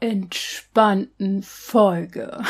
entspannten 0.00 1.42
Folge. 1.42 2.42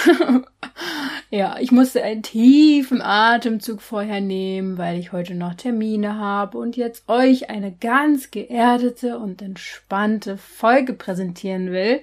ja, 1.31 1.59
ich 1.59 1.73
musste 1.73 2.03
einen 2.03 2.23
tiefen 2.23 3.03
Atemzug 3.03 3.83
vorher 3.83 4.21
nehmen, 4.21 4.79
weil 4.79 4.99
ich 4.99 5.13
heute 5.13 5.35
noch 5.35 5.55
Termine 5.55 6.17
habe 6.17 6.59
und 6.59 6.77
jetzt 6.77 7.09
euch 7.09 7.51
eine 7.51 7.73
ganz 7.73 8.31
geerdete 8.31 9.19
und 9.19 9.43
entspannte 9.43 10.39
Folge 10.39 10.93
präsentieren 10.93 11.73
will. 11.73 12.03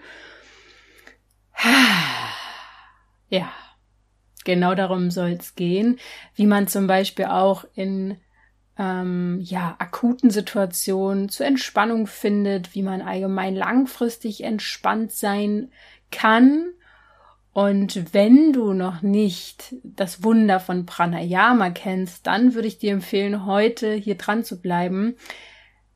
ja, 3.29 3.49
genau 4.43 4.75
darum 4.75 5.11
soll 5.11 5.31
es 5.31 5.55
gehen, 5.55 5.97
wie 6.35 6.45
man 6.45 6.67
zum 6.67 6.87
Beispiel 6.87 7.25
auch 7.25 7.65
in 7.73 8.17
ähm, 8.77 9.39
ja, 9.41 9.75
akuten 9.79 10.29
Situationen 10.29 11.29
zur 11.29 11.45
Entspannung 11.45 12.07
findet, 12.07 12.75
wie 12.75 12.83
man 12.83 13.01
allgemein 13.01 13.55
langfristig 13.55 14.43
entspannt 14.43 15.11
sein 15.11 15.71
kann. 16.11 16.67
Und 17.53 18.13
wenn 18.13 18.53
du 18.53 18.73
noch 18.73 19.01
nicht 19.01 19.75
das 19.83 20.23
Wunder 20.23 20.59
von 20.59 20.85
Pranayama 20.85 21.71
kennst, 21.71 22.27
dann 22.27 22.53
würde 22.53 22.67
ich 22.67 22.77
dir 22.77 22.93
empfehlen, 22.93 23.45
heute 23.47 23.93
hier 23.93 24.15
dran 24.15 24.43
zu 24.43 24.61
bleiben 24.61 25.15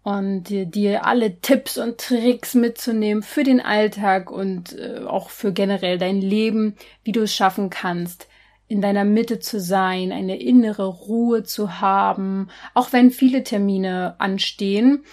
und 0.03 0.45
dir 0.49 1.05
alle 1.05 1.39
Tipps 1.41 1.77
und 1.77 1.99
Tricks 1.99 2.55
mitzunehmen 2.55 3.21
für 3.21 3.43
den 3.43 3.61
Alltag 3.61 4.31
und 4.31 4.77
äh, 4.77 5.01
auch 5.05 5.29
für 5.29 5.53
generell 5.53 5.99
dein 5.99 6.19
Leben, 6.19 6.75
wie 7.03 7.11
du 7.11 7.21
es 7.21 7.35
schaffen 7.35 7.69
kannst, 7.69 8.27
in 8.71 8.81
deiner 8.81 9.03
Mitte 9.03 9.39
zu 9.39 9.59
sein, 9.59 10.13
eine 10.13 10.39
innere 10.39 10.85
Ruhe 10.85 11.43
zu 11.43 11.81
haben, 11.81 12.47
auch 12.73 12.93
wenn 12.93 13.11
viele 13.11 13.43
Termine 13.43 14.15
anstehen, 14.17 15.03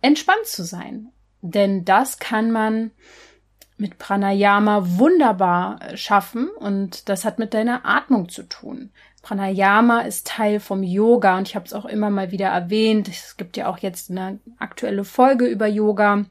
entspannt 0.00 0.46
zu 0.46 0.64
sein. 0.64 1.08
Denn 1.42 1.84
das 1.84 2.18
kann 2.18 2.52
man 2.52 2.92
mit 3.76 3.98
Pranayama 3.98 4.98
wunderbar 4.98 5.80
schaffen 5.96 6.48
und 6.48 7.08
das 7.08 7.24
hat 7.24 7.40
mit 7.40 7.52
deiner 7.52 7.84
Atmung 7.84 8.28
zu 8.28 8.44
tun. 8.44 8.92
Pranayama 9.22 10.02
ist 10.02 10.28
Teil 10.28 10.60
vom 10.60 10.84
Yoga 10.84 11.36
und 11.36 11.48
ich 11.48 11.56
habe 11.56 11.66
es 11.66 11.72
auch 11.72 11.86
immer 11.86 12.10
mal 12.10 12.30
wieder 12.30 12.48
erwähnt. 12.48 13.08
Es 13.08 13.36
gibt 13.36 13.56
ja 13.56 13.68
auch 13.68 13.78
jetzt 13.78 14.08
eine 14.10 14.38
aktuelle 14.58 15.02
Folge 15.02 15.46
über 15.46 15.66
Yoga. 15.66 16.26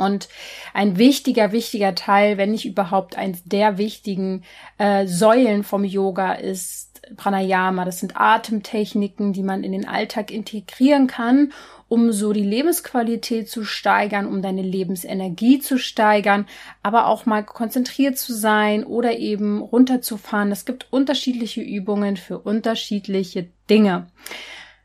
Und 0.00 0.28
ein 0.74 0.98
wichtiger, 0.98 1.52
wichtiger 1.52 1.94
Teil, 1.94 2.36
wenn 2.38 2.50
nicht 2.50 2.66
überhaupt 2.66 3.16
eins 3.16 3.44
der 3.44 3.78
wichtigen 3.78 4.42
äh, 4.78 5.06
Säulen 5.06 5.62
vom 5.62 5.84
Yoga 5.84 6.32
ist 6.32 6.90
Pranayama. 7.16 7.84
Das 7.84 8.00
sind 8.00 8.16
Atemtechniken, 8.16 9.32
die 9.32 9.42
man 9.42 9.64
in 9.64 9.72
den 9.72 9.86
Alltag 9.86 10.30
integrieren 10.30 11.06
kann, 11.06 11.52
um 11.88 12.12
so 12.12 12.32
die 12.32 12.44
Lebensqualität 12.44 13.48
zu 13.48 13.64
steigern, 13.64 14.26
um 14.26 14.42
deine 14.42 14.62
Lebensenergie 14.62 15.58
zu 15.58 15.78
steigern, 15.78 16.46
aber 16.82 17.06
auch 17.06 17.26
mal 17.26 17.44
konzentriert 17.44 18.16
zu 18.16 18.32
sein 18.32 18.84
oder 18.84 19.18
eben 19.18 19.60
runterzufahren. 19.60 20.52
Es 20.52 20.64
gibt 20.64 20.86
unterschiedliche 20.92 21.62
Übungen 21.62 22.16
für 22.16 22.38
unterschiedliche 22.38 23.48
Dinge. 23.68 24.06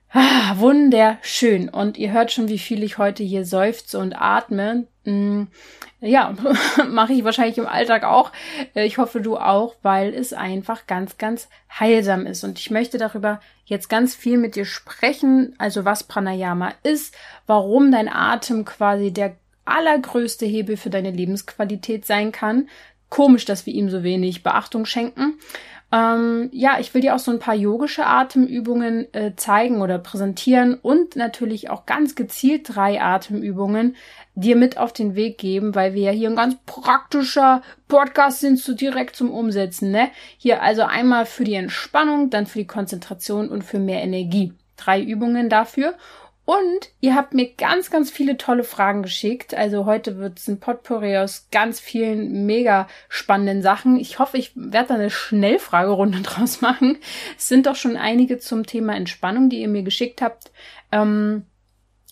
Ah, 0.09 0.57
wunderschön. 0.57 1.69
Und 1.69 1.97
ihr 1.97 2.11
hört 2.11 2.31
schon, 2.31 2.47
wie 2.47 2.59
viel 2.59 2.83
ich 2.83 2.97
heute 2.97 3.23
hier 3.23 3.45
seufze 3.45 3.99
und 3.99 4.13
atme. 4.13 4.87
Hm, 5.05 5.47
ja, 6.01 6.35
mache 6.89 7.13
ich 7.13 7.23
wahrscheinlich 7.23 7.57
im 7.57 7.67
Alltag 7.67 8.03
auch. 8.03 8.31
Äh, 8.75 8.85
ich 8.85 8.97
hoffe, 8.97 9.21
du 9.21 9.37
auch, 9.37 9.75
weil 9.81 10.13
es 10.13 10.33
einfach 10.33 10.87
ganz, 10.87 11.17
ganz 11.17 11.47
heilsam 11.79 12.25
ist. 12.25 12.43
Und 12.43 12.59
ich 12.59 12.71
möchte 12.71 12.97
darüber 12.97 13.39
jetzt 13.65 13.89
ganz 13.89 14.15
viel 14.15 14.37
mit 14.37 14.55
dir 14.55 14.65
sprechen. 14.65 15.55
Also 15.57 15.85
was 15.85 16.03
Pranayama 16.03 16.73
ist, 16.83 17.15
warum 17.47 17.91
dein 17.91 18.09
Atem 18.09 18.65
quasi 18.65 19.11
der 19.11 19.35
allergrößte 19.65 20.45
Hebel 20.45 20.77
für 20.77 20.89
deine 20.89 21.11
Lebensqualität 21.11 22.05
sein 22.05 22.31
kann. 22.31 22.69
Komisch, 23.09 23.45
dass 23.45 23.65
wir 23.65 23.73
ihm 23.73 23.89
so 23.89 24.03
wenig 24.03 24.43
Beachtung 24.43 24.85
schenken. 24.85 25.39
Ähm, 25.95 26.49
ja, 26.51 26.77
ich 26.77 26.93
will 26.93 26.99
dir 26.99 27.15
auch 27.15 27.19
so 27.19 27.31
ein 27.31 27.39
paar 27.39 27.55
yogische 27.55 28.05
Atemübungen 28.05 29.07
äh, 29.13 29.33
zeigen 29.37 29.81
oder 29.81 29.97
präsentieren 29.97 30.73
und 30.73 31.15
natürlich 31.15 31.69
auch 31.69 31.85
ganz 31.85 32.15
gezielt 32.15 32.75
drei 32.75 33.01
Atemübungen 33.01 33.95
dir 34.33 34.57
mit 34.57 34.77
auf 34.77 34.91
den 34.91 35.15
Weg 35.15 35.37
geben, 35.37 35.73
weil 35.73 35.93
wir 35.93 36.01
ja 36.01 36.11
hier 36.11 36.29
ein 36.29 36.35
ganz 36.35 36.57
praktischer 36.65 37.61
Podcast 37.87 38.41
sind, 38.41 38.59
so 38.59 38.73
direkt 38.73 39.15
zum 39.15 39.31
Umsetzen, 39.31 39.91
ne? 39.91 40.09
Hier 40.37 40.61
also 40.61 40.81
einmal 40.81 41.25
für 41.25 41.45
die 41.45 41.53
Entspannung, 41.53 42.29
dann 42.29 42.45
für 42.45 42.59
die 42.59 42.67
Konzentration 42.67 43.47
und 43.47 43.63
für 43.63 43.79
mehr 43.79 44.03
Energie. 44.03 44.51
Drei 44.75 45.01
Übungen 45.01 45.47
dafür. 45.47 45.93
Und 46.45 46.91
ihr 47.01 47.15
habt 47.15 47.33
mir 47.33 47.51
ganz, 47.55 47.89
ganz 47.89 48.11
viele 48.11 48.37
tolle 48.37 48.63
Fragen 48.63 49.01
geschickt. 49.01 49.55
Also 49.55 49.85
heute 49.85 50.19
wird 50.19 50.37
es 50.37 50.47
ein 50.47 50.59
Potpourri 50.59 51.17
aus 51.17 51.47
ganz 51.51 51.79
vielen 51.79 52.45
mega 52.45 52.87
spannenden 53.09 53.63
Sachen. 53.63 53.97
Ich 53.97 54.19
hoffe, 54.19 54.37
ich 54.37 54.51
werde 54.55 54.89
da 54.89 54.93
eine 54.93 55.09
Schnellfragerunde 55.09 56.21
draus 56.23 56.61
machen. 56.61 56.99
Es 57.35 57.47
sind 57.47 57.65
doch 57.65 57.75
schon 57.75 57.97
einige 57.97 58.37
zum 58.37 58.65
Thema 58.65 58.95
Entspannung, 58.95 59.49
die 59.49 59.61
ihr 59.61 59.67
mir 59.67 59.81
geschickt 59.81 60.21
habt. 60.21 60.51
Ähm, 60.91 61.45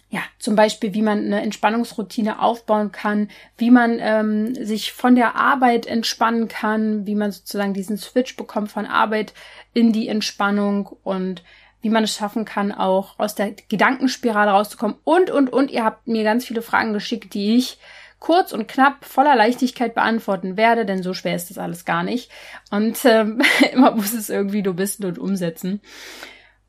ja, 0.09 0.21
zum 0.37 0.55
Beispiel, 0.55 0.93
wie 0.93 1.01
man 1.01 1.25
eine 1.25 1.41
Entspannungsroutine 1.41 2.39
aufbauen 2.39 2.91
kann, 2.91 3.29
wie 3.57 3.71
man 3.71 3.97
ähm, 3.99 4.53
sich 4.53 4.93
von 4.93 5.15
der 5.15 5.35
Arbeit 5.35 5.87
entspannen 5.87 6.47
kann, 6.47 7.07
wie 7.07 7.15
man 7.15 7.31
sozusagen 7.31 7.73
diesen 7.73 7.97
Switch 7.97 8.35
bekommt 8.35 8.71
von 8.71 8.85
Arbeit 8.85 9.33
in 9.73 9.91
die 9.91 10.07
Entspannung 10.07 10.95
und 11.03 11.43
wie 11.83 11.89
man 11.89 12.05
es 12.05 12.15
schaffen 12.15 12.45
kann, 12.45 12.71
auch 12.71 13.19
aus 13.19 13.35
der 13.35 13.51
Gedankenspirale 13.51 14.51
rauszukommen 14.51 14.95
und, 15.03 15.29
und, 15.29 15.51
und. 15.51 15.69
Ihr 15.69 15.83
habt 15.83 16.07
mir 16.07 16.23
ganz 16.23 16.45
viele 16.45 16.61
Fragen 16.61 16.93
geschickt, 16.93 17.33
die 17.33 17.57
ich 17.57 17.77
kurz 18.19 18.53
und 18.53 18.69
knapp 18.69 19.03
voller 19.03 19.35
Leichtigkeit 19.35 19.93
beantworten 19.93 20.55
werde, 20.55 20.85
denn 20.85 21.03
so 21.03 21.13
schwer 21.13 21.35
ist 21.35 21.49
das 21.49 21.57
alles 21.57 21.83
gar 21.83 22.03
nicht. 22.03 22.31
Und 22.71 23.03
ähm, 23.03 23.41
immer 23.73 23.91
muss 23.91 24.13
es 24.13 24.29
irgendwie 24.29 24.63
du 24.63 24.73
bist 24.73 25.03
und 25.03 25.19
umsetzen. 25.19 25.81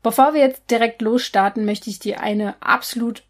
Bevor 0.03 0.33
wir 0.33 0.41
jetzt 0.41 0.69
direkt 0.69 1.01
losstarten, 1.01 1.65
möchte 1.65 1.89
ich 1.89 1.97
dir 1.97 2.19
eine 2.19 2.61
absolut 2.61 3.23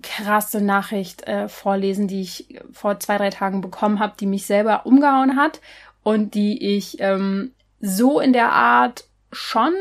krasse 0.00 0.60
Nachricht 0.60 1.26
äh, 1.26 1.48
vorlesen, 1.48 2.06
die 2.06 2.22
ich 2.22 2.60
vor 2.72 3.00
zwei, 3.00 3.18
drei 3.18 3.30
Tagen 3.30 3.60
bekommen 3.60 3.98
habe, 3.98 4.14
die 4.18 4.26
mich 4.26 4.46
selber 4.46 4.86
umgehauen 4.86 5.36
hat 5.36 5.60
und 6.04 6.34
die 6.34 6.76
ich 6.76 7.00
ähm, 7.00 7.52
so 7.80 8.20
in 8.20 8.32
der 8.32 8.52
Art 8.52 9.04
schon 9.32 9.72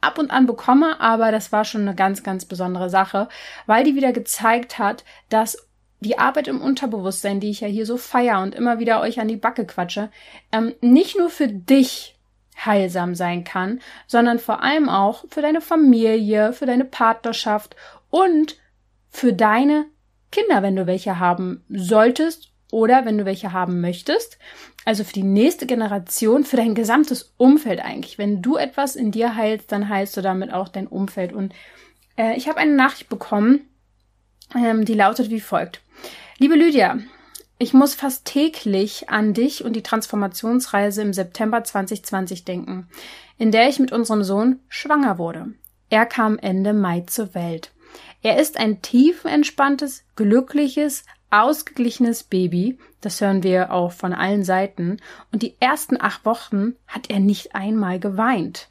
ab 0.00 0.18
und 0.18 0.30
an 0.30 0.46
bekomme, 0.46 1.00
aber 1.00 1.30
das 1.32 1.52
war 1.52 1.64
schon 1.64 1.82
eine 1.82 1.94
ganz, 1.94 2.22
ganz 2.22 2.44
besondere 2.44 2.90
Sache, 2.90 3.28
weil 3.66 3.84
die 3.84 3.94
wieder 3.94 4.12
gezeigt 4.12 4.78
hat, 4.78 5.04
dass 5.28 5.68
die 6.00 6.18
Arbeit 6.18 6.48
im 6.48 6.62
Unterbewusstsein, 6.62 7.40
die 7.40 7.50
ich 7.50 7.60
ja 7.60 7.68
hier 7.68 7.86
so 7.86 7.96
feier 7.96 8.40
und 8.40 8.54
immer 8.54 8.78
wieder 8.78 9.00
euch 9.00 9.20
an 9.20 9.28
die 9.28 9.36
Backe 9.36 9.66
quatsche, 9.66 10.10
ähm, 10.50 10.74
nicht 10.80 11.18
nur 11.18 11.28
für 11.28 11.48
dich 11.48 12.16
heilsam 12.64 13.14
sein 13.14 13.44
kann, 13.44 13.80
sondern 14.06 14.38
vor 14.38 14.62
allem 14.62 14.88
auch 14.88 15.24
für 15.28 15.42
deine 15.42 15.60
Familie, 15.60 16.52
für 16.52 16.66
deine 16.66 16.84
Partnerschaft 16.84 17.76
und 18.10 18.56
für 19.08 19.32
deine 19.32 19.86
Kinder, 20.30 20.62
wenn 20.62 20.76
du 20.76 20.86
welche 20.86 21.18
haben 21.18 21.64
solltest 21.68 22.49
oder 22.72 23.04
wenn 23.04 23.18
du 23.18 23.24
welche 23.24 23.52
haben 23.52 23.80
möchtest. 23.80 24.38
Also 24.84 25.04
für 25.04 25.12
die 25.12 25.22
nächste 25.22 25.66
Generation, 25.66 26.44
für 26.44 26.56
dein 26.56 26.74
gesamtes 26.74 27.34
Umfeld 27.36 27.80
eigentlich. 27.80 28.18
Wenn 28.18 28.42
du 28.42 28.56
etwas 28.56 28.96
in 28.96 29.10
dir 29.10 29.36
heilst, 29.36 29.72
dann 29.72 29.88
heilst 29.88 30.16
du 30.16 30.22
damit 30.22 30.52
auch 30.52 30.68
dein 30.68 30.86
Umfeld. 30.86 31.32
Und 31.32 31.52
äh, 32.16 32.36
ich 32.36 32.48
habe 32.48 32.58
eine 32.58 32.74
Nachricht 32.74 33.08
bekommen, 33.08 33.68
ähm, 34.54 34.84
die 34.84 34.94
lautet 34.94 35.30
wie 35.30 35.40
folgt. 35.40 35.80
Liebe 36.38 36.54
Lydia, 36.54 36.98
ich 37.58 37.74
muss 37.74 37.94
fast 37.94 38.24
täglich 38.24 39.10
an 39.10 39.34
dich 39.34 39.64
und 39.64 39.74
die 39.74 39.82
Transformationsreise 39.82 41.02
im 41.02 41.12
September 41.12 41.62
2020 41.62 42.46
denken, 42.46 42.88
in 43.36 43.52
der 43.52 43.68
ich 43.68 43.78
mit 43.78 43.92
unserem 43.92 44.24
Sohn 44.24 44.60
schwanger 44.68 45.18
wurde. 45.18 45.52
Er 45.90 46.06
kam 46.06 46.38
Ende 46.38 46.72
Mai 46.72 47.02
zur 47.06 47.34
Welt. 47.34 47.72
Er 48.22 48.38
ist 48.38 48.56
ein 48.56 48.80
tiefenentspanntes, 48.80 50.04
glückliches, 50.16 51.04
ausgeglichenes 51.30 52.24
Baby, 52.24 52.78
das 53.00 53.20
hören 53.20 53.42
wir 53.42 53.72
auch 53.72 53.92
von 53.92 54.12
allen 54.12 54.44
Seiten, 54.44 54.98
und 55.32 55.42
die 55.42 55.56
ersten 55.60 56.00
acht 56.00 56.24
Wochen 56.24 56.74
hat 56.86 57.10
er 57.10 57.20
nicht 57.20 57.54
einmal 57.54 57.98
geweint. 57.98 58.68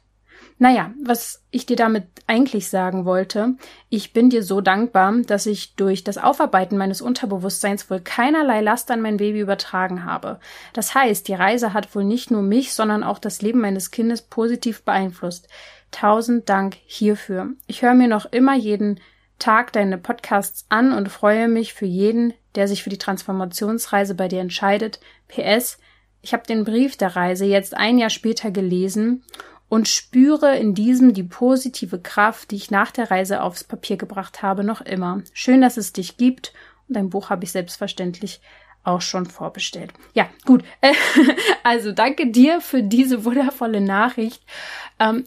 Naja, 0.62 0.92
was 1.02 1.42
ich 1.50 1.64
dir 1.64 1.76
damit 1.76 2.04
eigentlich 2.26 2.68
sagen 2.68 3.06
wollte, 3.06 3.54
ich 3.88 4.12
bin 4.12 4.28
dir 4.28 4.42
so 4.42 4.60
dankbar, 4.60 5.14
dass 5.26 5.46
ich 5.46 5.74
durch 5.74 6.04
das 6.04 6.18
Aufarbeiten 6.18 6.76
meines 6.76 7.00
Unterbewusstseins 7.00 7.90
wohl 7.90 8.00
keinerlei 8.00 8.60
Last 8.60 8.90
an 8.90 9.00
mein 9.00 9.16
Baby 9.16 9.40
übertragen 9.40 10.04
habe. 10.04 10.38
Das 10.74 10.94
heißt, 10.94 11.28
die 11.28 11.34
Reise 11.34 11.72
hat 11.72 11.94
wohl 11.94 12.04
nicht 12.04 12.30
nur 12.30 12.42
mich, 12.42 12.74
sondern 12.74 13.04
auch 13.04 13.18
das 13.18 13.40
Leben 13.40 13.62
meines 13.62 13.90
Kindes 13.90 14.20
positiv 14.20 14.82
beeinflusst. 14.82 15.48
Tausend 15.92 16.50
Dank 16.50 16.76
hierfür. 16.84 17.54
Ich 17.66 17.80
höre 17.80 17.94
mir 17.94 18.08
noch 18.08 18.26
immer 18.26 18.54
jeden 18.54 19.00
Tag 19.38 19.72
deine 19.72 19.96
Podcasts 19.96 20.66
an 20.68 20.92
und 20.92 21.08
freue 21.08 21.48
mich 21.48 21.72
für 21.72 21.86
jeden, 21.86 22.34
der 22.54 22.68
sich 22.68 22.82
für 22.82 22.90
die 22.90 22.98
Transformationsreise 22.98 24.14
bei 24.14 24.28
dir 24.28 24.40
entscheidet. 24.40 25.00
PS, 25.28 25.78
ich 26.22 26.32
habe 26.32 26.46
den 26.46 26.64
Brief 26.64 26.96
der 26.96 27.16
Reise 27.16 27.44
jetzt 27.44 27.76
ein 27.76 27.98
Jahr 27.98 28.10
später 28.10 28.50
gelesen 28.50 29.24
und 29.68 29.88
spüre 29.88 30.56
in 30.58 30.74
diesem 30.74 31.14
die 31.14 31.22
positive 31.22 32.00
Kraft, 32.00 32.50
die 32.50 32.56
ich 32.56 32.70
nach 32.70 32.90
der 32.90 33.10
Reise 33.10 33.42
aufs 33.42 33.64
Papier 33.64 33.96
gebracht 33.96 34.42
habe, 34.42 34.64
noch 34.64 34.80
immer. 34.80 35.22
Schön, 35.32 35.60
dass 35.60 35.76
es 35.76 35.92
dich 35.92 36.16
gibt 36.16 36.52
und 36.88 36.96
dein 36.96 37.10
Buch 37.10 37.30
habe 37.30 37.44
ich 37.44 37.52
selbstverständlich 37.52 38.40
auch 38.82 39.00
schon 39.00 39.26
vorbestellt. 39.26 39.92
Ja, 40.14 40.28
gut. 40.44 40.64
Also 41.62 41.92
danke 41.92 42.26
dir 42.26 42.60
für 42.62 42.82
diese 42.82 43.24
wundervolle 43.24 43.82
Nachricht. 43.82 44.42
Ähm, 44.98 45.24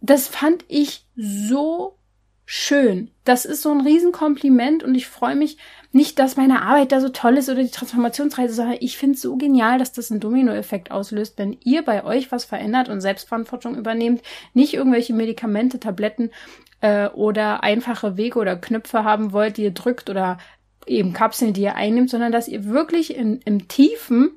das 0.00 0.26
fand 0.26 0.64
ich 0.68 1.06
so 1.16 1.96
schön. 2.44 3.10
Das 3.24 3.44
ist 3.44 3.62
so 3.62 3.70
ein 3.70 3.80
Riesenkompliment 3.80 4.82
und 4.82 4.94
ich 4.94 5.06
freue 5.06 5.36
mich 5.36 5.58
nicht, 5.96 6.18
dass 6.18 6.36
meine 6.36 6.62
Arbeit 6.62 6.92
da 6.92 7.00
so 7.00 7.08
toll 7.08 7.38
ist 7.38 7.48
oder 7.48 7.62
die 7.62 7.70
Transformationsreise, 7.70 8.54
sondern 8.54 8.76
ich 8.80 8.96
finde 8.96 9.16
es 9.16 9.22
so 9.22 9.36
genial, 9.36 9.78
dass 9.78 9.92
das 9.92 10.10
einen 10.10 10.20
Dominoeffekt 10.20 10.90
auslöst, 10.90 11.38
wenn 11.38 11.56
ihr 11.64 11.84
bei 11.84 12.04
euch 12.04 12.30
was 12.30 12.44
verändert 12.44 12.88
und 12.88 13.00
Selbstverantwortung 13.00 13.76
übernehmt, 13.76 14.22
nicht 14.54 14.74
irgendwelche 14.74 15.14
Medikamente, 15.14 15.80
Tabletten 15.80 16.30
äh, 16.80 17.08
oder 17.08 17.62
einfache 17.62 18.16
Wege 18.16 18.38
oder 18.38 18.56
Knöpfe 18.56 19.04
haben 19.04 19.32
wollt, 19.32 19.56
die 19.56 19.64
ihr 19.64 19.72
drückt 19.72 20.08
oder 20.10 20.38
eben 20.86 21.12
Kapseln, 21.12 21.52
die 21.52 21.62
ihr 21.62 21.74
einnimmt, 21.74 22.10
sondern 22.10 22.30
dass 22.30 22.46
ihr 22.46 22.66
wirklich 22.66 23.16
in, 23.16 23.40
im 23.44 23.66
Tiefen 23.66 24.32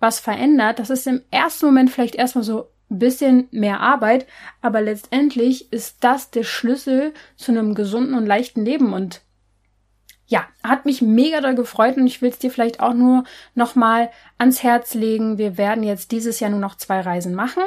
was 0.00 0.18
verändert. 0.18 0.78
Das 0.78 0.90
ist 0.90 1.06
im 1.06 1.22
ersten 1.30 1.66
Moment 1.66 1.90
vielleicht 1.90 2.16
erstmal 2.16 2.44
so, 2.44 2.70
bisschen 2.98 3.48
mehr 3.50 3.80
Arbeit, 3.80 4.26
aber 4.60 4.80
letztendlich 4.80 5.72
ist 5.72 6.04
das 6.04 6.30
der 6.30 6.44
Schlüssel 6.44 7.12
zu 7.36 7.52
einem 7.52 7.74
gesunden 7.74 8.14
und 8.14 8.26
leichten 8.26 8.64
Leben 8.64 8.92
und 8.92 9.22
ja, 10.26 10.46
hat 10.62 10.86
mich 10.86 11.02
mega 11.02 11.40
doll 11.40 11.54
gefreut 11.54 11.96
und 11.96 12.06
ich 12.06 12.22
will 12.22 12.30
es 12.30 12.38
dir 12.38 12.50
vielleicht 12.50 12.80
auch 12.80 12.94
nur 12.94 13.24
nochmal 13.54 14.10
ans 14.38 14.62
Herz 14.62 14.94
legen. 14.94 15.36
Wir 15.36 15.58
werden 15.58 15.82
jetzt 15.82 16.12
dieses 16.12 16.40
Jahr 16.40 16.50
nur 16.50 16.60
noch 16.60 16.76
zwei 16.76 17.00
Reisen 17.00 17.34
machen. 17.34 17.62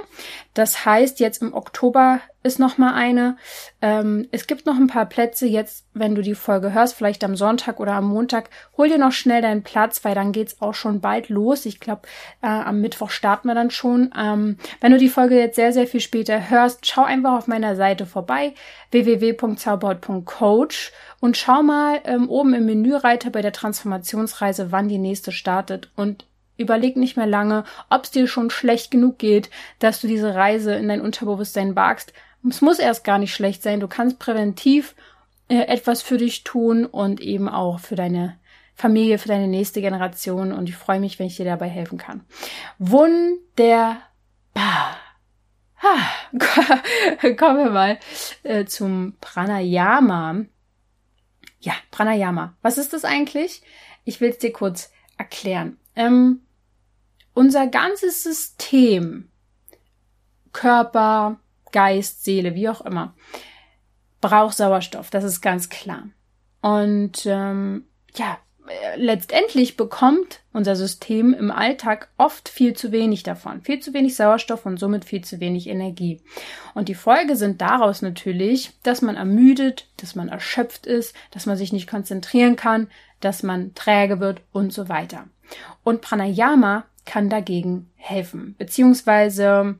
Das 0.54 0.86
heißt, 0.86 1.20
jetzt 1.20 1.42
im 1.42 1.54
Oktober 1.54 2.20
ist 2.48 2.58
nochmal 2.58 2.96
eine. 2.96 3.38
Ähm, 3.82 4.28
es 4.32 4.48
gibt 4.48 4.66
noch 4.66 4.78
ein 4.78 4.88
paar 4.88 5.06
Plätze 5.06 5.46
jetzt, 5.46 5.86
wenn 5.94 6.16
du 6.16 6.22
die 6.22 6.34
Folge 6.34 6.74
hörst, 6.74 6.96
vielleicht 6.96 7.24
am 7.24 7.36
Sonntag 7.36 7.80
oder 7.80 7.94
am 7.94 8.06
Montag. 8.06 8.50
Hol 8.78 8.90
dir 8.90 8.98
noch 8.98 9.12
schnell 9.12 9.42
deinen 9.42 9.64
Platz, 9.64 10.04
weil 10.04 10.16
dann 10.16 10.32
geht's 10.32 10.62
auch 10.62 10.74
schon 10.74 11.02
bald 11.02 11.30
los. 11.30 11.66
Ich 11.66 11.80
glaube, 11.80 12.04
äh, 12.42 12.48
am 12.48 12.82
Mittwoch 12.82 13.10
starten 13.10 13.48
wir 13.48 13.56
dann 13.56 13.70
schon. 13.70 14.12
Ähm, 14.18 14.58
wenn 14.82 14.92
du 14.92 14.98
die 14.98 15.10
Folge 15.10 15.38
jetzt 15.38 15.58
sehr, 15.58 15.74
sehr 15.74 15.86
viel 15.86 16.02
später 16.02 16.50
hörst, 16.50 16.88
schau 16.88 17.04
einfach 17.04 17.38
auf 17.38 17.48
meiner 17.48 17.76
Seite 17.76 18.06
vorbei, 18.06 18.54
www.zauberhaut.coach 18.92 20.92
und 21.20 21.38
schau 21.38 21.62
mal 21.62 22.00
ähm, 22.06 22.30
oben 22.30 22.54
im 22.54 22.66
Menüreiter 22.66 23.30
bei 23.30 23.42
der 23.42 23.54
Transformationsreise, 23.54 24.72
wann 24.72 24.88
die 24.88 24.98
nächste 24.98 25.32
startet 25.32 25.92
und 25.96 26.26
Überleg 26.58 26.98
nicht 26.98 27.18
mehr 27.18 27.28
lange, 27.28 27.64
ob 27.90 28.04
es 28.04 28.12
dir 28.12 28.28
schon 28.28 28.50
schlecht 28.50 28.90
genug 28.90 29.20
geht, 29.20 29.50
dass 29.80 30.02
du 30.02 30.08
diese 30.08 30.34
Reise 30.34 30.74
in 30.74 30.88
dein 30.88 31.02
Unterbewusstsein 31.02 31.76
wagst. 31.76 32.14
Es 32.48 32.62
muss 32.62 32.80
erst 32.80 33.04
gar 33.04 33.18
nicht 33.18 33.34
schlecht 33.34 33.64
sein. 33.64 33.80
Du 33.80 33.88
kannst 33.88 34.20
präventiv 34.20 34.96
äh, 35.50 35.62
etwas 35.68 36.02
für 36.02 36.18
dich 36.18 36.44
tun 36.44 36.86
und 36.86 37.22
eben 37.22 37.48
auch 37.50 37.80
für 37.80 37.96
deine 37.96 38.38
Familie, 38.76 39.18
für 39.18 39.28
deine 39.28 39.48
nächste 39.48 39.82
Generation. 39.82 40.52
Und 40.52 40.70
ich 40.70 40.76
freue 40.76 41.00
mich, 41.00 41.20
wenn 41.20 41.28
ich 41.28 41.38
dir 41.38 41.46
dabei 41.46 41.68
helfen 41.68 41.98
kann. 41.98 42.26
Wunderbar. 42.80 44.12
Kommen 47.38 47.58
wir 47.58 47.70
mal 47.70 48.00
äh, 48.44 48.66
zum 48.66 49.16
Pranayama. 49.22 50.46
Ja, 51.60 51.74
Pranayama. 51.92 52.56
Was 52.62 52.78
ist 52.78 52.94
das 52.94 53.06
eigentlich? 53.06 53.62
Ich 54.04 54.22
will 54.22 54.30
es 54.30 54.38
dir 54.38 54.52
kurz 54.52 54.92
erklären. 55.18 55.78
Ähm, 55.96 56.42
unser 57.34 57.68
ganzes 57.68 58.24
System, 58.24 59.30
Körper, 60.54 61.40
Geist, 61.78 62.26
Seele, 62.26 62.56
wie 62.56 62.70
auch 62.70 62.82
immer, 62.82 63.14
braucht 64.20 64.58
Sauerstoff, 64.58 65.12
das 65.12 65.24
ist 65.24 65.42
ganz 65.42 65.70
klar. 65.70 66.08
Und 66.60 67.28
ähm, 67.28 67.86
ja, 68.16 68.40
letztendlich 68.96 69.78
bekommt 69.78 70.42
unser 70.54 70.76
System 70.76 71.36
im 71.36 71.52
Alltag 71.52 72.10
oft 72.18 72.50
viel 72.50 72.74
zu 72.74 72.92
wenig 72.92 73.22
davon. 73.22 73.62
Viel 73.62 73.80
zu 73.80 73.94
wenig 73.94 74.16
Sauerstoff 74.16 74.66
und 74.66 74.80
somit 74.80 75.06
viel 75.06 75.24
zu 75.24 75.40
wenig 75.40 75.68
Energie. 75.68 76.20
Und 76.74 76.90
die 76.90 76.96
Folge 76.96 77.36
sind 77.36 77.62
daraus 77.62 78.02
natürlich, 78.02 78.72
dass 78.82 79.04
man 79.04 79.16
ermüdet, 79.16 79.88
dass 79.98 80.16
man 80.16 80.30
erschöpft 80.30 80.88
ist, 80.88 81.16
dass 81.30 81.46
man 81.46 81.58
sich 81.58 81.72
nicht 81.74 81.88
konzentrieren 81.88 82.56
kann, 82.56 82.88
dass 83.20 83.44
man 83.44 83.76
träge 83.76 84.20
wird 84.20 84.42
und 84.52 84.74
so 84.74 84.90
weiter. 84.90 85.28
Und 85.84 86.02
Pranayama 86.02 86.86
kann 87.06 87.30
dagegen 87.30 87.92
helfen. 87.98 88.56
Beziehungsweise 88.58 89.76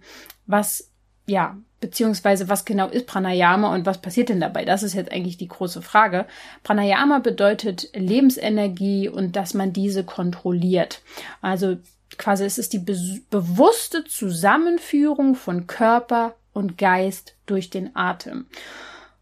was, 0.46 0.92
ja, 1.26 1.58
beziehungsweise 1.80 2.50
was 2.50 2.66
genau 2.66 2.88
ist 2.88 3.08
Pranayama 3.08 3.74
und 3.74 3.86
was 3.86 4.02
passiert 4.02 4.30
denn 4.30 4.40
dabei? 4.40 4.66
Das 4.66 4.84
ist 4.84 4.94
jetzt 4.94 5.12
eigentlich 5.12 5.38
die 5.38 5.48
große 5.48 5.82
Frage. 5.82 6.26
Pranayama 6.64 7.20
bedeutet 7.20 7.90
Lebensenergie 7.94 9.10
und 9.10 9.36
dass 9.36 9.54
man 9.54 9.74
diese 9.74 10.04
kontrolliert. 10.04 11.02
Also 11.42 11.78
quasi 12.18 12.46
es 12.46 12.58
ist 12.58 12.74
die 12.74 12.80
be 12.80 12.98
bewusste 13.30 14.06
Zusammenführung 14.06 15.36
von 15.36 15.68
Körper 15.68 16.36
und 16.54 16.78
Geist 16.78 17.36
durch 17.46 17.70
den 17.70 17.96
Atem. 17.96 18.48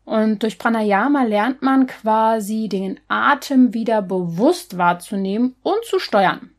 Und 0.06 0.44
durch 0.44 0.60
Pranayama 0.60 1.24
lernt 1.24 1.62
man 1.62 1.88
quasi 1.88 2.70
den 2.70 3.00
Atem 3.08 3.74
wieder 3.74 4.02
bewusst 4.02 4.78
wahrzunehmen 4.78 5.56
und 5.64 5.84
zu 5.84 5.98
steuern, 6.00 6.52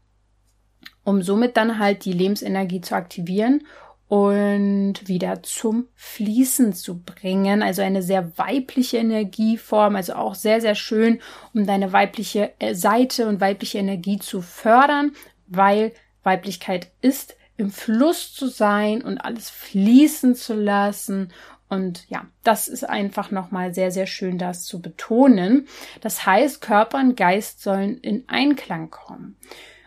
um 1.04 1.22
somit 1.22 1.56
dann 1.56 1.78
halt 1.78 2.04
die 2.04 2.12
Lebensenergie 2.12 2.80
zu 2.80 2.96
aktivieren 2.96 3.62
und 4.08 5.08
wieder 5.08 5.42
zum 5.42 5.88
Fließen 5.94 6.72
zu 6.72 7.02
bringen. 7.02 7.62
Also 7.62 7.82
eine 7.82 8.02
sehr 8.02 8.38
weibliche 8.38 8.98
Energieform, 8.98 9.96
also 9.96 10.14
auch 10.14 10.34
sehr, 10.34 10.60
sehr 10.60 10.74
schön, 10.74 11.20
um 11.54 11.66
deine 11.66 11.92
weibliche 11.92 12.52
äh, 12.58 12.74
Seite 12.74 13.28
und 13.28 13.40
weibliche 13.40 13.78
Energie 13.78 14.18
zu 14.18 14.42
fördern, 14.42 15.12
weil 15.46 15.92
Weiblichkeit 16.22 16.90
ist, 17.00 17.36
im 17.58 17.70
Fluss 17.70 18.34
zu 18.34 18.48
sein 18.48 19.00
und 19.00 19.18
alles 19.18 19.48
fließen 19.48 20.34
zu 20.34 20.54
lassen 20.54 21.32
und 21.68 22.08
ja, 22.08 22.26
das 22.44 22.68
ist 22.68 22.88
einfach 22.88 23.30
nochmal 23.30 23.74
sehr, 23.74 23.90
sehr 23.90 24.06
schön, 24.06 24.38
das 24.38 24.64
zu 24.64 24.80
betonen. 24.80 25.66
Das 26.00 26.24
heißt, 26.24 26.60
Körper 26.60 26.98
und 26.98 27.16
Geist 27.16 27.62
sollen 27.62 27.98
in 27.98 28.24
Einklang 28.28 28.90
kommen. 28.90 29.36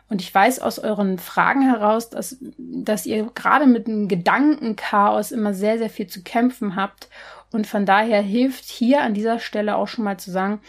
Und 0.10 0.22
ich 0.22 0.34
weiß 0.34 0.60
aus 0.60 0.80
euren 0.80 1.20
Fragen 1.20 1.62
heraus, 1.62 2.10
dass, 2.10 2.38
dass 2.58 3.06
ihr 3.06 3.30
gerade 3.36 3.68
mit 3.68 3.88
dem 3.88 4.08
Gedankenchaos 4.08 5.32
immer 5.32 5.54
sehr, 5.54 5.78
sehr 5.78 5.89
viel 5.89 6.08
zu 6.08 6.24
kämpfen 6.24 6.75
habt. 6.75 7.10
Und 7.51 7.68
von 7.68 7.86
daher 7.86 8.22
hilft 8.22 8.66
hier 8.66 9.01
an 9.01 9.13
dieser 9.13 9.39
Stelle 9.39 9.75
auch 9.75 9.88
schon 9.88 10.04
mal 10.04 10.18
zu 10.18 10.32
sagen, 10.32 10.62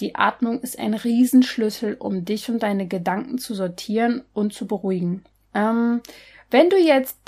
die 0.00 0.14
Atmung 0.14 0.60
ist 0.60 0.78
ein 0.78 0.94
Riesenschlüssel, 0.94 1.94
um 1.98 2.24
dich 2.24 2.50
und 2.50 2.62
deine 2.62 2.88
Gedanken 2.88 3.36
zu 3.36 3.54
sortieren 3.54 4.24
und 4.32 4.54
zu 4.54 4.66
beruhigen. 4.66 5.24
Ähm, 5.54 6.00
wenn 6.50 6.70
du 6.70 6.78
jetzt 6.78 7.18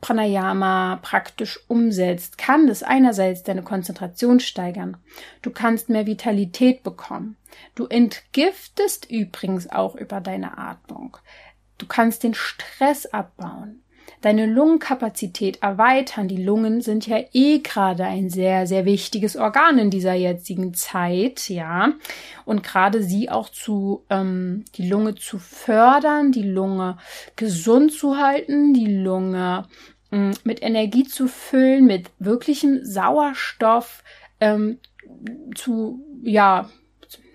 Pranayama 0.00 1.00
praktisch 1.02 1.58
umsetzt, 1.66 2.38
kann 2.38 2.66
das 2.66 2.82
einerseits 2.82 3.42
deine 3.42 3.62
Konzentration 3.62 4.38
steigern. 4.38 4.98
Du 5.42 5.50
kannst 5.50 5.88
mehr 5.88 6.06
Vitalität 6.06 6.82
bekommen. 6.82 7.36
Du 7.74 7.86
entgiftest 7.86 9.10
übrigens 9.10 9.70
auch 9.70 9.94
über 9.94 10.20
deine 10.20 10.58
Atmung. 10.58 11.16
Du 11.78 11.86
kannst 11.86 12.22
den 12.22 12.34
Stress 12.34 13.06
abbauen 13.06 13.84
deine 14.24 14.46
Lungenkapazität 14.46 15.62
erweitern. 15.62 16.28
Die 16.28 16.42
Lungen 16.42 16.80
sind 16.80 17.06
ja 17.06 17.18
eh 17.32 17.58
gerade 17.58 18.04
ein 18.04 18.30
sehr, 18.30 18.66
sehr 18.66 18.84
wichtiges 18.84 19.36
Organ 19.36 19.78
in 19.78 19.90
dieser 19.90 20.14
jetzigen 20.14 20.72
Zeit, 20.72 21.48
ja. 21.50 21.92
Und 22.46 22.62
gerade 22.62 23.02
sie 23.02 23.28
auch 23.28 23.50
zu, 23.50 24.04
ähm, 24.08 24.64
die 24.76 24.88
Lunge 24.88 25.14
zu 25.14 25.38
fördern, 25.38 26.32
die 26.32 26.42
Lunge 26.42 26.96
gesund 27.36 27.92
zu 27.92 28.16
halten, 28.16 28.72
die 28.72 28.96
Lunge 28.96 29.66
ähm, 30.10 30.32
mit 30.44 30.62
Energie 30.62 31.04
zu 31.04 31.28
füllen, 31.28 31.84
mit 31.84 32.10
wirklichem 32.18 32.82
Sauerstoff 32.82 34.02
ähm, 34.40 34.78
zu, 35.54 36.02
ja, 36.22 36.70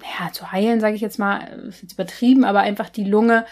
ja, 0.04 0.32
zu 0.32 0.52
heilen, 0.52 0.80
sage 0.80 0.96
ich 0.96 1.02
jetzt 1.02 1.20
mal, 1.20 1.42
ist 1.70 1.82
jetzt 1.82 1.94
übertrieben, 1.94 2.46
aber 2.46 2.60
einfach 2.62 2.90
die 2.90 3.04
Lunge 3.04 3.46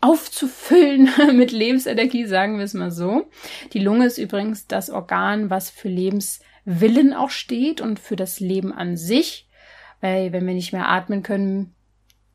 aufzufüllen 0.00 1.10
mit 1.36 1.52
Lebensenergie, 1.52 2.26
sagen 2.26 2.58
wir 2.58 2.64
es 2.64 2.74
mal 2.74 2.90
so. 2.90 3.30
Die 3.72 3.80
Lunge 3.80 4.06
ist 4.06 4.18
übrigens 4.18 4.66
das 4.66 4.90
Organ, 4.90 5.50
was 5.50 5.70
für 5.70 5.88
Lebenswillen 5.88 7.12
auch 7.12 7.30
steht 7.30 7.80
und 7.80 7.98
für 7.98 8.16
das 8.16 8.40
Leben 8.40 8.72
an 8.72 8.96
sich. 8.96 9.48
Weil 10.00 10.32
wenn 10.32 10.46
wir 10.46 10.54
nicht 10.54 10.72
mehr 10.72 10.88
atmen 10.88 11.22
können, 11.22 11.74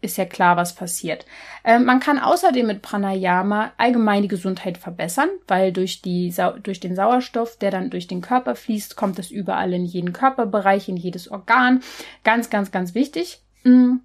ist 0.01 0.17
ja 0.17 0.25
klar, 0.25 0.57
was 0.57 0.75
passiert. 0.75 1.25
Äh, 1.63 1.79
man 1.79 1.99
kann 1.99 2.19
außerdem 2.19 2.65
mit 2.67 2.81
Pranayama 2.81 3.71
allgemein 3.77 4.23
die 4.23 4.27
Gesundheit 4.27 4.77
verbessern, 4.77 5.29
weil 5.47 5.71
durch, 5.71 6.01
die, 6.01 6.33
durch 6.63 6.79
den 6.79 6.95
Sauerstoff, 6.95 7.57
der 7.57 7.71
dann 7.71 7.89
durch 7.89 8.07
den 8.07 8.21
Körper 8.21 8.55
fließt, 8.55 8.95
kommt 8.95 9.19
es 9.19 9.31
überall 9.31 9.73
in 9.73 9.85
jeden 9.85 10.13
Körperbereich, 10.13 10.89
in 10.89 10.97
jedes 10.97 11.29
Organ. 11.29 11.81
Ganz, 12.23 12.49
ganz, 12.49 12.71
ganz 12.71 12.95
wichtig. 12.95 13.41
Mhm. 13.63 14.01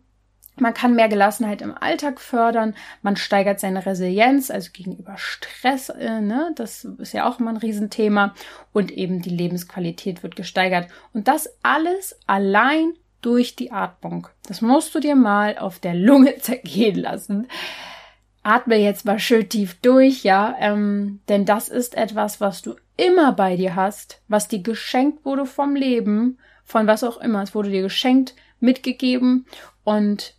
Man 0.58 0.72
kann 0.72 0.94
mehr 0.94 1.08
Gelassenheit 1.08 1.60
im 1.60 1.76
Alltag 1.76 2.18
fördern, 2.18 2.74
man 3.02 3.16
steigert 3.16 3.60
seine 3.60 3.84
Resilienz, 3.84 4.50
also 4.50 4.70
gegenüber 4.72 5.18
Stress, 5.18 5.90
äh, 5.90 6.22
ne? 6.22 6.52
das 6.56 6.84
ist 6.84 7.12
ja 7.12 7.28
auch 7.28 7.38
immer 7.38 7.50
ein 7.50 7.58
Riesenthema, 7.58 8.34
und 8.72 8.90
eben 8.90 9.20
die 9.20 9.30
Lebensqualität 9.30 10.22
wird 10.22 10.34
gesteigert. 10.34 10.88
Und 11.12 11.28
das 11.28 11.58
alles 11.62 12.18
allein 12.26 12.94
durch 13.22 13.56
die 13.56 13.72
Atmung. 13.72 14.28
Das 14.46 14.60
musst 14.60 14.94
du 14.94 15.00
dir 15.00 15.16
mal 15.16 15.58
auf 15.58 15.78
der 15.78 15.94
Lunge 15.94 16.36
zergehen 16.40 16.96
lassen. 16.96 17.48
Atme 18.42 18.76
jetzt 18.76 19.04
mal 19.04 19.18
schön 19.18 19.48
tief 19.48 19.74
durch, 19.80 20.22
ja, 20.22 20.54
ähm, 20.60 21.20
denn 21.28 21.44
das 21.44 21.68
ist 21.68 21.96
etwas, 21.96 22.40
was 22.40 22.62
du 22.62 22.76
immer 22.96 23.32
bei 23.32 23.56
dir 23.56 23.74
hast, 23.74 24.22
was 24.28 24.46
dir 24.46 24.62
geschenkt 24.62 25.24
wurde 25.24 25.46
vom 25.46 25.74
Leben, 25.74 26.38
von 26.64 26.86
was 26.86 27.02
auch 27.02 27.18
immer. 27.18 27.42
Es 27.42 27.54
wurde 27.54 27.70
dir 27.70 27.82
geschenkt, 27.82 28.34
mitgegeben 28.60 29.46
und 29.84 30.36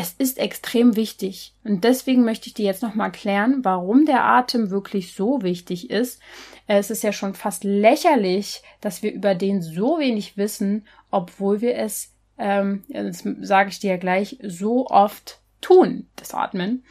es 0.00 0.12
ist 0.12 0.38
extrem 0.38 0.94
wichtig. 0.94 1.54
Und 1.64 1.82
deswegen 1.82 2.24
möchte 2.24 2.46
ich 2.46 2.54
dir 2.54 2.66
jetzt 2.66 2.82
nochmal 2.82 3.08
erklären, 3.08 3.64
warum 3.64 4.06
der 4.06 4.24
Atem 4.24 4.70
wirklich 4.70 5.12
so 5.14 5.42
wichtig 5.42 5.90
ist. 5.90 6.20
Es 6.68 6.90
ist 6.90 7.02
ja 7.02 7.12
schon 7.12 7.34
fast 7.34 7.64
lächerlich, 7.64 8.62
dass 8.80 9.02
wir 9.02 9.12
über 9.12 9.34
den 9.34 9.60
so 9.60 9.98
wenig 9.98 10.36
wissen, 10.36 10.86
obwohl 11.10 11.60
wir 11.60 11.76
es, 11.76 12.14
ähm, 12.38 12.84
das 12.88 13.24
sage 13.40 13.70
ich 13.70 13.80
dir 13.80 13.92
ja 13.92 13.96
gleich, 13.96 14.38
so 14.42 14.86
oft 14.86 15.40
tun, 15.60 16.08
das 16.16 16.34
Atmen. 16.34 16.84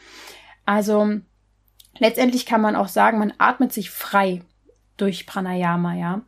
Also 0.64 1.20
letztendlich 1.98 2.46
kann 2.46 2.60
man 2.60 2.76
auch 2.76 2.88
sagen, 2.88 3.18
man 3.18 3.32
atmet 3.38 3.72
sich 3.72 3.90
frei 3.90 4.42
durch 4.96 5.26
Pranayama, 5.26 5.94
ja. 5.94 6.22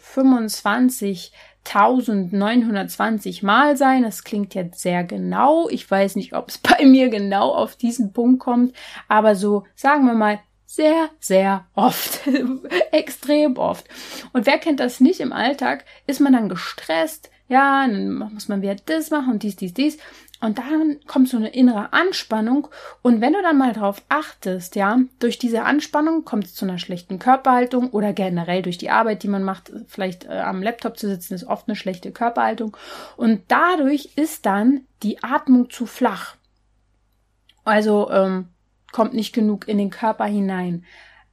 25.920 1.65 3.45
Mal 3.45 3.77
sein. 3.77 4.03
Das 4.03 4.23
klingt 4.23 4.53
jetzt 4.55 4.81
sehr 4.81 5.03
genau. 5.03 5.69
Ich 5.69 5.89
weiß 5.89 6.15
nicht, 6.15 6.33
ob 6.33 6.49
es 6.49 6.57
bei 6.59 6.85
mir 6.85 7.09
genau 7.09 7.51
auf 7.53 7.75
diesen 7.75 8.13
Punkt 8.13 8.39
kommt, 8.39 8.75
aber 9.07 9.35
so 9.35 9.63
sagen 9.75 10.05
wir 10.05 10.13
mal 10.13 10.39
sehr, 10.65 11.09
sehr 11.19 11.67
oft. 11.75 12.21
Extrem 12.91 13.57
oft. 13.57 13.85
Und 14.31 14.47
wer 14.47 14.57
kennt 14.57 14.79
das 14.79 14.99
nicht 14.99 15.19
im 15.19 15.31
Alltag? 15.31 15.85
Ist 16.07 16.19
man 16.19 16.33
dann 16.33 16.49
gestresst? 16.49 17.29
Ja, 17.47 17.85
dann 17.85 18.13
muss 18.13 18.47
man 18.47 18.63
wieder 18.63 18.75
das 18.85 19.11
machen 19.11 19.33
und 19.33 19.43
dies, 19.43 19.55
dies, 19.55 19.73
dies. 19.73 19.97
Und 20.43 20.57
dann 20.57 20.99
kommt 21.07 21.29
so 21.29 21.37
eine 21.37 21.53
innere 21.53 21.93
Anspannung. 21.93 22.67
Und 23.01 23.21
wenn 23.21 23.31
du 23.31 23.41
dann 23.41 23.57
mal 23.57 23.71
drauf 23.71 24.03
achtest, 24.09 24.75
ja, 24.75 24.99
durch 25.19 25.39
diese 25.39 25.63
Anspannung 25.63 26.25
kommt 26.25 26.43
es 26.43 26.53
zu 26.53 26.65
einer 26.65 26.79
schlechten 26.79 27.17
Körperhaltung 27.17 27.91
oder 27.91 28.11
generell 28.11 28.61
durch 28.61 28.77
die 28.77 28.89
Arbeit, 28.89 29.23
die 29.23 29.29
man 29.29 29.43
macht, 29.43 29.71
vielleicht 29.87 30.25
äh, 30.25 30.39
am 30.39 30.61
Laptop 30.61 30.99
zu 30.99 31.07
sitzen, 31.07 31.33
ist 31.33 31.45
oft 31.45 31.69
eine 31.69 31.77
schlechte 31.77 32.11
Körperhaltung. 32.11 32.75
Und 33.15 33.43
dadurch 33.47 34.17
ist 34.17 34.45
dann 34.45 34.81
die 35.01 35.23
Atmung 35.23 35.69
zu 35.69 35.85
flach. 35.85 36.35
Also 37.63 38.11
ähm, 38.11 38.49
kommt 38.91 39.13
nicht 39.13 39.31
genug 39.33 39.69
in 39.69 39.77
den 39.77 39.91
Körper 39.91 40.25
hinein. 40.25 40.83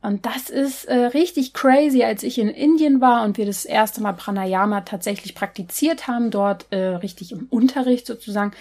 Und 0.02 0.25
das 0.25 0.49
ist 0.49 0.85
äh, 0.85 0.95
richtig 0.95 1.52
crazy, 1.52 2.05
als 2.05 2.23
ich 2.23 2.38
in 2.38 2.49
Indien 2.49 3.00
war 3.00 3.25
und 3.25 3.38
wir 3.38 3.45
das 3.45 3.64
erste 3.64 4.00
Mal 4.00 4.12
Pranayama 4.12 4.83
tatsächlich 4.83 5.35
praktiziert 5.35 6.07
haben, 6.07 6.31
dort 6.31 6.67
äh, 6.71 6.79
richtig 6.79 7.33
im 7.33 7.49
Unterricht 7.50 8.07
sozusagen 8.07 8.52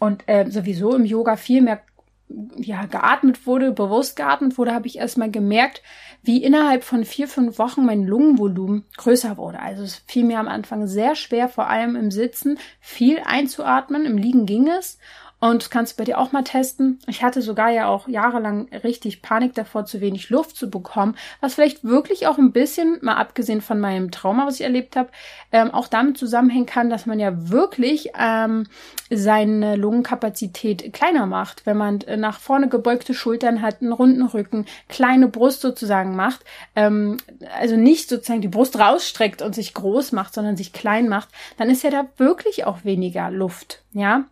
und 0.00 0.24
äh, 0.26 0.50
sowieso 0.50 0.94
im 0.94 1.04
Yoga 1.04 1.36
viel 1.36 1.62
mehr 1.62 1.80
ja, 2.58 2.84
geatmet 2.84 3.46
wurde, 3.46 3.72
bewusst 3.72 4.16
geatmet 4.16 4.58
wurde, 4.58 4.74
habe 4.74 4.86
ich 4.86 4.98
erstmal 4.98 5.30
gemerkt, 5.30 5.82
wie 6.22 6.42
innerhalb 6.42 6.84
von 6.84 7.04
vier, 7.04 7.26
fünf 7.26 7.58
Wochen 7.58 7.86
mein 7.86 8.04
Lungenvolumen 8.04 8.84
größer 8.96 9.36
wurde. 9.36 9.60
Also 9.60 9.82
es 9.82 10.02
fiel 10.06 10.24
mir 10.24 10.38
am 10.38 10.48
Anfang 10.48 10.86
sehr 10.86 11.14
schwer, 11.14 11.48
vor 11.48 11.68
allem 11.68 11.96
im 11.96 12.10
Sitzen, 12.10 12.58
viel 12.80 13.20
einzuatmen. 13.24 14.04
Im 14.04 14.18
Liegen 14.18 14.44
ging 14.44 14.68
es. 14.68 14.98
Und 15.40 15.62
das 15.62 15.70
kannst 15.70 15.92
du 15.92 15.96
bei 15.98 16.04
dir 16.04 16.18
auch 16.18 16.32
mal 16.32 16.42
testen. 16.42 16.98
Ich 17.06 17.22
hatte 17.22 17.42
sogar 17.42 17.70
ja 17.70 17.86
auch 17.86 18.08
jahrelang 18.08 18.68
richtig 18.82 19.22
Panik 19.22 19.54
davor, 19.54 19.84
zu 19.84 20.00
wenig 20.00 20.30
Luft 20.30 20.56
zu 20.56 20.68
bekommen, 20.68 21.16
was 21.40 21.54
vielleicht 21.54 21.84
wirklich 21.84 22.26
auch 22.26 22.38
ein 22.38 22.50
bisschen, 22.50 22.98
mal 23.02 23.14
abgesehen 23.14 23.60
von 23.60 23.78
meinem 23.78 24.10
Trauma, 24.10 24.46
was 24.46 24.56
ich 24.56 24.62
erlebt 24.62 24.96
habe, 24.96 25.10
ähm, 25.52 25.70
auch 25.70 25.86
damit 25.86 26.18
zusammenhängen 26.18 26.66
kann, 26.66 26.90
dass 26.90 27.06
man 27.06 27.20
ja 27.20 27.50
wirklich 27.50 28.10
ähm, 28.18 28.66
seine 29.10 29.76
Lungenkapazität 29.76 30.92
kleiner 30.92 31.26
macht, 31.26 31.66
wenn 31.66 31.76
man 31.76 32.00
äh, 32.02 32.16
nach 32.16 32.40
vorne 32.40 32.68
gebeugte 32.68 33.14
Schultern 33.14 33.62
hat, 33.62 33.80
einen 33.80 33.92
runden 33.92 34.22
Rücken, 34.22 34.66
kleine 34.88 35.28
Brust 35.28 35.60
sozusagen 35.60 36.16
macht, 36.16 36.44
ähm, 36.74 37.16
also 37.60 37.76
nicht 37.76 38.08
sozusagen 38.08 38.40
die 38.40 38.48
Brust 38.48 38.76
rausstreckt 38.76 39.40
und 39.42 39.54
sich 39.54 39.72
groß 39.72 40.10
macht, 40.10 40.34
sondern 40.34 40.56
sich 40.56 40.72
klein 40.72 41.08
macht, 41.08 41.28
dann 41.58 41.70
ist 41.70 41.84
ja 41.84 41.90
da 41.90 42.06
wirklich 42.16 42.64
auch 42.64 42.84
weniger 42.84 43.30
Luft, 43.30 43.84
ja. 43.92 44.24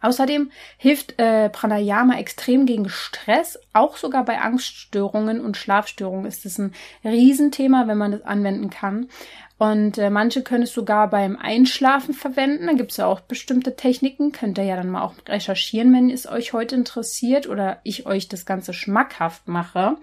Außerdem 0.00 0.50
hilft 0.76 1.18
äh, 1.18 1.48
Pranayama 1.48 2.18
extrem 2.18 2.66
gegen 2.66 2.88
Stress, 2.88 3.58
auch 3.72 3.96
sogar 3.96 4.24
bei 4.24 4.40
Angststörungen 4.40 5.40
und 5.40 5.56
Schlafstörungen 5.56 6.26
ist 6.26 6.46
es 6.46 6.58
ein 6.58 6.72
Riesenthema, 7.04 7.86
wenn 7.86 7.98
man 7.98 8.12
das 8.12 8.22
anwenden 8.22 8.70
kann. 8.70 9.08
Und 9.56 9.98
äh, 9.98 10.10
manche 10.10 10.42
können 10.42 10.64
es 10.64 10.72
sogar 10.72 11.08
beim 11.08 11.36
Einschlafen 11.36 12.12
verwenden. 12.12 12.66
Da 12.66 12.72
gibt 12.72 12.90
es 12.90 12.96
ja 12.96 13.06
auch 13.06 13.20
bestimmte 13.20 13.76
Techniken. 13.76 14.32
Könnt 14.32 14.58
ihr 14.58 14.64
ja 14.64 14.76
dann 14.76 14.90
mal 14.90 15.02
auch 15.02 15.14
recherchieren, 15.26 15.92
wenn 15.94 16.10
es 16.10 16.26
euch 16.26 16.52
heute 16.52 16.74
interessiert 16.74 17.48
oder 17.48 17.80
ich 17.84 18.04
euch 18.04 18.28
das 18.28 18.46
Ganze 18.46 18.74
schmackhaft 18.74 19.46
mache. 19.46 19.96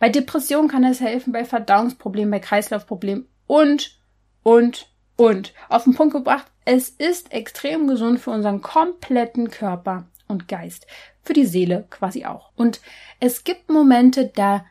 Bei 0.00 0.08
Depressionen 0.08 0.68
kann 0.68 0.84
es 0.84 1.00
helfen, 1.00 1.32
bei 1.32 1.44
Verdauungsproblemen, 1.44 2.30
bei 2.30 2.40
Kreislaufproblemen 2.40 3.28
und, 3.46 3.98
und, 4.42 4.88
und. 5.16 5.52
Auf 5.68 5.84
den 5.84 5.94
Punkt 5.94 6.14
gebracht, 6.14 6.46
es 6.64 6.88
ist 6.88 7.32
extrem 7.32 7.86
gesund 7.86 8.20
für 8.20 8.30
unseren 8.30 8.62
kompletten 8.62 9.50
Körper 9.50 10.06
und 10.28 10.48
Geist. 10.48 10.86
Für 11.22 11.32
die 11.32 11.46
Seele 11.46 11.86
quasi 11.90 12.24
auch. 12.24 12.50
Und 12.56 12.80
es 13.20 13.44
gibt 13.44 13.70
Momente, 13.70 14.30
da 14.34 14.64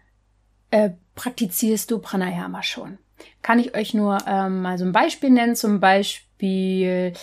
äh, 0.71 0.91
praktizierst 1.15 1.89
du 1.91 2.00
Pranayama 2.00 2.63
schon. 2.63 2.97
Kann 3.41 3.59
ich 3.59 3.75
euch 3.75 3.93
nur 3.93 4.17
ähm, 4.27 4.62
mal 4.62 4.77
so 4.77 4.85
ein 4.85 4.91
Beispiel 4.91 5.29
nennen. 5.29 5.55
Zum 5.55 5.79
Beispiel, 5.79 7.13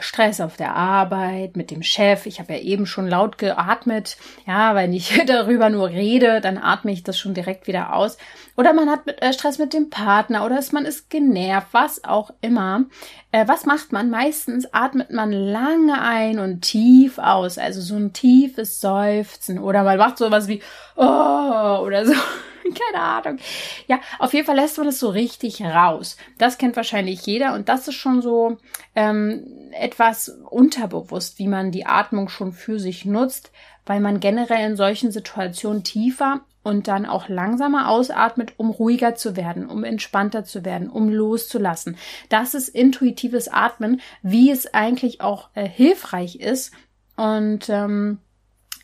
Stress 0.00 0.40
auf 0.40 0.56
der 0.56 0.76
Arbeit, 0.76 1.56
mit 1.56 1.72
dem 1.72 1.82
Chef. 1.82 2.26
Ich 2.26 2.38
habe 2.38 2.52
ja 2.54 2.60
eben 2.60 2.86
schon 2.86 3.08
laut 3.08 3.36
geatmet. 3.36 4.16
Ja, 4.46 4.76
wenn 4.76 4.92
ich 4.92 5.20
darüber 5.26 5.70
nur 5.70 5.88
rede, 5.88 6.40
dann 6.40 6.56
atme 6.56 6.92
ich 6.92 7.02
das 7.02 7.18
schon 7.18 7.34
direkt 7.34 7.66
wieder 7.66 7.94
aus. 7.94 8.16
Oder 8.56 8.72
man 8.72 8.88
hat 8.88 9.00
äh, 9.06 9.32
Stress 9.32 9.58
mit 9.58 9.72
dem 9.72 9.90
Partner 9.90 10.44
oder 10.44 10.60
man 10.72 10.84
ist 10.84 11.10
genervt, 11.10 11.68
was 11.72 12.04
auch 12.04 12.30
immer. 12.40 12.84
Äh, 13.32 13.48
was 13.48 13.66
macht 13.66 13.90
man? 13.92 14.08
Meistens 14.10 14.72
atmet 14.72 15.10
man 15.10 15.32
lange 15.32 16.00
ein 16.00 16.38
und 16.38 16.60
tief 16.60 17.18
aus. 17.18 17.58
Also 17.58 17.80
so 17.80 17.96
ein 17.96 18.12
tiefes 18.12 18.80
Seufzen. 18.80 19.58
Oder 19.58 19.82
man 19.82 19.98
macht 19.98 20.18
sowas 20.18 20.46
wie 20.46 20.62
oh 20.96 21.80
oder 21.82 22.06
so. 22.06 22.14
Keine 22.92 23.02
Ahnung. 23.02 23.38
Ja, 23.86 24.00
auf 24.18 24.32
jeden 24.34 24.46
Fall 24.46 24.56
lässt 24.56 24.78
man 24.78 24.88
es 24.88 25.00
so 25.00 25.08
richtig 25.08 25.62
raus. 25.62 26.16
Das 26.38 26.58
kennt 26.58 26.76
wahrscheinlich 26.76 27.24
jeder 27.26 27.54
und 27.54 27.68
das 27.68 27.88
ist 27.88 27.94
schon 27.94 28.22
so 28.22 28.58
ähm, 28.94 29.70
etwas 29.72 30.28
unterbewusst, 30.48 31.38
wie 31.38 31.48
man 31.48 31.70
die 31.70 31.86
Atmung 31.86 32.28
schon 32.28 32.52
für 32.52 32.78
sich 32.78 33.04
nutzt, 33.04 33.52
weil 33.86 34.00
man 34.00 34.20
generell 34.20 34.70
in 34.70 34.76
solchen 34.76 35.10
Situationen 35.10 35.84
tiefer 35.84 36.40
und 36.62 36.88
dann 36.88 37.06
auch 37.06 37.28
langsamer 37.28 37.88
ausatmet, 37.88 38.52
um 38.58 38.70
ruhiger 38.70 39.14
zu 39.14 39.36
werden, 39.36 39.66
um 39.66 39.82
entspannter 39.82 40.44
zu 40.44 40.64
werden, 40.64 40.90
um 40.90 41.08
loszulassen. 41.08 41.96
Das 42.28 42.54
ist 42.54 42.68
intuitives 42.68 43.48
Atmen, 43.48 44.00
wie 44.22 44.50
es 44.50 44.72
eigentlich 44.74 45.20
auch 45.22 45.48
äh, 45.54 45.66
hilfreich 45.66 46.36
ist 46.36 46.72
und 47.16 47.68
ähm, 47.68 48.18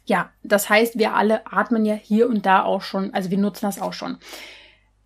ja, 0.06 0.30
das 0.42 0.70
heißt, 0.70 0.98
wir 0.98 1.14
alle 1.14 1.46
atmen 1.46 1.84
ja 1.84 1.94
hier 1.94 2.28
und 2.28 2.46
da 2.46 2.62
auch 2.62 2.82
schon, 2.82 3.12
also 3.12 3.30
wir 3.30 3.38
nutzen 3.38 3.66
das 3.66 3.80
auch 3.80 3.92
schon. 3.92 4.18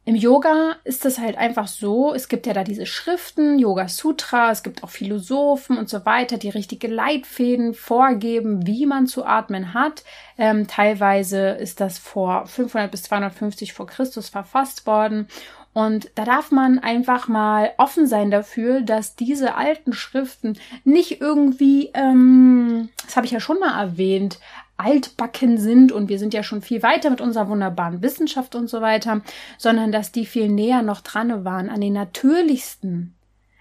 Im 0.07 0.14
Yoga 0.14 0.76
ist 0.85 1.04
es 1.04 1.19
halt 1.19 1.37
einfach 1.37 1.69
so, 1.69 2.14
es 2.14 2.28
gibt 2.28 2.47
ja 2.47 2.54
da 2.54 2.64
diese 2.64 2.87
Schriften, 2.87 3.59
Yoga 3.59 3.87
Sutra, 3.87 4.50
es 4.50 4.62
gibt 4.62 4.83
auch 4.83 4.88
Philosophen 4.88 5.76
und 5.78 5.88
so 5.88 6.04
weiter, 6.07 6.38
die 6.38 6.49
richtige 6.49 6.88
Leitfäden 6.88 7.75
vorgeben, 7.75 8.66
wie 8.66 8.87
man 8.87 9.07
zu 9.07 9.25
atmen 9.25 9.75
hat. 9.75 10.02
Ähm, 10.38 10.66
teilweise 10.66 11.50
ist 11.50 11.80
das 11.80 11.99
vor 11.99 12.47
500 12.47 12.90
bis 12.90 13.02
250 13.04 13.73
vor 13.75 13.87
Christus 13.87 14.30
verfasst 14.30 14.87
worden. 14.87 15.28
Und 15.73 16.11
da 16.16 16.25
darf 16.25 16.50
man 16.50 16.80
einfach 16.80 17.28
mal 17.28 17.73
offen 17.76 18.07
sein 18.07 18.30
dafür, 18.33 18.80
dass 18.80 19.14
diese 19.14 19.54
alten 19.54 19.92
Schriften 19.92 20.59
nicht 20.83 21.21
irgendwie, 21.21 21.90
ähm, 21.95 22.88
das 23.04 23.14
habe 23.14 23.26
ich 23.26 23.33
ja 23.33 23.38
schon 23.38 23.61
mal 23.61 23.80
erwähnt, 23.80 24.40
altbacken 24.80 25.58
sind 25.58 25.92
und 25.92 26.08
wir 26.08 26.18
sind 26.18 26.34
ja 26.34 26.42
schon 26.42 26.62
viel 26.62 26.82
weiter 26.82 27.10
mit 27.10 27.20
unserer 27.20 27.49
wunderbaren 27.49 28.02
Wissenschaft 28.02 28.54
und 28.54 28.68
so 28.68 28.80
weiter, 28.80 29.22
sondern 29.58 29.92
dass 29.92 30.12
die 30.12 30.26
viel 30.26 30.49
näher 30.49 30.82
noch 30.82 31.00
dran 31.00 31.44
waren 31.44 31.68
an 31.68 31.80
den 31.80 31.92
natürlichsten, 31.92 33.14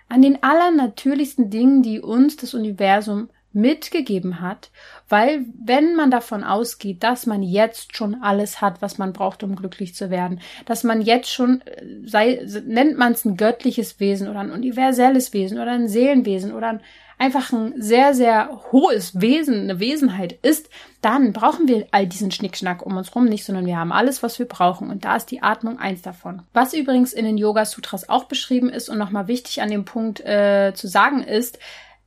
an 0.08 0.22
den 0.22 0.42
allernatürlichsten 0.42 1.50
Dingen, 1.50 1.84
die 1.84 2.00
uns 2.00 2.38
das 2.38 2.54
Universum 2.54 3.30
mitgegeben 3.52 4.42
hat, 4.42 4.70
weil 5.08 5.46
wenn 5.60 5.96
man 5.96 6.12
davon 6.12 6.44
ausgeht, 6.44 7.04
dass 7.04 7.26
man 7.26 7.42
jetzt 7.42 7.98
schon 7.98 8.22
alles 8.22 8.62
hat, 8.62 8.82
was 8.82 9.00
man 9.00 9.12
braucht, 9.12 9.44
um 9.44 9.56
glücklich 9.56 9.96
zu 9.96 10.12
werden, 10.12 10.40
dass 10.66 10.84
man 10.84 11.02
jetzt 11.02 11.32
schon 11.32 11.62
äh, 11.62 11.84
sei 12.06 12.46
nennt 12.66 12.98
man 12.98 13.14
es 13.14 13.26
ein 13.26 13.38
göttliches 13.38 14.00
Wesen 14.00 14.28
oder 14.30 14.40
ein 14.40 14.52
universelles 14.52 15.34
Wesen 15.34 15.58
oder 15.58 15.72
ein 15.72 15.88
Seelenwesen 15.88 16.54
oder 16.54 16.70
ein 16.70 16.82
einfach 17.20 17.52
ein 17.52 17.80
sehr, 17.80 18.14
sehr 18.16 18.62
hohes 18.72 19.20
Wesen, 19.22 19.64
eine 19.64 19.80
Wesenheit 19.80 20.34
ist, 20.42 20.70
dann 21.02 21.34
brauchen 21.34 21.68
wir 21.68 21.88
all 21.92 22.08
diesen 22.08 22.32
Schnickschnack 22.32 22.84
um 22.86 22.98
uns 22.98 23.14
rum 23.14 23.26
nicht, 23.26 23.44
sondern 23.44 23.66
wir 23.66 23.78
haben 23.78 23.92
alles, 23.92 24.24
was 24.24 24.40
wir 24.40 24.48
brauchen. 24.48 24.90
Und 24.90 25.06
da 25.06 25.18
ist 25.18 25.28
die 25.28 25.44
Atmung 25.44 25.78
eins 25.78 26.02
davon. 26.02 26.44
Was 26.54 26.74
übrigens 26.74 27.14
in 27.14 27.26
den 27.26 27.38
Yoga 27.38 27.66
Sutras 27.66 28.08
auch 28.10 28.24
beschrieben 28.24 28.70
ist 28.70 28.90
und 28.90 28.98
nochmal 28.98 29.28
wichtig 29.28 29.62
an 29.62 29.70
dem 29.70 29.86
Punkt 29.86 30.22
äh, 30.22 30.74
zu 30.74 30.88
sagen 30.88 31.22
ist, 31.22 31.60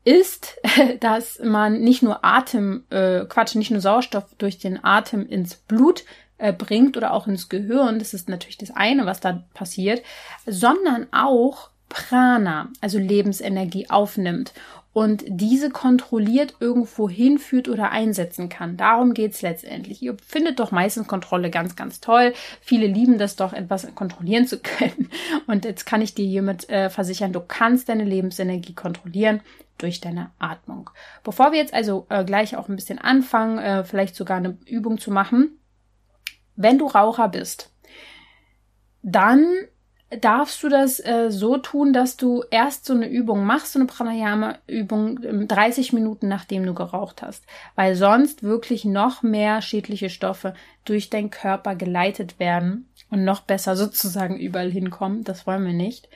ist, 0.03 0.57
dass 1.01 1.39
man 1.45 1.81
nicht 1.81 2.03
nur 2.03 2.25
Atem, 2.25 2.85
äh, 2.89 3.27
Quatsch, 3.27 3.55
nicht 3.55 3.71
nur 3.71 3.81
Sauerstoff 3.81 4.25
durch 4.39 4.59
den 4.59 4.83
Atem 4.83 5.27
ins 5.27 5.55
Blut 5.57 6.05
äh, 6.39 6.55
bringt 6.55 6.97
oder 6.97 7.13
auch 7.13 7.27
ins 7.27 7.51
Gehirn, 7.51 7.99
das 7.99 8.15
ist 8.15 8.31
natürlich 8.31 8.59
das 8.59 8.71
eine, 8.71 9.05
was 9.05 9.21
da 9.21 9.45
passiert, 9.53 10.03
sondern 10.47 11.07
auch 11.13 11.69
Prana, 11.91 12.71
also 12.81 12.99
Lebensenergie 12.99 13.91
aufnimmt 13.91 14.55
und 14.93 15.25
diese 15.27 15.71
kontrolliert 15.71 16.57
irgendwo 16.61 17.09
hinführt 17.09 17.69
oder 17.69 17.91
einsetzen 17.91 18.49
kann. 18.49 18.77
Darum 18.77 19.15
geht's 19.15 19.41
letztendlich. 19.41 20.03
Ihr 20.03 20.17
findet 20.25 20.61
doch 20.61 20.71
meistens 20.71 21.07
Kontrolle 21.07 21.51
ganz, 21.51 21.77
ganz 21.77 22.01
toll. 22.01 22.35
Viele 22.61 22.87
lieben 22.87 23.19
das 23.19 23.37
doch, 23.37 23.53
etwas 23.55 23.95
kontrollieren 23.95 24.47
zu 24.47 24.59
können. 24.63 25.09
Und 25.47 25.65
jetzt 25.65 25.87
kann 25.87 26.03
ich 26.03 26.15
dir 26.15 26.27
hiermit 26.27 26.69
äh, 26.69 26.91
versichern, 26.91 27.33
du 27.33 27.41
kannst 27.41 27.89
deine 27.89 28.05
Lebensenergie 28.05 28.75
kontrollieren 28.75 29.41
durch 29.79 30.01
deine 30.01 30.31
Atmung. 30.39 30.91
Bevor 31.25 31.53
wir 31.53 31.59
jetzt 31.59 31.75
also 31.75 32.07
äh, 32.11 32.25
gleich 32.25 32.57
auch 32.57 32.69
ein 32.69 32.77
bisschen 32.77 32.99
anfangen, 32.99 33.59
äh, 33.59 33.85
vielleicht 33.85 34.15
sogar 34.15 34.37
eine 34.37 34.59
Übung 34.67 34.99
zu 34.99 35.11
machen, 35.11 35.59
wenn 36.55 36.79
du 36.79 36.87
Raucher 36.87 37.29
bist, 37.29 37.73
dann 39.03 39.47
darfst 40.21 40.63
du 40.63 40.69
das 40.69 41.01
äh, 41.01 41.31
so 41.31 41.57
tun, 41.59 41.93
dass 41.93 42.17
du 42.17 42.45
erst 42.51 42.85
so 42.85 42.95
eine 42.95 43.09
Übung 43.09 43.45
machst, 43.45 43.73
so 43.73 43.79
eine 43.79 43.87
Pranayama-Übung 43.87 45.47
30 45.49 45.93
Minuten 45.93 46.29
nachdem 46.29 46.65
du 46.67 46.75
geraucht 46.75 47.23
hast, 47.23 47.45
weil 47.75 47.95
sonst 47.95 48.43
wirklich 48.43 48.85
noch 48.85 49.23
mehr 49.23 49.63
schädliche 49.63 50.11
Stoffe 50.11 50.55
durch 50.85 51.11
deinen 51.11 51.31
Körper 51.31 51.75
geleitet 51.75 52.39
werden 52.39 52.89
und 53.11 53.25
noch 53.25 53.41
besser 53.41 53.77
sozusagen 53.77 54.39
überall 54.39 54.71
hinkommen. 54.71 55.25
Das 55.25 55.47
wollen 55.47 55.65
wir 55.65 55.73
nicht. 55.73 56.09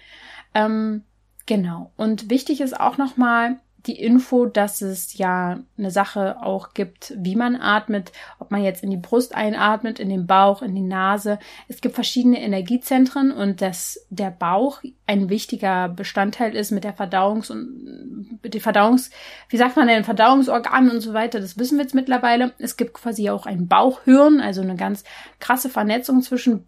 Ähm, 0.54 1.04
genau. 1.46 1.92
Und 1.96 2.30
wichtig 2.30 2.61
ist 2.61 2.78
auch 2.78 2.98
nochmal, 2.98 3.56
die 3.87 4.01
Info, 4.01 4.46
dass 4.46 4.83
es 4.83 5.16
ja 5.16 5.61
eine 5.79 5.90
Sache 5.90 6.42
auch 6.42 6.75
gibt, 6.75 7.14
wie 7.16 7.37
man 7.37 7.57
atmet, 7.57 8.12
ob 8.38 8.51
man 8.51 8.62
jetzt 8.62 8.83
in 8.83 8.90
die 8.90 8.96
Brust 8.96 9.35
einatmet, 9.35 10.01
in 10.01 10.09
den 10.09 10.27
Bauch, 10.27 10.62
in 10.62 10.75
die 10.75 10.81
Nase. 10.81 11.38
Es 11.68 11.81
gibt 11.81 11.94
verschiedene 11.94 12.40
Energiezentren 12.40 13.31
und 13.31 13.62
dass 13.62 14.07
der 14.11 14.31
Bauch 14.31 14.83
ein 15.07 15.29
wichtiger 15.29 15.88
Bestandteil 15.88 16.55
ist 16.57 16.72
mit 16.72 16.85
der 16.85 16.96
Verdauungs- 16.96 17.51
und 17.51 18.42
mit 18.42 18.55
den 18.55 18.61
Verdauungs, 18.61 19.11
wie 19.49 19.57
sagt 19.57 19.77
man 19.77 19.88
denn, 19.88 20.05
Verdauungsorganen 20.05 20.90
und 20.90 21.01
so 21.01 21.14
weiter. 21.14 21.40
Das 21.40 21.59
wissen 21.59 21.79
wir 21.79 21.85
jetzt 21.85 21.94
mittlerweile. 21.94 22.53
Es 22.59 22.77
gibt 22.77 22.94
quasi 22.94 23.31
auch 23.31 23.46
ein 23.46 23.68
Bauchhirn, 23.68 24.40
also 24.40 24.62
eine 24.62 24.77
ganz 24.77 25.05
krasse 25.38 25.68
Vernetzung 25.68 26.22
zwischen 26.22 26.66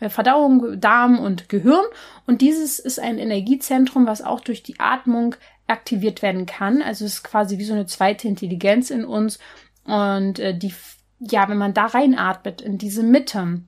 äh, 0.00 0.08
Verdauung, 0.08 0.80
Darm 0.80 1.18
und 1.18 1.48
Gehirn. 1.48 1.84
Und 2.26 2.40
dieses 2.40 2.78
ist 2.78 3.00
ein 3.00 3.18
Energiezentrum, 3.18 4.06
was 4.06 4.22
auch 4.22 4.40
durch 4.40 4.62
die 4.62 4.78
Atmung 4.80 5.34
aktiviert 5.66 6.22
werden 6.22 6.46
kann. 6.46 6.82
Also 6.82 7.04
es 7.04 7.14
ist 7.14 7.24
quasi 7.24 7.58
wie 7.58 7.64
so 7.64 7.74
eine 7.74 7.86
zweite 7.86 8.28
Intelligenz 8.28 8.90
in 8.90 9.04
uns. 9.04 9.38
Und 9.84 10.38
äh, 10.38 10.56
die, 10.56 10.74
ja, 11.18 11.48
wenn 11.48 11.58
man 11.58 11.74
da 11.74 11.86
reinatmet 11.86 12.60
in 12.60 12.78
diese 12.78 13.02
Mitte, 13.02 13.62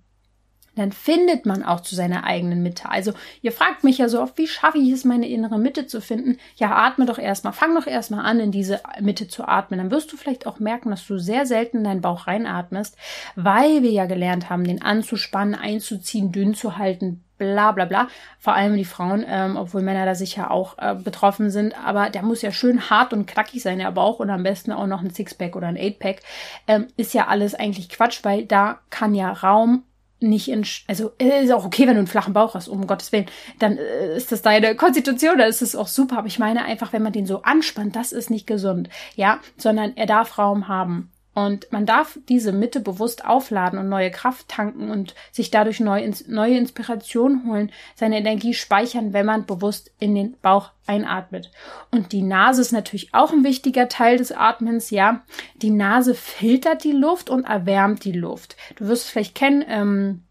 dann 0.77 0.93
findet 0.93 1.47
man 1.47 1.63
auch 1.63 1.81
zu 1.81 1.95
seiner 1.95 2.25
eigenen 2.25 2.63
Mitte. 2.63 2.91
Also 2.91 3.13
ihr 3.41 3.51
fragt 3.51 3.83
mich 3.83 3.99
ja 3.99 4.09
so 4.09 4.21
oft, 4.21 4.37
wie 4.37 4.47
schaffe 4.47 4.79
ich 4.79 4.91
es, 4.91 5.05
meine 5.05 5.27
innere 5.27 5.59
Mitte 5.59 5.87
zu 5.87 6.03
finden? 6.03 6.37
Ja, 6.57 6.77
atme 6.77 7.07
doch 7.07 7.19
erstmal, 7.19 7.55
fang 7.55 7.75
doch 7.75 7.87
erstmal 7.87 8.27
an, 8.27 8.41
in 8.41 8.53
diese 8.53 8.81
Mitte 9.01 9.27
zu 9.27 9.49
atmen. 9.49 9.79
Dann 9.79 9.91
wirst 9.91 10.13
du 10.13 10.19
vielleicht 10.19 10.47
auch 10.47 10.59
merken, 10.59 10.91
dass 10.91 11.07
du 11.07 11.19
sehr 11.19 11.47
selten 11.47 11.79
in 11.79 11.85
deinen 11.85 12.03
Bauch 12.03 12.27
reinatmest, 12.27 12.97
weil 13.37 13.83
wir 13.83 13.91
ja 13.91 14.05
gelernt 14.05 14.51
haben, 14.51 14.65
den 14.65 14.83
anzuspannen, 14.83 15.55
einzuziehen, 15.55 16.31
dünn 16.31 16.55
zu 16.55 16.77
halten, 16.77 17.25
bla 17.39 17.73
bla 17.73 17.85
bla. 17.85 18.09
Vor 18.39 18.55
allem 18.55 18.77
die 18.77 18.85
Frauen, 18.85 19.25
ähm, 19.29 19.57
obwohl 19.57 19.83
Männer 19.83 20.07
da 20.07 20.15
sicher 20.15 20.51
auch 20.51 20.79
äh, 20.79 20.95
betroffen 20.95 21.51
sind. 21.51 21.75
Aber 21.85 22.11
der 22.11 22.23
muss 22.23 22.43
ja 22.43 22.53
schön 22.53 22.91
hart 22.91 23.13
und 23.13 23.27
knackig 23.27 23.63
sein, 23.63 23.79
der 23.79 23.91
Bauch 23.93 24.21
und 24.21 24.31
am 24.31 24.43
besten 24.43 24.73
auch 24.73 24.87
noch 24.87 25.03
ein 25.03 25.11
Sixpack 25.11 25.57
oder 25.57 25.67
ein 25.67 25.79
Eightpack. 25.79 26.23
Ähm, 26.67 26.89
ist 26.97 27.15
ja 27.15 27.27
alles 27.27 27.55
eigentlich 27.55 27.89
Quatsch, 27.89 28.21
weil 28.23 28.45
da 28.45 28.81
kann 28.91 29.15
ja 29.15 29.33
Raum 29.33 29.85
nicht 30.19 30.49
in, 30.49 30.65
also 30.87 31.13
äh, 31.19 31.45
ist 31.45 31.53
auch 31.53 31.65
okay, 31.65 31.87
wenn 31.87 31.95
du 31.95 31.99
einen 31.99 32.07
flachen 32.07 32.33
Bauch 32.33 32.55
hast, 32.55 32.69
um 32.69 32.87
Gottes 32.87 33.13
Willen, 33.13 33.27
dann 33.59 33.77
äh, 33.77 34.17
ist 34.17 34.33
das 34.33 34.43
deine 34.43 34.75
Konstitution, 34.75 35.39
dann 35.39 35.49
ist 35.49 35.63
es 35.63 35.77
auch 35.77 35.89
super. 35.89 36.19
Aber 36.19 36.27
ich 36.27 36.39
meine 36.39 36.65
einfach, 36.65 36.93
wenn 36.93 37.03
man 37.03 37.13
den 37.13 37.27
so 37.27 37.43
anspannt, 37.43 37.97
das 37.97 38.13
ist 38.13 38.31
nicht 38.31 38.47
gesund, 38.47 38.89
ja, 39.15 39.41
sondern 39.57 39.97
er 39.97 40.07
darf 40.07 40.39
Raum 40.39 40.69
haben. 40.69 41.11
Und 41.37 41.71
man 41.71 41.85
darf 41.85 42.19
diese 42.31 42.51
Mitte 42.51 42.81
bewusst 42.81 43.27
aufladen 43.27 43.79
und 43.79 43.91
neue 43.91 44.11
Kraft 44.11 44.49
tanken 44.49 44.91
und 44.91 45.15
sich 45.33 45.51
dadurch 45.51 45.81
neu, 45.81 46.11
neue 46.29 46.57
Inspiration 46.57 47.43
holen, 47.47 47.71
seine 47.95 48.17
Energie 48.17 48.55
speichern, 48.55 49.13
wenn 49.13 49.27
man 49.27 49.45
bewusst 49.45 49.93
in 49.99 50.15
den 50.15 50.39
Bauch 50.41 50.71
einatmet. 50.87 51.51
Und 51.91 52.13
die 52.13 52.23
Nase 52.23 52.63
ist 52.63 52.73
natürlich 52.73 53.13
auch 53.13 53.35
ein 53.35 53.45
wichtiger 53.45 53.91
Teil 53.91 54.17
des 54.17 54.33
Atmens, 54.33 54.89
ja. 54.89 55.25
Die 55.57 55.69
Nase 55.69 56.15
filtert 56.15 56.85
die 56.85 56.93
Luft 56.93 57.29
und 57.29 57.45
erwärmt 57.45 58.05
die 58.05 58.13
Luft. 58.13 58.57
Du 58.77 58.89
wirst 58.89 59.05
es 59.05 59.11
vielleicht 59.11 59.35
kennen, 59.35 59.63
ähm, 59.69 60.23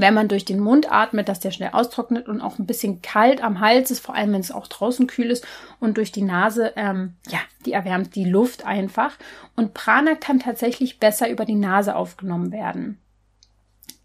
wenn 0.00 0.14
man 0.14 0.28
durch 0.28 0.44
den 0.44 0.60
Mund 0.60 0.90
atmet, 0.90 1.28
dass 1.28 1.40
der 1.40 1.50
schnell 1.50 1.70
austrocknet 1.72 2.28
und 2.28 2.40
auch 2.40 2.58
ein 2.58 2.66
bisschen 2.66 3.02
kalt 3.02 3.42
am 3.42 3.60
Hals 3.60 3.90
ist, 3.90 4.00
vor 4.00 4.14
allem 4.14 4.32
wenn 4.32 4.40
es 4.40 4.52
auch 4.52 4.66
draußen 4.66 5.06
kühl 5.06 5.30
ist 5.30 5.46
und 5.78 5.96
durch 5.96 6.12
die 6.12 6.22
Nase, 6.22 6.72
ähm, 6.76 7.14
ja, 7.28 7.40
die 7.66 7.72
erwärmt 7.72 8.14
die 8.14 8.24
Luft 8.24 8.64
einfach. 8.64 9.12
Und 9.56 9.74
Prana 9.74 10.14
kann 10.14 10.40
tatsächlich 10.40 10.98
besser 10.98 11.28
über 11.28 11.44
die 11.44 11.54
Nase 11.54 11.96
aufgenommen 11.96 12.52
werden. 12.52 12.98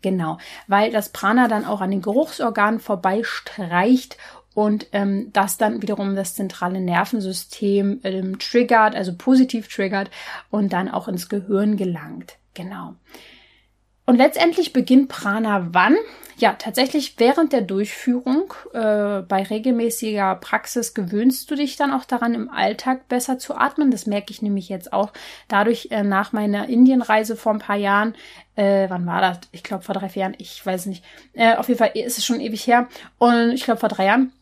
Genau, 0.01 0.37
weil 0.67 0.91
das 0.91 1.09
Prana 1.09 1.47
dann 1.47 1.65
auch 1.65 1.81
an 1.81 1.89
den 1.89 2.01
Geruchsorganen 2.01 2.79
vorbeistreicht 2.79 4.17
und 4.53 4.87
ähm, 4.93 5.31
das 5.33 5.57
dann 5.57 5.81
wiederum 5.81 6.15
das 6.15 6.35
zentrale 6.35 6.79
Nervensystem 6.79 8.01
ähm, 8.03 8.39
triggert, 8.39 8.95
also 8.95 9.13
positiv 9.17 9.67
triggert 9.67 10.09
und 10.49 10.73
dann 10.73 10.89
auch 10.89 11.07
ins 11.07 11.27
Gehirn 11.27 11.75
gelangt. 11.75 12.37
Genau. 12.53 12.95
Und 14.05 14.17
letztendlich 14.17 14.73
beginnt 14.73 15.09
Prana 15.09 15.67
wann? 15.71 15.95
Ja, 16.37 16.53
tatsächlich 16.53 17.15
während 17.17 17.53
der 17.53 17.61
Durchführung. 17.61 18.53
Äh, 18.73 19.21
bei 19.21 19.43
regelmäßiger 19.43 20.35
Praxis 20.35 20.93
gewöhnst 20.93 21.49
du 21.49 21.55
dich 21.55 21.77
dann 21.77 21.93
auch 21.93 22.03
daran, 22.03 22.33
im 22.33 22.49
Alltag 22.49 23.07
besser 23.07 23.39
zu 23.39 23.55
atmen. 23.55 23.89
Das 23.89 24.05
merke 24.05 24.31
ich 24.31 24.41
nämlich 24.41 24.67
jetzt 24.67 24.91
auch 24.91 25.13
dadurch 25.47 25.87
äh, 25.91 26.03
nach 26.03 26.33
meiner 26.33 26.67
Indienreise 26.67 27.37
vor 27.37 27.53
ein 27.53 27.59
paar 27.59 27.77
Jahren. 27.77 28.15
Äh, 28.55 28.89
wann 28.89 29.05
war 29.05 29.21
das? 29.21 29.39
Ich 29.53 29.63
glaube 29.63 29.83
vor 29.83 29.95
drei, 29.95 30.09
vier 30.09 30.23
Jahren. 30.23 30.35
Ich 30.37 30.63
weiß 30.65 30.87
nicht. 30.87 31.03
Äh, 31.33 31.55
auf 31.55 31.69
jeden 31.69 31.77
Fall 31.77 31.91
ist 31.93 32.17
es 32.17 32.25
schon 32.25 32.41
ewig 32.41 32.67
her. 32.67 32.87
Und 33.17 33.51
ich 33.51 33.63
glaube 33.63 33.79
vor 33.79 33.89
drei 33.89 34.05
Jahren 34.05 34.33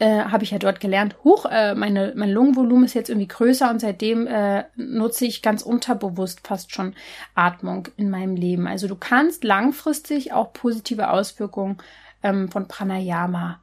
äh, 0.00 0.24
habe 0.24 0.44
ich 0.44 0.50
ja 0.50 0.58
dort 0.58 0.80
gelernt, 0.80 1.16
huch, 1.24 1.44
äh, 1.44 1.74
meine, 1.74 2.14
mein 2.16 2.30
Lungenvolumen 2.30 2.84
ist 2.84 2.94
jetzt 2.94 3.10
irgendwie 3.10 3.28
größer 3.28 3.70
und 3.70 3.80
seitdem 3.80 4.26
äh, 4.26 4.64
nutze 4.74 5.26
ich 5.26 5.42
ganz 5.42 5.62
unterbewusst 5.62 6.46
fast 6.46 6.72
schon 6.74 6.94
Atmung 7.34 7.88
in 7.98 8.08
meinem 8.08 8.34
Leben. 8.34 8.66
Also 8.66 8.88
du 8.88 8.96
kannst 8.96 9.44
langfristig 9.44 10.32
auch 10.32 10.54
positive 10.54 11.10
Auswirkungen 11.10 11.76
ähm, 12.22 12.50
von 12.50 12.66
Pranayama 12.66 13.60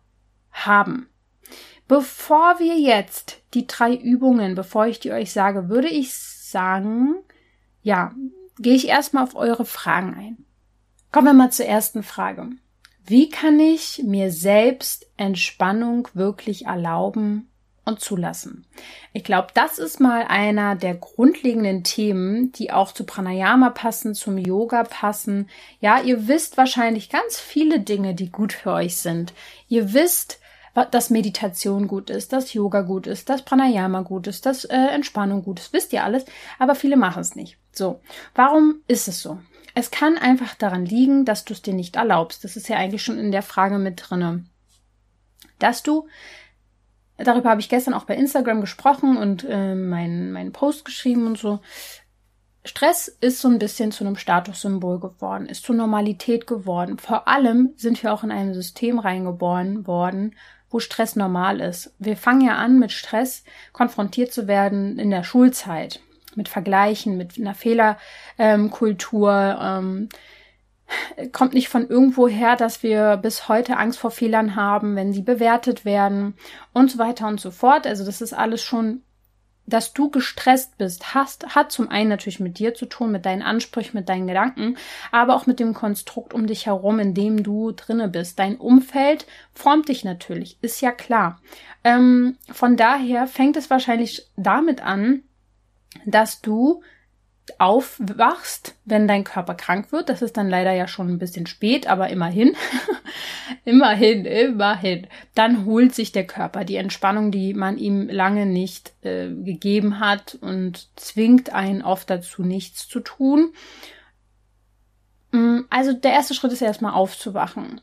haben. 0.51 1.09
Bevor 1.87 2.59
wir 2.59 2.77
jetzt 2.77 3.41
die 3.55 3.65
drei 3.65 3.95
Übungen, 3.95 4.53
bevor 4.53 4.85
ich 4.85 4.99
die 4.99 5.11
euch 5.11 5.31
sage, 5.31 5.69
würde 5.69 5.87
ich 5.87 6.13
sagen, 6.13 7.15
ja, 7.81 8.13
gehe 8.59 8.75
ich 8.75 8.87
erstmal 8.87 9.23
auf 9.23 9.35
eure 9.35 9.65
Fragen 9.65 10.13
ein. 10.13 10.45
Kommen 11.11 11.27
wir 11.27 11.33
mal 11.33 11.51
zur 11.51 11.65
ersten 11.65 12.03
Frage. 12.03 12.49
Wie 13.09 13.29
kann 13.29 13.57
ich 13.57 14.03
mir 14.03 14.33
selbst 14.33 15.07
Entspannung 15.15 16.09
wirklich 16.13 16.65
erlauben 16.65 17.49
und 17.85 18.01
zulassen? 18.01 18.65
Ich 19.13 19.23
glaube, 19.23 19.47
das 19.53 19.79
ist 19.79 20.01
mal 20.01 20.25
einer 20.27 20.75
der 20.75 20.95
grundlegenden 20.95 21.85
Themen, 21.85 22.51
die 22.51 22.73
auch 22.73 22.91
zu 22.91 23.05
Pranayama 23.05 23.69
passen, 23.69 24.13
zum 24.13 24.37
Yoga 24.37 24.83
passen. 24.83 25.49
Ja, 25.79 26.01
ihr 26.01 26.27
wisst 26.27 26.57
wahrscheinlich 26.57 27.09
ganz 27.09 27.39
viele 27.39 27.79
Dinge, 27.79 28.13
die 28.13 28.29
gut 28.29 28.51
für 28.51 28.73
euch 28.73 28.97
sind. 28.97 29.31
Ihr 29.69 29.93
wisst, 29.93 30.41
dass 30.91 31.09
Meditation 31.09 31.87
gut 31.87 32.09
ist, 32.09 32.33
dass 32.33 32.53
Yoga 32.53 32.81
gut 32.81 33.07
ist, 33.07 33.29
dass 33.29 33.41
Pranayama 33.41 34.01
gut 34.01 34.27
ist, 34.27 34.45
dass 34.45 34.65
äh, 34.65 34.75
Entspannung 34.75 35.45
gut 35.45 35.61
ist. 35.61 35.71
Wisst 35.71 35.93
ihr 35.93 36.03
alles, 36.03 36.25
aber 36.59 36.75
viele 36.75 36.97
machen 36.97 37.21
es 37.21 37.35
nicht. 37.35 37.57
So, 37.71 38.01
warum 38.35 38.81
ist 38.89 39.07
es 39.07 39.21
so? 39.21 39.39
Es 39.79 39.91
kann 39.91 40.17
einfach 40.17 40.55
daran 40.55 40.87
liegen, 40.87 41.23
dass 41.23 41.45
du 41.45 41.53
es 41.53 41.61
dir 41.61 41.75
nicht 41.75 41.97
erlaubst. 41.97 42.43
Das 42.43 42.57
ist 42.57 42.67
ja 42.67 42.77
eigentlich 42.77 43.03
schon 43.03 43.19
in 43.19 43.31
der 43.31 43.43
Frage 43.43 43.77
mit 43.77 44.01
drinne. 44.09 44.43
Dass 45.59 45.83
du, 45.83 46.07
darüber 47.17 47.51
habe 47.51 47.61
ich 47.61 47.69
gestern 47.69 47.93
auch 47.93 48.05
bei 48.05 48.15
Instagram 48.15 48.59
gesprochen 48.59 49.17
und 49.17 49.45
äh, 49.47 49.75
meinen 49.75 50.31
mein 50.31 50.51
Post 50.51 50.83
geschrieben 50.83 51.27
und 51.27 51.37
so. 51.37 51.59
Stress 52.65 53.07
ist 53.21 53.39
so 53.39 53.49
ein 53.49 53.59
bisschen 53.59 53.91
zu 53.91 54.03
einem 54.03 54.15
Statussymbol 54.15 54.99
geworden, 54.99 55.45
ist 55.45 55.63
zur 55.63 55.75
Normalität 55.75 56.47
geworden. 56.47 56.97
Vor 56.97 57.27
allem 57.27 57.73
sind 57.75 58.01
wir 58.01 58.11
auch 58.11 58.23
in 58.23 58.31
ein 58.31 58.55
System 58.55 58.97
reingeboren 58.97 59.85
worden, 59.85 60.35
wo 60.71 60.79
Stress 60.79 61.15
normal 61.15 61.59
ist. 61.59 61.93
Wir 61.99 62.17
fangen 62.17 62.41
ja 62.41 62.55
an, 62.55 62.79
mit 62.79 62.91
Stress 62.91 63.43
konfrontiert 63.73 64.33
zu 64.33 64.47
werden 64.47 64.97
in 64.97 65.11
der 65.11 65.23
Schulzeit 65.23 66.01
mit 66.37 66.47
Vergleichen, 66.47 67.17
mit 67.17 67.37
einer 67.37 67.55
Fehlerkultur. 67.55 69.57
Ähm, 69.61 70.09
kommt 71.33 71.53
nicht 71.53 71.69
von 71.69 71.89
irgendwo 71.89 72.27
her, 72.27 72.55
dass 72.55 72.83
wir 72.83 73.17
bis 73.17 73.49
heute 73.49 73.77
Angst 73.77 73.99
vor 73.99 74.11
Fehlern 74.11 74.55
haben, 74.55 74.95
wenn 74.95 75.11
sie 75.11 75.21
bewertet 75.21 75.83
werden 75.83 76.35
und 76.73 76.91
so 76.91 76.97
weiter 76.97 77.27
und 77.27 77.41
so 77.41 77.51
fort. 77.51 77.85
Also 77.85 78.05
das 78.05 78.21
ist 78.21 78.33
alles 78.33 78.63
schon, 78.63 79.01
dass 79.65 79.91
du 79.91 80.09
gestresst 80.09 80.77
bist, 80.77 81.13
hast, 81.13 81.55
hat 81.55 81.73
zum 81.73 81.89
einen 81.89 82.09
natürlich 82.09 82.39
mit 82.39 82.57
dir 82.57 82.73
zu 82.73 82.85
tun, 82.85 83.11
mit 83.11 83.25
deinen 83.25 83.41
Ansprüchen, 83.41 83.97
mit 83.97 84.07
deinen 84.07 84.27
Gedanken, 84.27 84.77
aber 85.11 85.35
auch 85.35 85.45
mit 85.45 85.59
dem 85.59 85.73
Konstrukt 85.73 86.33
um 86.33 86.47
dich 86.47 86.67
herum, 86.67 86.99
in 86.99 87.13
dem 87.13 87.43
du 87.43 87.73
drinne 87.73 88.07
bist. 88.07 88.39
Dein 88.39 88.55
Umfeld 88.55 89.25
formt 89.53 89.89
dich 89.89 90.05
natürlich, 90.05 90.57
ist 90.61 90.79
ja 90.79 90.91
klar. 90.91 91.41
Ähm, 91.83 92.37
von 92.49 92.77
daher 92.77 93.27
fängt 93.27 93.57
es 93.57 93.69
wahrscheinlich 93.69 94.25
damit 94.37 94.81
an, 94.81 95.23
dass 96.05 96.41
du 96.41 96.81
aufwachst, 97.59 98.75
wenn 98.83 99.07
dein 99.07 99.23
Körper 99.23 99.55
krank 99.55 99.91
wird. 99.91 100.09
Das 100.09 100.21
ist 100.21 100.37
dann 100.37 100.49
leider 100.49 100.73
ja 100.73 100.87
schon 100.87 101.07
ein 101.07 101.19
bisschen 101.19 101.47
spät, 101.47 101.87
aber 101.87 102.09
immerhin, 102.09 102.55
immerhin, 103.65 104.25
immerhin. 104.25 105.07
Dann 105.33 105.65
holt 105.65 105.95
sich 105.95 106.11
der 106.11 106.27
Körper 106.27 106.65
die 106.65 106.75
Entspannung, 106.75 107.31
die 107.31 107.53
man 107.53 107.77
ihm 107.77 108.09
lange 108.09 108.45
nicht 108.45 108.93
äh, 109.03 109.29
gegeben 109.29 109.99
hat 109.99 110.37
und 110.41 110.89
zwingt 110.97 111.53
einen 111.53 111.81
oft 111.81 112.09
dazu, 112.09 112.43
nichts 112.43 112.87
zu 112.87 112.99
tun. 112.99 113.53
Mm, 115.31 115.61
also 115.69 115.93
der 115.93 116.11
erste 116.11 116.33
Schritt 116.33 116.51
ist 116.51 116.61
erstmal 116.61 116.93
aufzuwachen. 116.93 117.81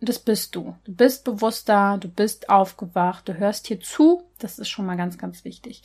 Das 0.00 0.18
bist 0.18 0.54
du. 0.54 0.76
Du 0.84 0.94
bist 0.94 1.24
bewusster, 1.24 1.98
du 1.98 2.08
bist 2.08 2.50
aufgewacht, 2.50 3.28
du 3.28 3.34
hörst 3.34 3.66
hier 3.66 3.80
zu. 3.80 4.24
Das 4.38 4.58
ist 4.58 4.68
schon 4.68 4.86
mal 4.86 4.96
ganz, 4.96 5.16
ganz 5.16 5.44
wichtig. 5.44 5.82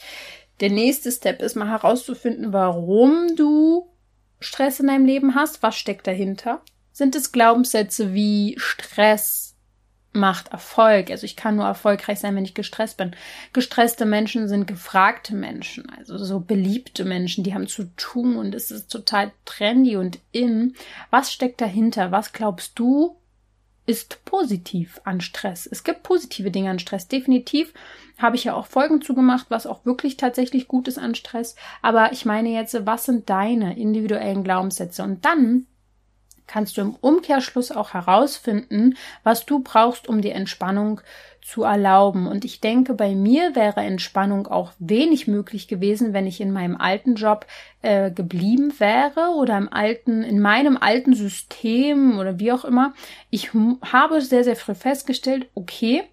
Der 0.61 0.69
nächste 0.69 1.11
Step 1.11 1.41
ist 1.41 1.55
mal 1.55 1.69
herauszufinden, 1.69 2.53
warum 2.53 3.35
du 3.35 3.89
Stress 4.39 4.79
in 4.79 4.87
deinem 4.87 5.05
Leben 5.05 5.35
hast. 5.35 5.63
Was 5.63 5.75
steckt 5.75 6.07
dahinter? 6.07 6.61
Sind 6.91 7.15
es 7.15 7.31
Glaubenssätze 7.31 8.13
wie 8.13 8.55
Stress 8.57 9.55
macht 10.13 10.49
Erfolg? 10.49 11.09
Also 11.09 11.25
ich 11.25 11.35
kann 11.35 11.55
nur 11.55 11.65
erfolgreich 11.65 12.19
sein, 12.19 12.35
wenn 12.35 12.45
ich 12.45 12.53
gestresst 12.53 12.97
bin. 12.97 13.15
Gestresste 13.53 14.05
Menschen 14.05 14.47
sind 14.47 14.67
gefragte 14.67 15.35
Menschen, 15.35 15.89
also 15.89 16.17
so 16.17 16.39
beliebte 16.39 17.05
Menschen, 17.05 17.43
die 17.43 17.53
haben 17.53 17.67
zu 17.67 17.85
tun 17.95 18.35
und 18.35 18.53
es 18.53 18.69
ist 18.69 18.91
total 18.91 19.31
trendy 19.45 19.95
und 19.95 20.19
in. 20.31 20.75
Was 21.09 21.33
steckt 21.33 21.61
dahinter? 21.61 22.11
Was 22.11 22.33
glaubst 22.33 22.77
du, 22.77 23.17
ist 23.85 24.23
positiv 24.25 25.01
an 25.03 25.21
Stress. 25.21 25.67
Es 25.67 25.83
gibt 25.83 26.03
positive 26.03 26.51
Dinge 26.51 26.69
an 26.69 26.79
Stress, 26.79 27.07
definitiv. 27.07 27.73
Habe 28.17 28.35
ich 28.35 28.43
ja 28.43 28.53
auch 28.53 28.67
Folgen 28.67 29.01
zugemacht, 29.01 29.47
was 29.49 29.65
auch 29.65 29.85
wirklich 29.85 30.17
tatsächlich 30.17 30.67
gut 30.67 30.87
ist 30.87 30.99
an 30.99 31.15
Stress. 31.15 31.55
Aber 31.81 32.11
ich 32.11 32.25
meine 32.25 32.49
jetzt, 32.49 32.85
was 32.85 33.05
sind 33.05 33.29
deine 33.29 33.77
individuellen 33.77 34.43
Glaubenssätze? 34.43 35.03
Und 35.03 35.25
dann 35.25 35.65
kannst 36.51 36.75
du 36.77 36.81
im 36.81 36.95
Umkehrschluss 36.99 37.71
auch 37.71 37.93
herausfinden, 37.93 38.97
was 39.23 39.45
du 39.45 39.59
brauchst, 39.59 40.09
um 40.09 40.21
die 40.21 40.31
Entspannung 40.31 40.99
zu 41.41 41.63
erlauben. 41.63 42.27
Und 42.27 42.45
ich 42.45 42.59
denke, 42.59 42.93
bei 42.93 43.15
mir 43.15 43.55
wäre 43.55 43.81
Entspannung 43.81 44.47
auch 44.47 44.73
wenig 44.77 45.27
möglich 45.27 45.67
gewesen, 45.67 46.13
wenn 46.13 46.27
ich 46.27 46.41
in 46.41 46.51
meinem 46.51 46.75
alten 46.75 47.15
Job 47.15 47.45
äh, 47.81 48.11
geblieben 48.11 48.73
wäre 48.79 49.33
oder 49.35 49.57
im 49.57 49.71
alten, 49.71 50.23
in 50.23 50.39
meinem 50.39 50.77
alten 50.77 51.13
System 51.13 52.19
oder 52.19 52.37
wie 52.39 52.51
auch 52.51 52.65
immer. 52.65 52.93
Ich 53.29 53.51
habe 53.53 54.21
sehr, 54.21 54.43
sehr 54.43 54.55
früh 54.55 54.75
festgestellt, 54.75 55.47
okay, 55.55 56.03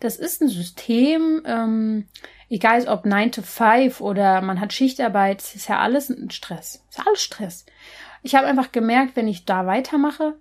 das 0.00 0.16
ist 0.16 0.40
ein 0.40 0.48
System, 0.48 1.42
ähm, 1.44 2.06
egal 2.48 2.86
ob 2.88 3.04
9 3.04 3.32
to 3.32 3.42
5 3.42 4.00
oder 4.00 4.40
man 4.42 4.60
hat 4.60 4.72
Schichtarbeit, 4.72 5.42
ist 5.42 5.68
ja 5.68 5.80
alles 5.80 6.08
ein 6.08 6.30
Stress. 6.30 6.84
Ist 6.88 7.06
alles 7.06 7.20
Stress. 7.20 7.66
Ich 8.22 8.34
habe 8.34 8.46
einfach 8.46 8.72
gemerkt, 8.72 9.16
wenn 9.16 9.28
ich 9.28 9.44
da 9.44 9.66
weitermache, 9.66 10.34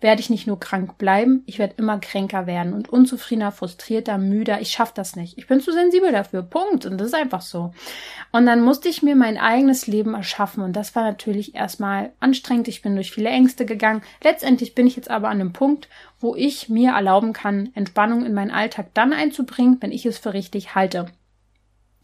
werde 0.00 0.20
ich 0.20 0.28
nicht 0.28 0.46
nur 0.46 0.60
krank 0.60 0.98
bleiben, 0.98 1.42
ich 1.46 1.58
werde 1.58 1.74
immer 1.78 1.98
kränker 1.98 2.46
werden 2.46 2.74
und 2.74 2.88
unzufriedener, 2.88 3.50
frustrierter, 3.50 4.18
müder. 4.18 4.60
Ich 4.60 4.70
schaffe 4.70 4.92
das 4.94 5.16
nicht. 5.16 5.38
Ich 5.38 5.46
bin 5.46 5.60
zu 5.60 5.72
sensibel 5.72 6.12
dafür. 6.12 6.42
Punkt. 6.42 6.84
Und 6.84 6.98
das 6.98 7.08
ist 7.08 7.14
einfach 7.14 7.40
so. 7.40 7.72
Und 8.30 8.44
dann 8.44 8.60
musste 8.60 8.90
ich 8.90 9.02
mir 9.02 9.16
mein 9.16 9.38
eigenes 9.38 9.86
Leben 9.86 10.14
erschaffen. 10.14 10.62
Und 10.62 10.74
das 10.74 10.94
war 10.94 11.04
natürlich 11.04 11.54
erstmal 11.54 12.12
anstrengend. 12.20 12.68
Ich 12.68 12.82
bin 12.82 12.94
durch 12.94 13.10
viele 13.10 13.30
Ängste 13.30 13.64
gegangen. 13.64 14.02
Letztendlich 14.22 14.74
bin 14.74 14.86
ich 14.86 14.96
jetzt 14.96 15.10
aber 15.10 15.28
an 15.28 15.40
einem 15.40 15.54
Punkt, 15.54 15.88
wo 16.20 16.36
ich 16.36 16.68
mir 16.68 16.92
erlauben 16.92 17.32
kann, 17.32 17.70
Entspannung 17.74 18.26
in 18.26 18.34
meinen 18.34 18.50
Alltag 18.50 18.88
dann 18.92 19.14
einzubringen, 19.14 19.78
wenn 19.80 19.92
ich 19.92 20.04
es 20.04 20.18
für 20.18 20.34
richtig 20.34 20.74
halte. 20.74 21.06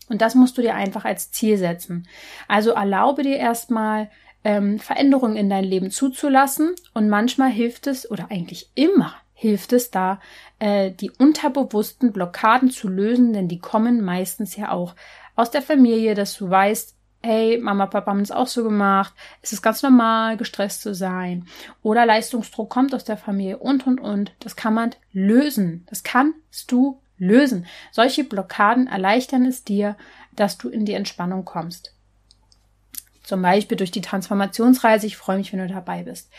Und 0.08 0.22
das 0.22 0.34
musst 0.34 0.56
du 0.56 0.62
dir 0.62 0.74
einfach 0.74 1.04
als 1.04 1.30
Ziel 1.30 1.58
setzen. 1.58 2.08
Also 2.48 2.70
erlaube 2.72 3.22
dir 3.22 3.36
erstmal, 3.36 4.10
ähm, 4.44 4.78
Veränderungen 4.78 5.36
in 5.36 5.50
dein 5.50 5.64
Leben 5.64 5.90
zuzulassen. 5.90 6.74
Und 6.94 7.08
manchmal 7.08 7.50
hilft 7.50 7.86
es, 7.86 8.10
oder 8.10 8.30
eigentlich 8.30 8.70
immer 8.74 9.14
hilft 9.34 9.72
es 9.72 9.90
da, 9.90 10.20
äh, 10.60 10.92
die 10.92 11.10
unterbewussten 11.10 12.12
Blockaden 12.12 12.70
zu 12.70 12.88
lösen, 12.88 13.32
denn 13.32 13.48
die 13.48 13.58
kommen 13.58 14.00
meistens 14.00 14.54
ja 14.54 14.70
auch 14.70 14.94
aus 15.34 15.50
der 15.50 15.62
Familie, 15.62 16.14
dass 16.14 16.36
du 16.36 16.48
weißt, 16.48 16.94
hey, 17.22 17.58
Mama, 17.58 17.86
Papa 17.86 18.10
haben 18.10 18.20
es 18.20 18.30
auch 18.30 18.46
so 18.46 18.62
gemacht, 18.62 19.12
es 19.42 19.52
ist 19.52 19.62
ganz 19.62 19.82
normal, 19.82 20.36
gestresst 20.36 20.82
zu 20.82 20.94
sein. 20.94 21.46
Oder 21.82 22.06
Leistungsdruck 22.06 22.70
kommt 22.70 22.94
aus 22.94 23.04
der 23.04 23.16
Familie 23.16 23.58
und, 23.58 23.86
und, 23.86 24.00
und. 24.00 24.32
Das 24.40 24.56
kann 24.56 24.74
man 24.74 24.90
lösen. 25.12 25.86
Das 25.88 26.02
kannst 26.02 26.70
du 26.70 27.00
lösen. 27.18 27.66
Solche 27.90 28.24
Blockaden 28.24 28.86
erleichtern 28.86 29.44
es 29.44 29.64
dir, 29.64 29.96
dass 30.34 30.58
du 30.58 30.68
in 30.68 30.84
die 30.84 30.94
Entspannung 30.94 31.44
kommst. 31.44 31.94
Zum 33.22 33.42
Beispiel 33.42 33.76
durch 33.76 33.90
die 33.90 34.00
Transformationsreise. 34.00 35.06
Ich 35.06 35.16
freue 35.16 35.38
mich, 35.38 35.52
wenn 35.52 35.60
du 35.60 35.68
dabei 35.68 36.02
bist. 36.02 36.30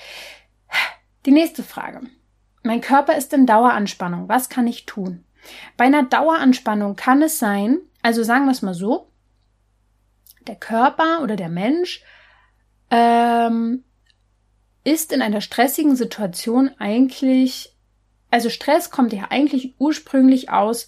Die 1.26 1.32
nächste 1.32 1.63
Frage. 1.63 2.02
mein 2.63 2.82
Körper 2.82 3.15
ist 3.15 3.34
in 3.34 3.46
Daueranspannung. 3.46 4.30
Was 4.30 4.50
kann 4.50 4.67
ich 4.67 4.86
tun? 4.86 5.24
Bei 5.78 5.86
einer 5.86 6.04
Daueranspannung 6.04 6.96
kann 6.96 7.22
es 7.22 7.39
sein, 7.39 7.80
also 8.02 8.24
sagen 8.24 8.46
wir 8.46 8.52
es 8.52 8.62
mal 8.62 8.74
so, 8.74 9.10
der 10.48 10.56
Körper 10.56 11.22
oder 11.22 11.36
der 11.36 11.50
Mensch 11.50 12.04
ähm, 12.89 13.84
ist 14.84 15.12
in 15.12 15.22
einer 15.22 15.41
stressigen 15.41 15.96
Situation 15.96 16.72
eigentlich, 16.80 17.76
also 18.30 18.50
Stress 18.50 18.89
kommt 18.89 19.13
ja 19.13 19.28
eigentlich 19.30 19.76
ursprünglich 19.80 20.50
aus 20.50 20.88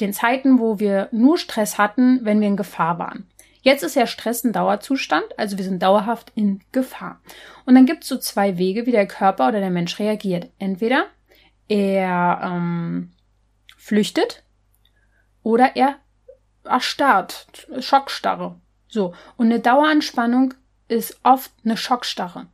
den 0.00 0.12
Zeiten, 0.12 0.58
wo 0.58 0.78
wir 0.78 1.08
nur 1.12 1.38
Stress 1.38 1.76
hatten, 1.76 2.20
wenn 2.22 2.40
wir 2.40 2.48
in 2.48 2.56
Gefahr 2.56 2.98
waren. 2.98 3.28
Jetzt 3.68 3.82
ist 3.82 3.96
ja 3.96 4.06
Stress 4.06 4.44
ein 4.44 4.54
Dauerzustand, 4.54 5.26
also 5.38 5.58
wir 5.58 5.64
sind 5.64 5.82
dauerhaft 5.82 6.32
in 6.34 6.62
Gefahr. 6.72 7.20
Und 7.66 7.74
dann 7.74 7.84
gibt 7.84 8.02
es 8.02 8.08
so 8.08 8.16
zwei 8.16 8.56
Wege, 8.56 8.86
wie 8.86 8.92
der 8.92 9.06
Körper 9.06 9.46
oder 9.46 9.60
der 9.60 9.68
Mensch 9.68 9.98
reagiert. 9.98 10.48
Entweder 10.58 11.04
er 11.68 12.40
ähm, 12.42 13.10
flüchtet 13.76 14.42
oder 15.42 15.76
er 15.76 15.96
erstarrt, 16.64 17.68
Schockstarre. 17.80 18.58
So, 18.88 19.12
und 19.36 19.48
eine 19.48 19.60
Daueranspannung 19.60 20.54
ist 20.88 21.20
oft 21.22 21.52
eine 21.62 21.76
Schockstarre. 21.76 22.46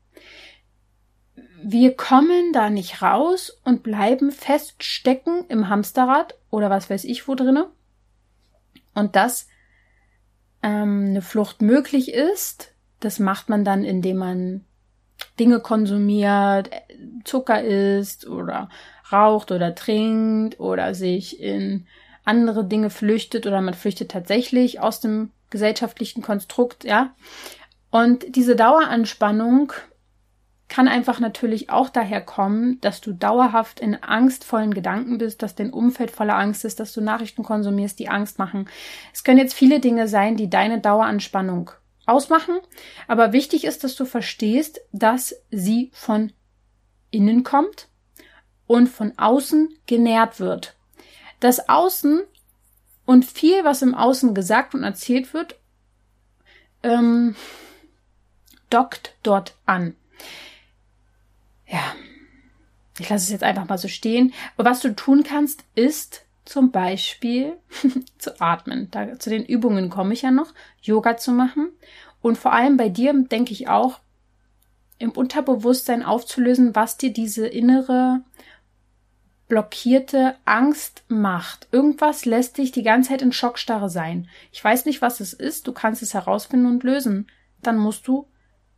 Wir 1.63 1.95
kommen 1.97 2.53
da 2.53 2.71
nicht 2.71 3.03
raus 3.03 3.57
und 3.63 3.85
bleiben 3.85 4.33
feststecken 4.33 5.45
im 5.47 5.69
Hamsterrad 5.69 6.35
oder 6.51 6.71
was 6.71 6.91
weiß 6.91 7.05
ich 7.05 7.29
wo 7.29 7.37
drinne. 7.37 7.71
Und 8.95 9.15
dass 9.15 9.47
ähm, 10.65 11.05
eine 11.11 11.23
Flucht 11.23 11.63
möglich 11.63 12.13
ist, 12.13 12.73
das 12.99 13.19
macht 13.19 13.51
man 13.51 13.65
dann, 13.65 13.85
indem 13.85 14.17
man 14.17 14.65
Dinge 15.39 15.61
konsumiert, 15.61 16.71
Zucker 17.25 17.63
isst 17.63 18.27
oder 18.27 18.71
raucht 19.13 19.53
oder 19.53 19.75
trinkt 19.75 20.59
oder 20.59 20.95
sich 20.95 21.39
in 21.41 21.87
andere 22.25 22.65
Dinge 22.65 22.89
flüchtet 22.89 23.47
oder 23.47 23.61
man 23.61 23.75
flüchtet 23.75 24.11
tatsächlich 24.11 24.81
aus 24.81 25.01
dem 25.01 25.31
gesellschaftlichen 25.51 26.23
Konstrukt, 26.23 26.85
ja. 26.85 27.15
Und 27.91 28.35
diese 28.35 28.57
Daueranspannung 28.57 29.73
kann 30.75 30.89
einfach 30.89 31.21
natürlich 31.21 31.71
auch 31.71 31.89
daher 31.89 32.21
kommen, 32.21 32.81
dass 32.81 33.01
du 33.01 33.13
dauerhaft 33.13 33.79
in 33.79 33.95
angstvollen 33.95 34.75
Gedanken 34.75 35.19
bist, 35.19 35.41
dass 35.41 35.55
dein 35.55 35.73
Umfeld 35.73 36.11
voller 36.11 36.35
Angst 36.35 36.65
ist, 36.65 36.81
dass 36.81 36.93
du 36.93 37.01
Nachrichten 37.01 37.45
konsumierst, 37.45 37.97
die 38.01 38.09
Angst 38.09 38.41
machen. 38.41 38.69
Es 39.13 39.23
können 39.23 39.39
jetzt 39.39 39.55
viele 39.55 39.79
Dinge 39.79 40.09
sein, 40.09 40.37
die 40.37 40.51
deine 40.51 40.81
Daueranspannung 40.81 41.71
ausmachen, 42.07 42.59
aber 43.07 43.33
wichtig 43.33 43.65
ist, 43.65 43.85
dass 43.85 43.95
du 43.95 44.05
verstehst, 44.05 44.81
dass 44.91 45.37
sie 45.53 45.93
von 45.95 46.33
innen 47.13 47.45
kommt 47.45 47.87
und 48.67 48.89
von 48.89 49.17
außen 49.17 49.69
genährt 49.87 50.41
wird. 50.41 50.75
Das 51.39 51.69
Außen 51.69 52.21
und 53.05 53.25
viel, 53.25 53.63
was 53.63 53.81
im 53.81 53.95
Außen 53.95 54.35
gesagt 54.35 54.75
und 54.75 54.83
erzählt 54.83 55.35
wird, 55.35 55.55
ähm, 56.83 57.37
dockt 58.71 59.15
dort 59.23 59.57
an. 59.67 59.95
Ja, 61.75 61.97
ich 63.01 63.09
lasse 63.09 63.25
es 63.25 63.31
jetzt 63.31 63.43
einfach 63.43 63.69
mal 63.69 63.79
so 63.79 63.89
stehen. 63.89 64.33
Aber 64.57 64.71
was 64.71 64.81
du 64.81 64.95
tun 64.95 65.25
kannst, 65.25 65.65
ist 65.75 66.25
zum 66.45 66.71
Beispiel 66.71 67.55
zu 68.19 68.41
atmen. 68.41 68.89
Da, 68.93 69.19
zu 69.19 69.29
den 69.29 69.45
Übungen 69.45 69.91
komme 69.91 70.15
ich 70.15 70.23
ja 70.23 70.31
noch, 70.31 70.55
Yoga 70.81 71.17
zu 71.17 71.33
machen. 71.33 71.71
Und 72.23 72.39
vor 72.39 72.53
allem 72.53 72.77
bei 72.77 72.89
dir 72.89 73.13
denke 73.13 73.53
ich 73.53 73.67
auch, 73.69 73.99
im 74.99 75.11
Unterbewusstsein 75.11 76.05
aufzulösen, 76.05 76.77
was 76.77 76.97
dir 76.97 77.13
diese 77.13 77.49
innere 77.49 78.21
blockierte 79.49 80.37
Angst 80.45 81.03
macht. 81.09 81.67
Irgendwas 81.73 82.25
lässt 82.25 82.59
dich 82.59 82.71
die 82.71 82.85
ganze 82.85 83.11
Zeit 83.11 83.23
in 83.23 83.33
Schockstarre 83.33 83.91
sein. 83.91 84.29
Ich 84.53 84.63
weiß 84.63 84.85
nicht, 84.85 85.03
was 85.03 85.19
es 85.19 85.33
ist, 85.33 85.67
du 85.67 85.73
kannst 85.73 86.03
es 86.03 86.15
herausfinden 86.15 86.67
und 86.67 86.85
lösen. 86.85 87.27
Dann 87.63 87.79
musst 87.79 88.07
du 88.07 88.29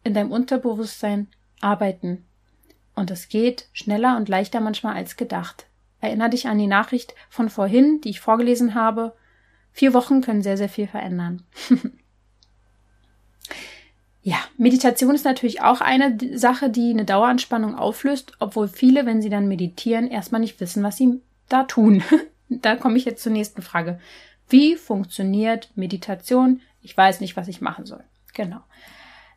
in 0.02 0.14
deinem 0.14 0.32
Unterbewusstsein 0.32 1.28
arbeiten. 1.60 2.24
Und 2.96 3.12
es 3.12 3.28
geht 3.28 3.68
schneller 3.72 4.16
und 4.16 4.28
leichter 4.28 4.60
manchmal 4.60 4.96
als 4.96 5.16
gedacht. 5.16 5.66
Erinner 6.00 6.28
dich 6.28 6.48
an 6.48 6.58
die 6.58 6.66
Nachricht 6.66 7.14
von 7.30 7.48
vorhin, 7.48 8.00
die 8.00 8.10
ich 8.10 8.20
vorgelesen 8.20 8.74
habe. 8.74 9.14
Vier 9.72 9.94
Wochen 9.94 10.22
können 10.22 10.42
sehr, 10.42 10.56
sehr 10.56 10.68
viel 10.68 10.88
verändern. 10.88 11.44
Ja, 14.26 14.38
Meditation 14.56 15.14
ist 15.14 15.24
natürlich 15.24 15.62
auch 15.62 15.80
eine 15.80 16.18
Sache, 16.36 16.68
die 16.68 16.90
eine 16.90 17.04
Daueranspannung 17.04 17.76
auflöst, 17.76 18.32
obwohl 18.40 18.66
viele, 18.66 19.06
wenn 19.06 19.22
sie 19.22 19.30
dann 19.30 19.46
meditieren, 19.46 20.08
erstmal 20.08 20.40
nicht 20.40 20.58
wissen, 20.58 20.82
was 20.82 20.96
sie 20.96 21.20
da 21.48 21.62
tun. 21.62 22.02
da 22.48 22.74
komme 22.74 22.96
ich 22.96 23.04
jetzt 23.04 23.22
zur 23.22 23.30
nächsten 23.30 23.62
Frage. 23.62 24.00
Wie 24.48 24.74
funktioniert 24.74 25.70
Meditation? 25.76 26.60
Ich 26.82 26.96
weiß 26.96 27.20
nicht, 27.20 27.36
was 27.36 27.46
ich 27.46 27.60
machen 27.60 27.86
soll. 27.86 28.02
Genau. 28.34 28.58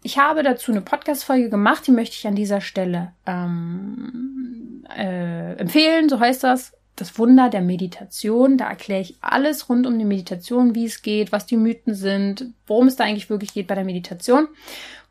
Ich 0.01 0.17
habe 0.17 0.43
dazu 0.43 0.71
eine 0.71 0.81
Podcast-Folge 0.81 1.49
gemacht, 1.49 1.85
die 1.87 1.91
möchte 1.91 2.15
ich 2.15 2.27
an 2.27 2.35
dieser 2.35 2.61
Stelle 2.61 3.13
ähm, 3.25 4.85
äh, 4.95 5.53
empfehlen, 5.57 6.09
so 6.09 6.19
heißt 6.19 6.43
das 6.43 6.73
das 6.99 7.17
Wunder 7.17 7.49
der 7.49 7.61
Meditation. 7.61 8.57
Da 8.57 8.69
erkläre 8.69 9.01
ich 9.01 9.15
alles 9.21 9.69
rund 9.69 9.87
um 9.87 9.97
die 9.97 10.05
Meditation, 10.05 10.75
wie 10.75 10.85
es 10.85 11.01
geht, 11.01 11.31
was 11.31 11.45
die 11.45 11.57
Mythen 11.57 11.93
sind, 11.95 12.47
worum 12.67 12.87
es 12.87 12.95
da 12.95 13.05
eigentlich 13.05 13.29
wirklich 13.29 13.53
geht 13.53 13.67
bei 13.67 13.75
der 13.75 13.85
Meditation. 13.85 14.47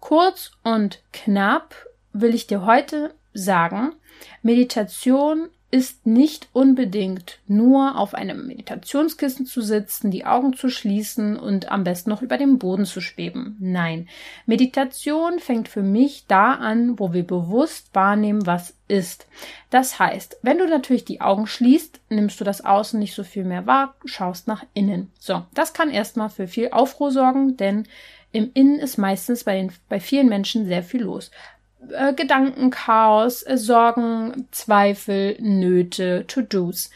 Kurz 0.00 0.52
und 0.62 1.02
knapp 1.12 1.74
will 2.12 2.34
ich 2.34 2.46
dir 2.46 2.64
heute 2.64 3.14
sagen, 3.32 3.92
Meditation 4.42 5.48
ist 5.70 6.06
nicht 6.06 6.48
unbedingt 6.54 7.40
nur 7.46 7.98
auf 7.98 8.14
einem 8.14 8.46
Meditationskissen 8.46 9.44
zu 9.44 9.60
sitzen, 9.60 10.10
die 10.10 10.24
Augen 10.24 10.54
zu 10.54 10.70
schließen 10.70 11.36
und 11.36 11.70
am 11.70 11.84
besten 11.84 12.08
noch 12.08 12.22
über 12.22 12.38
dem 12.38 12.58
Boden 12.58 12.86
zu 12.86 13.02
schweben. 13.02 13.56
Nein, 13.60 14.08
Meditation 14.46 15.38
fängt 15.40 15.68
für 15.68 15.82
mich 15.82 16.24
da 16.26 16.54
an, 16.54 16.98
wo 16.98 17.12
wir 17.12 17.26
bewusst 17.26 17.90
wahrnehmen, 17.92 18.46
was 18.46 18.74
ist. 18.88 19.26
Das 19.68 19.98
heißt, 19.98 20.38
wenn 20.40 20.56
du 20.56 20.66
natürlich 20.66 21.04
die 21.04 21.20
Augen 21.20 21.46
schließt, 21.46 22.00
nimmst 22.08 22.40
du 22.40 22.44
das 22.44 22.64
Außen 22.64 22.98
nicht 22.98 23.14
so 23.14 23.22
viel 23.22 23.44
mehr 23.44 23.66
wahr, 23.66 23.94
schaust 24.06 24.48
nach 24.48 24.64
innen. 24.72 25.10
So, 25.18 25.44
das 25.52 25.74
kann 25.74 25.90
erstmal 25.90 26.30
für 26.30 26.48
viel 26.48 26.70
Aufruhr 26.70 27.10
sorgen, 27.10 27.58
denn 27.58 27.86
im 28.32 28.50
Innen 28.54 28.78
ist 28.78 28.96
meistens 28.96 29.44
bei, 29.44 29.56
den, 29.56 29.72
bei 29.90 30.00
vielen 30.00 30.28
Menschen 30.28 30.66
sehr 30.66 30.82
viel 30.82 31.02
los 31.02 31.30
äh, 31.90 32.12
Gedankenchaos, 32.14 33.42
äh, 33.42 33.56
Sorgen, 33.56 34.48
Zweifel, 34.50 35.36
Nöte, 35.40 36.24
To-Dos. 36.26 36.90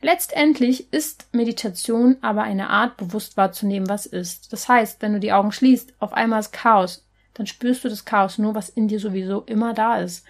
Letztendlich 0.00 0.92
ist 0.92 1.28
Meditation 1.32 2.18
aber 2.20 2.42
eine 2.42 2.68
Art, 2.68 2.98
bewusst 2.98 3.38
wahrzunehmen, 3.38 3.88
was 3.88 4.04
ist. 4.04 4.52
Das 4.52 4.68
heißt, 4.68 5.00
wenn 5.00 5.14
du 5.14 5.20
die 5.20 5.32
Augen 5.32 5.50
schließt, 5.50 5.94
auf 5.98 6.12
einmal 6.12 6.40
ist 6.40 6.52
Chaos, 6.52 7.06
dann 7.32 7.46
spürst 7.46 7.84
du 7.84 7.88
das 7.88 8.04
Chaos 8.04 8.36
nur, 8.38 8.54
was 8.54 8.68
in 8.68 8.86
dir 8.86 9.00
sowieso 9.00 9.42
immer 9.42 9.72
da 9.72 9.98
ist. 9.98 10.24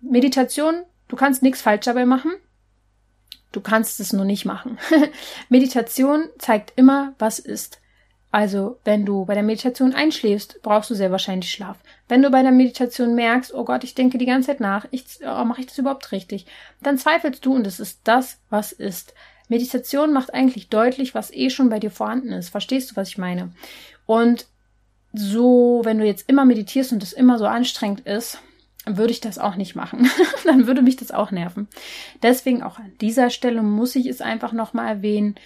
Meditation, 0.00 0.82
du 1.08 1.16
kannst 1.16 1.42
nichts 1.42 1.60
falsch 1.60 1.84
dabei 1.84 2.06
machen. 2.06 2.32
Du 3.50 3.60
kannst 3.60 3.98
es 3.98 4.12
nur 4.12 4.24
nicht 4.24 4.44
machen. 4.44 4.78
Meditation 5.48 6.28
zeigt 6.38 6.72
immer, 6.76 7.14
was 7.18 7.38
ist. 7.38 7.80
Also, 8.30 8.78
wenn 8.84 9.06
du 9.06 9.24
bei 9.24 9.34
der 9.34 9.42
Meditation 9.42 9.94
einschläfst, 9.94 10.60
brauchst 10.62 10.90
du 10.90 10.94
sehr 10.94 11.10
wahrscheinlich 11.10 11.50
Schlaf. 11.50 11.78
Wenn 12.08 12.22
du 12.22 12.30
bei 12.30 12.42
der 12.42 12.52
Meditation 12.52 13.14
merkst, 13.14 13.54
oh 13.54 13.64
Gott, 13.64 13.84
ich 13.84 13.94
denke 13.94 14.18
die 14.18 14.26
ganze 14.26 14.48
Zeit 14.48 14.60
nach, 14.60 14.86
ich, 14.90 15.04
oh, 15.22 15.44
mache 15.44 15.62
ich 15.62 15.66
das 15.66 15.78
überhaupt 15.78 16.12
richtig, 16.12 16.46
dann 16.82 16.98
zweifelst 16.98 17.44
du 17.44 17.54
und 17.54 17.66
es 17.66 17.80
ist 17.80 18.00
das, 18.04 18.38
was 18.50 18.72
ist. 18.72 19.14
Meditation 19.48 20.12
macht 20.12 20.34
eigentlich 20.34 20.68
deutlich, 20.68 21.14
was 21.14 21.32
eh 21.32 21.48
schon 21.48 21.70
bei 21.70 21.78
dir 21.78 21.90
vorhanden 21.90 22.32
ist. 22.32 22.50
Verstehst 22.50 22.90
du, 22.90 22.96
was 22.96 23.08
ich 23.08 23.16
meine? 23.16 23.50
Und 24.04 24.46
so, 25.14 25.80
wenn 25.84 25.98
du 25.98 26.04
jetzt 26.04 26.28
immer 26.28 26.44
meditierst 26.44 26.92
und 26.92 27.02
es 27.02 27.14
immer 27.14 27.38
so 27.38 27.46
anstrengend 27.46 28.00
ist, 28.00 28.38
würde 28.84 29.10
ich 29.10 29.20
das 29.20 29.38
auch 29.38 29.56
nicht 29.56 29.74
machen. 29.74 30.10
dann 30.44 30.66
würde 30.66 30.82
mich 30.82 30.96
das 30.96 31.10
auch 31.10 31.30
nerven. 31.30 31.66
Deswegen 32.22 32.62
auch 32.62 32.78
an 32.78 32.92
dieser 33.00 33.30
Stelle 33.30 33.62
muss 33.62 33.96
ich 33.96 34.06
es 34.06 34.20
einfach 34.20 34.52
nochmal 34.52 34.88
erwähnen. 34.88 35.36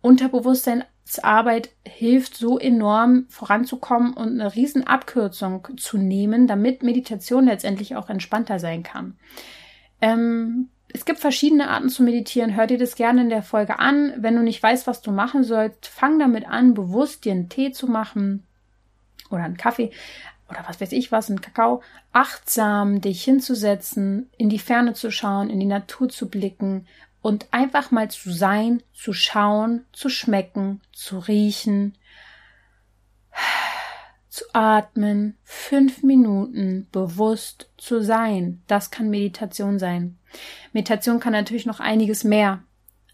Unterbewusstsein 0.00 0.84
Arbeit 1.22 1.70
hilft 1.86 2.36
so 2.36 2.58
enorm 2.58 3.26
voranzukommen 3.28 4.14
und 4.14 4.40
eine 4.40 4.54
riesen 4.54 4.86
Abkürzung 4.86 5.68
zu 5.76 5.98
nehmen, 5.98 6.46
damit 6.46 6.82
Meditation 6.82 7.46
letztendlich 7.46 7.96
auch 7.96 8.08
entspannter 8.08 8.58
sein 8.58 8.82
kann. 8.82 9.16
Ähm, 10.00 10.68
es 10.94 11.04
gibt 11.04 11.20
verschiedene 11.20 11.70
Arten 11.70 11.88
zu 11.88 12.02
meditieren. 12.02 12.54
Hör 12.54 12.66
dir 12.66 12.78
das 12.78 12.94
gerne 12.94 13.22
in 13.22 13.30
der 13.30 13.42
Folge 13.42 13.78
an. 13.78 14.12
Wenn 14.18 14.36
du 14.36 14.42
nicht 14.42 14.62
weißt, 14.62 14.86
was 14.86 15.00
du 15.00 15.10
machen 15.10 15.42
sollst, 15.42 15.86
fang 15.86 16.18
damit 16.18 16.46
an, 16.46 16.74
bewusst 16.74 17.24
dir 17.24 17.32
einen 17.32 17.48
Tee 17.48 17.72
zu 17.72 17.86
machen 17.86 18.46
oder 19.30 19.44
einen 19.44 19.56
Kaffee 19.56 19.90
oder 20.50 20.64
was 20.66 20.80
weiß 20.80 20.92
ich 20.92 21.10
was, 21.10 21.30
einen 21.30 21.40
Kakao. 21.40 21.82
Achtsam 22.12 23.00
dich 23.00 23.24
hinzusetzen, 23.24 24.30
in 24.36 24.50
die 24.50 24.58
Ferne 24.58 24.92
zu 24.92 25.10
schauen, 25.10 25.48
in 25.48 25.60
die 25.60 25.66
Natur 25.66 26.10
zu 26.10 26.28
blicken 26.28 26.86
und 27.22 27.46
einfach 27.52 27.90
mal 27.92 28.10
zu 28.10 28.32
sein, 28.32 28.82
zu 28.92 29.12
schauen, 29.12 29.86
zu 29.92 30.08
schmecken, 30.08 30.80
zu 30.92 31.18
riechen, 31.18 31.96
zu 34.28 34.44
atmen, 34.52 35.38
fünf 35.44 36.02
Minuten 36.02 36.88
bewusst 36.90 37.70
zu 37.78 38.02
sein. 38.02 38.62
Das 38.66 38.90
kann 38.90 39.08
Meditation 39.08 39.78
sein. 39.78 40.18
Meditation 40.72 41.20
kann 41.20 41.32
natürlich 41.32 41.66
noch 41.66 41.80
einiges 41.80 42.24
mehr. 42.24 42.62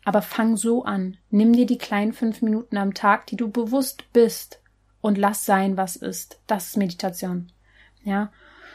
Aber 0.05 0.23
fang 0.23 0.57
so 0.57 0.85
an. 0.85 1.19
Nimm 1.29 1.53
dir 1.53 1.67
die 1.67 1.77
kleinen 1.77 2.15
fünf 2.15 2.41
Minuten 2.41 2.79
am 2.79 2.95
Tag, 2.95 3.27
die 3.27 3.37
du 3.37 3.51
bewusst 3.51 4.11
bist 4.13 4.63
und 5.03 5.19
lass 5.19 5.45
sein, 5.45 5.77
was 5.77 5.97
ist. 5.97 6.41
Das 6.47 6.69
ist 6.69 6.77
Meditation. 6.79 7.53
Ja. 8.05 8.33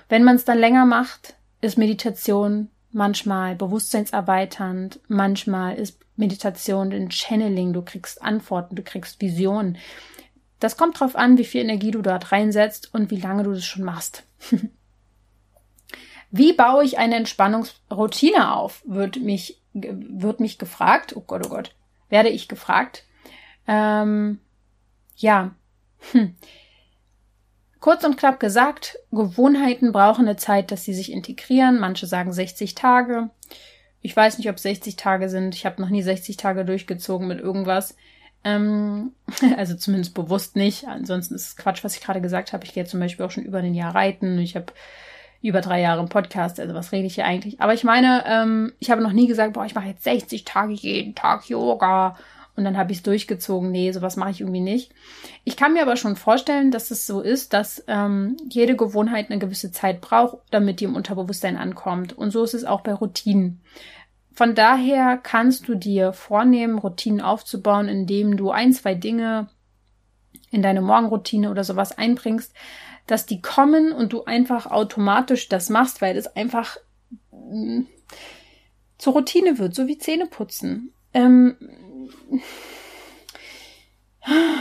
Wenn 0.09 0.23
man 0.23 0.35
es 0.35 0.45
dann 0.45 0.59
länger 0.59 0.85
macht, 0.85 1.35
ist 1.61 1.77
Meditation 1.77 2.69
manchmal 2.93 3.55
bewusstseinserweiternd, 3.55 4.99
manchmal 5.07 5.75
ist 5.75 5.99
Meditation 6.15 6.91
ein 6.91 7.11
Channeling, 7.11 7.73
du 7.73 7.81
kriegst 7.81 8.21
Antworten, 8.21 8.75
du 8.75 8.83
kriegst 8.83 9.19
Visionen. 9.19 9.77
Das 10.59 10.77
kommt 10.77 10.99
drauf 10.99 11.15
an, 11.15 11.37
wie 11.37 11.45
viel 11.45 11.61
Energie 11.61 11.91
du 11.91 12.01
dort 12.01 12.31
reinsetzt 12.31 12.93
und 12.93 13.11
wie 13.11 13.19
lange 13.19 13.43
du 13.43 13.51
das 13.51 13.65
schon 13.65 13.83
machst. 13.83 14.23
wie 16.31 16.53
baue 16.53 16.85
ich 16.85 16.97
eine 16.97 17.15
Entspannungsroutine 17.15 18.55
auf? 18.55 18.81
Wird 18.85 19.17
mich, 19.17 19.61
wird 19.73 20.39
mich 20.39 20.57
gefragt. 20.57 21.15
Oh 21.17 21.21
Gott, 21.21 21.45
oh 21.45 21.49
Gott. 21.49 21.75
Werde 22.09 22.29
ich 22.29 22.47
gefragt. 22.47 23.05
Ähm, 23.67 24.39
ja. 25.15 25.55
Hm. 26.11 26.35
Kurz 27.83 28.05
und 28.05 28.15
knapp 28.15 28.39
gesagt, 28.39 28.97
Gewohnheiten 29.11 29.91
brauchen 29.91 30.25
eine 30.25 30.37
Zeit, 30.37 30.71
dass 30.71 30.85
sie 30.85 30.93
sich 30.93 31.11
integrieren. 31.11 31.81
Manche 31.81 32.07
sagen 32.07 32.31
60 32.31 32.75
Tage. 32.75 33.29
Ich 34.01 34.15
weiß 34.15 34.37
nicht, 34.37 34.49
ob 34.49 34.57
60 34.57 34.95
Tage 34.95 35.27
sind. 35.27 35.53
Ich 35.53 35.65
habe 35.65 35.81
noch 35.81 35.89
nie 35.89 36.01
60 36.01 36.37
Tage 36.37 36.63
durchgezogen 36.63 37.27
mit 37.27 37.41
irgendwas. 37.41 37.97
Ähm, 38.45 39.11
also 39.57 39.75
zumindest 39.75 40.13
bewusst 40.13 40.55
nicht. 40.55 40.87
Ansonsten 40.87 41.35
ist 41.35 41.45
es 41.45 41.57
Quatsch, 41.57 41.83
was 41.83 41.97
ich 41.97 42.01
gerade 42.01 42.21
gesagt 42.21 42.53
habe. 42.53 42.63
Ich 42.63 42.73
gehe 42.73 42.85
zum 42.85 43.01
Beispiel 43.01 43.25
auch 43.25 43.31
schon 43.31 43.43
über 43.43 43.57
ein 43.57 43.73
Jahr 43.73 43.93
reiten. 43.93 44.39
Ich 44.39 44.55
habe 44.55 44.67
über 45.41 45.59
drei 45.59 45.81
Jahre 45.81 45.99
im 45.99 46.07
Podcast. 46.07 46.61
Also 46.61 46.73
was 46.73 46.93
rede 46.93 47.07
ich 47.07 47.15
hier 47.15 47.25
eigentlich? 47.25 47.59
Aber 47.59 47.73
ich 47.73 47.83
meine, 47.83 48.23
ähm, 48.25 48.71
ich 48.79 48.91
habe 48.91 49.03
noch 49.03 49.11
nie 49.11 49.27
gesagt, 49.27 49.51
boah, 49.51 49.65
ich 49.65 49.75
mache 49.75 49.89
jetzt 49.89 50.05
60 50.05 50.45
Tage 50.45 50.71
jeden 50.71 51.15
Tag 51.15 51.49
Yoga. 51.49 52.15
Und 52.55 52.65
dann 52.65 52.77
habe 52.77 52.91
ich 52.91 52.99
es 52.99 53.03
durchgezogen. 53.03 53.71
Nee, 53.71 53.91
sowas 53.91 54.15
mache 54.15 54.31
ich 54.31 54.41
irgendwie 54.41 54.59
nicht. 54.59 54.91
Ich 55.43 55.57
kann 55.57 55.73
mir 55.73 55.81
aber 55.81 55.95
schon 55.95 56.15
vorstellen, 56.15 56.69
dass 56.69 56.91
es 56.91 57.07
so 57.07 57.21
ist, 57.21 57.53
dass 57.53 57.83
ähm, 57.87 58.37
jede 58.47 58.75
Gewohnheit 58.75 59.29
eine 59.29 59.39
gewisse 59.39 59.71
Zeit 59.71 60.01
braucht, 60.01 60.37
damit 60.51 60.79
die 60.79 60.85
im 60.85 60.95
Unterbewusstsein 60.95 61.57
ankommt. 61.57 62.13
Und 62.13 62.31
so 62.31 62.43
ist 62.43 62.53
es 62.53 62.63
auch 62.63 62.81
bei 62.81 62.93
Routinen. 62.93 63.61
Von 64.33 64.55
daher 64.55 65.17
kannst 65.17 65.67
du 65.67 65.75
dir 65.75 66.13
vornehmen, 66.13 66.77
Routinen 66.77 67.21
aufzubauen, 67.21 67.87
indem 67.87 68.37
du 68.37 68.51
ein, 68.51 68.73
zwei 68.73 68.93
Dinge 68.95 69.49
in 70.51 70.61
deine 70.61 70.81
Morgenroutine 70.81 71.49
oder 71.49 71.63
sowas 71.63 71.97
einbringst, 71.97 72.53
dass 73.07 73.25
die 73.25 73.41
kommen 73.41 73.91
und 73.91 74.13
du 74.13 74.25
einfach 74.25 74.67
automatisch 74.67 75.49
das 75.49 75.69
machst, 75.69 76.01
weil 76.01 76.17
es 76.17 76.27
einfach 76.27 76.77
mh, 77.31 77.79
mm, 77.81 77.87
zur 78.97 79.13
Routine 79.13 79.57
wird, 79.59 79.75
so 79.75 79.87
wie 79.87 79.97
Zähneputzen. 79.97 80.93
Ähm, 81.13 81.57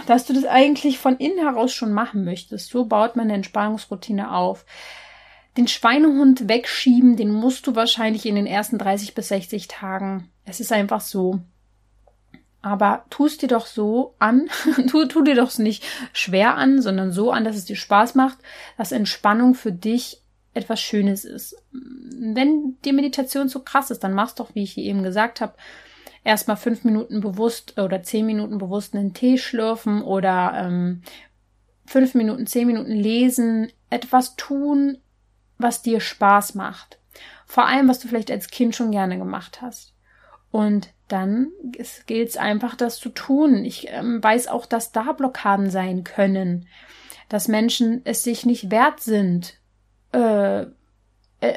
dass 0.07 0.27
du 0.27 0.33
das 0.33 0.45
eigentlich 0.45 0.99
von 0.99 1.17
innen 1.17 1.39
heraus 1.39 1.73
schon 1.73 1.93
machen 1.93 2.25
möchtest. 2.25 2.71
So 2.71 2.85
baut 2.85 3.17
man 3.17 3.27
eine 3.27 3.35
Entspannungsroutine 3.35 4.35
auf 4.35 4.65
den 5.57 5.69
Schweinehund 5.69 6.49
wegschieben, 6.49 7.17
den 7.17 7.31
musst 7.31 7.67
du 7.67 7.77
wahrscheinlich 7.77 8.25
in 8.27 8.37
den 8.37 8.47
ersten 8.47 8.79
30 8.79 9.15
bis 9.15 9.29
60 9.29 9.69
Tagen. 9.69 10.31
Es 10.45 10.61
ist 10.61 10.73
einfach 10.73 11.01
so. 11.01 11.41
Aber 12.63 13.05
tu 13.11 13.27
es 13.27 13.39
dir 13.39 13.49
doch 13.49 13.67
so 13.67 14.15
an, 14.19 14.49
tu, 14.89 15.05
tu 15.07 15.23
dir 15.23 15.35
doch 15.35 15.57
nicht 15.59 15.85
schwer 16.13 16.57
an, 16.57 16.81
sondern 16.81 17.13
so 17.13 17.31
an, 17.31 17.45
dass 17.45 17.57
es 17.57 17.65
dir 17.65 17.77
Spaß 17.77 18.15
macht, 18.15 18.39
dass 18.79 18.93
Entspannung 18.93 19.55
für 19.55 19.73
dich 19.73 20.23
etwas 20.55 20.81
Schönes 20.81 21.25
ist. 21.25 21.57
Wenn 21.73 22.77
die 22.85 22.93
Meditation 22.93 23.49
so 23.49 23.61
krass 23.61 23.91
ist, 23.91 24.05
dann 24.05 24.15
machst 24.15 24.39
doch, 24.39 24.55
wie 24.55 24.63
ich 24.63 24.73
hier 24.73 24.85
eben 24.85 25.03
gesagt 25.03 25.41
habe, 25.41 25.55
erstmal 26.25 26.57
fünf 26.57 26.85
Minuten 26.85 27.21
bewusst 27.21 27.79
oder 27.79 28.03
zehn 28.03 28.27
Minuten 28.27 28.59
bewusst 28.59 28.95
einen 28.95 29.15
Tee 29.15 29.39
schlürfen 29.39 30.03
oder 30.03 30.53
ähm, 30.57 31.03
fünf 31.87 32.15
Minuten, 32.15 32.47
zehn 32.47 32.67
Minuten 32.67 32.93
lesen, 32.93 33.73
etwas 33.91 34.37
tun, 34.37 34.99
was 35.59 35.83
dir 35.83 36.01
Spaß 36.01 36.55
macht. 36.55 36.99
Vor 37.47 37.67
allem, 37.67 37.89
was 37.89 37.99
du 37.99 38.09
vielleicht 38.09 38.31
als 38.31 38.49
Kind 38.49 38.75
schon 38.75 38.91
gerne 38.91 39.19
gemacht 39.19 39.61
hast. 39.61 39.95
Und 40.51 40.91
dann 41.09 41.49
gilt 42.07 42.29
es 42.29 42.37
einfach, 42.37 42.77
das 42.77 42.99
zu 42.99 43.09
tun. 43.11 43.65
Ich 43.65 43.89
ähm, 43.91 44.23
weiß 44.23 44.49
auch, 44.49 44.67
dass 44.67 44.93
da 44.93 45.13
Blockaden 45.13 45.71
sein 45.71 46.05
können, 46.05 46.69
dass 47.29 47.49
Menschen 47.49 48.03
es 48.05 48.23
sich 48.23 48.47
nicht 48.47 48.71
wert 48.71 49.01
sind, 49.01 49.59
äh, 50.13 50.67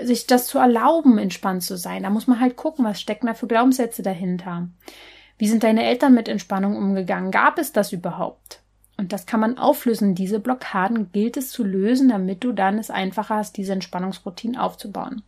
sich 0.03 0.27
das 0.27 0.47
zu 0.47 0.57
erlauben, 0.57 1.17
entspannt 1.17 1.63
zu 1.63 1.77
sein. 1.77 2.03
Da 2.03 2.09
muss 2.09 2.27
man 2.27 2.39
halt 2.39 2.55
gucken, 2.55 2.85
was 2.85 2.99
stecken 2.99 3.27
da 3.27 3.33
für 3.33 3.47
Glaubenssätze 3.47 4.01
dahinter. 4.01 4.67
Wie 5.37 5.47
sind 5.47 5.63
deine 5.63 5.83
Eltern 5.83 6.13
mit 6.13 6.27
Entspannung 6.27 6.77
umgegangen? 6.77 7.31
Gab 7.31 7.59
es 7.59 7.71
das 7.71 7.91
überhaupt? 7.91 8.61
Und 8.97 9.11
das 9.11 9.25
kann 9.25 9.41
man 9.41 9.57
auflösen. 9.57 10.15
Diese 10.15 10.39
Blockaden 10.39 11.11
gilt 11.11 11.37
es 11.37 11.49
zu 11.49 11.63
lösen, 11.63 12.09
damit 12.09 12.43
du 12.43 12.53
dann 12.53 12.77
es 12.77 12.89
einfacher 12.89 13.35
hast, 13.35 13.57
diese 13.57 13.73
Entspannungsroutinen 13.73 14.57
aufzubauen. 14.57 15.23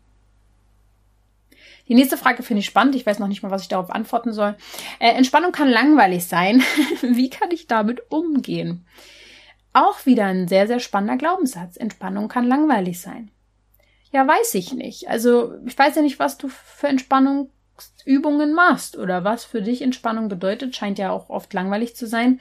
Die 1.87 1.95
nächste 1.95 2.17
Frage 2.17 2.43
finde 2.43 2.59
ich 2.59 2.65
spannend. 2.65 2.95
Ich 2.95 3.05
weiß 3.05 3.19
noch 3.19 3.27
nicht 3.27 3.43
mal, 3.43 3.51
was 3.51 3.63
ich 3.63 3.67
darauf 3.67 3.89
antworten 3.89 4.33
soll. 4.33 4.55
Äh, 4.99 5.11
Entspannung 5.11 5.51
kann 5.51 5.69
langweilig 5.69 6.25
sein. 6.25 6.61
Wie 7.01 7.29
kann 7.29 7.51
ich 7.51 7.67
damit 7.67 8.11
umgehen? 8.11 8.85
Auch 9.73 10.05
wieder 10.05 10.25
ein 10.25 10.47
sehr, 10.47 10.67
sehr 10.67 10.79
spannender 10.79 11.17
Glaubenssatz. 11.17 11.77
Entspannung 11.77 12.27
kann 12.27 12.45
langweilig 12.45 12.99
sein. 12.99 13.31
Ja, 14.11 14.27
weiß 14.27 14.55
ich 14.55 14.73
nicht. 14.73 15.09
Also, 15.09 15.53
ich 15.65 15.77
weiß 15.77 15.95
ja 15.95 16.01
nicht, 16.01 16.19
was 16.19 16.37
du 16.37 16.47
für 16.47 16.87
Entspannungsübungen 16.87 18.53
machst 18.53 18.97
oder 18.97 19.23
was 19.23 19.43
für 19.43 19.61
dich 19.61 19.81
Entspannung 19.81 20.29
bedeutet. 20.29 20.75
Scheint 20.75 20.97
ja 20.97 21.11
auch 21.11 21.29
oft 21.29 21.53
langweilig 21.53 21.95
zu 21.95 22.07
sein. 22.07 22.39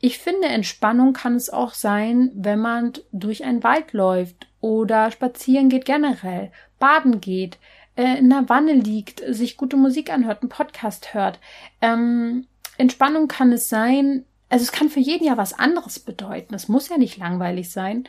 Ich 0.00 0.18
finde, 0.18 0.48
Entspannung 0.48 1.12
kann 1.12 1.36
es 1.36 1.50
auch 1.50 1.74
sein, 1.74 2.32
wenn 2.34 2.58
man 2.58 2.92
durch 3.12 3.44
einen 3.44 3.62
Wald 3.62 3.92
läuft 3.92 4.48
oder 4.60 5.10
spazieren 5.10 5.68
geht 5.68 5.84
generell, 5.84 6.50
baden 6.78 7.20
geht, 7.20 7.58
äh, 7.96 8.18
in 8.18 8.30
der 8.30 8.48
Wanne 8.48 8.72
liegt, 8.72 9.22
sich 9.28 9.56
gute 9.56 9.76
Musik 9.76 10.10
anhört, 10.12 10.42
einen 10.42 10.48
Podcast 10.48 11.14
hört. 11.14 11.38
Ähm, 11.80 12.46
Entspannung 12.78 13.28
kann 13.28 13.52
es 13.52 13.68
sein, 13.68 14.24
also 14.48 14.64
es 14.64 14.72
kann 14.72 14.88
für 14.88 15.00
jeden 15.00 15.24
ja 15.24 15.36
was 15.36 15.52
anderes 15.52 15.98
bedeuten. 15.98 16.54
Es 16.54 16.68
muss 16.68 16.88
ja 16.88 16.98
nicht 16.98 17.16
langweilig 17.16 17.70
sein. 17.70 18.04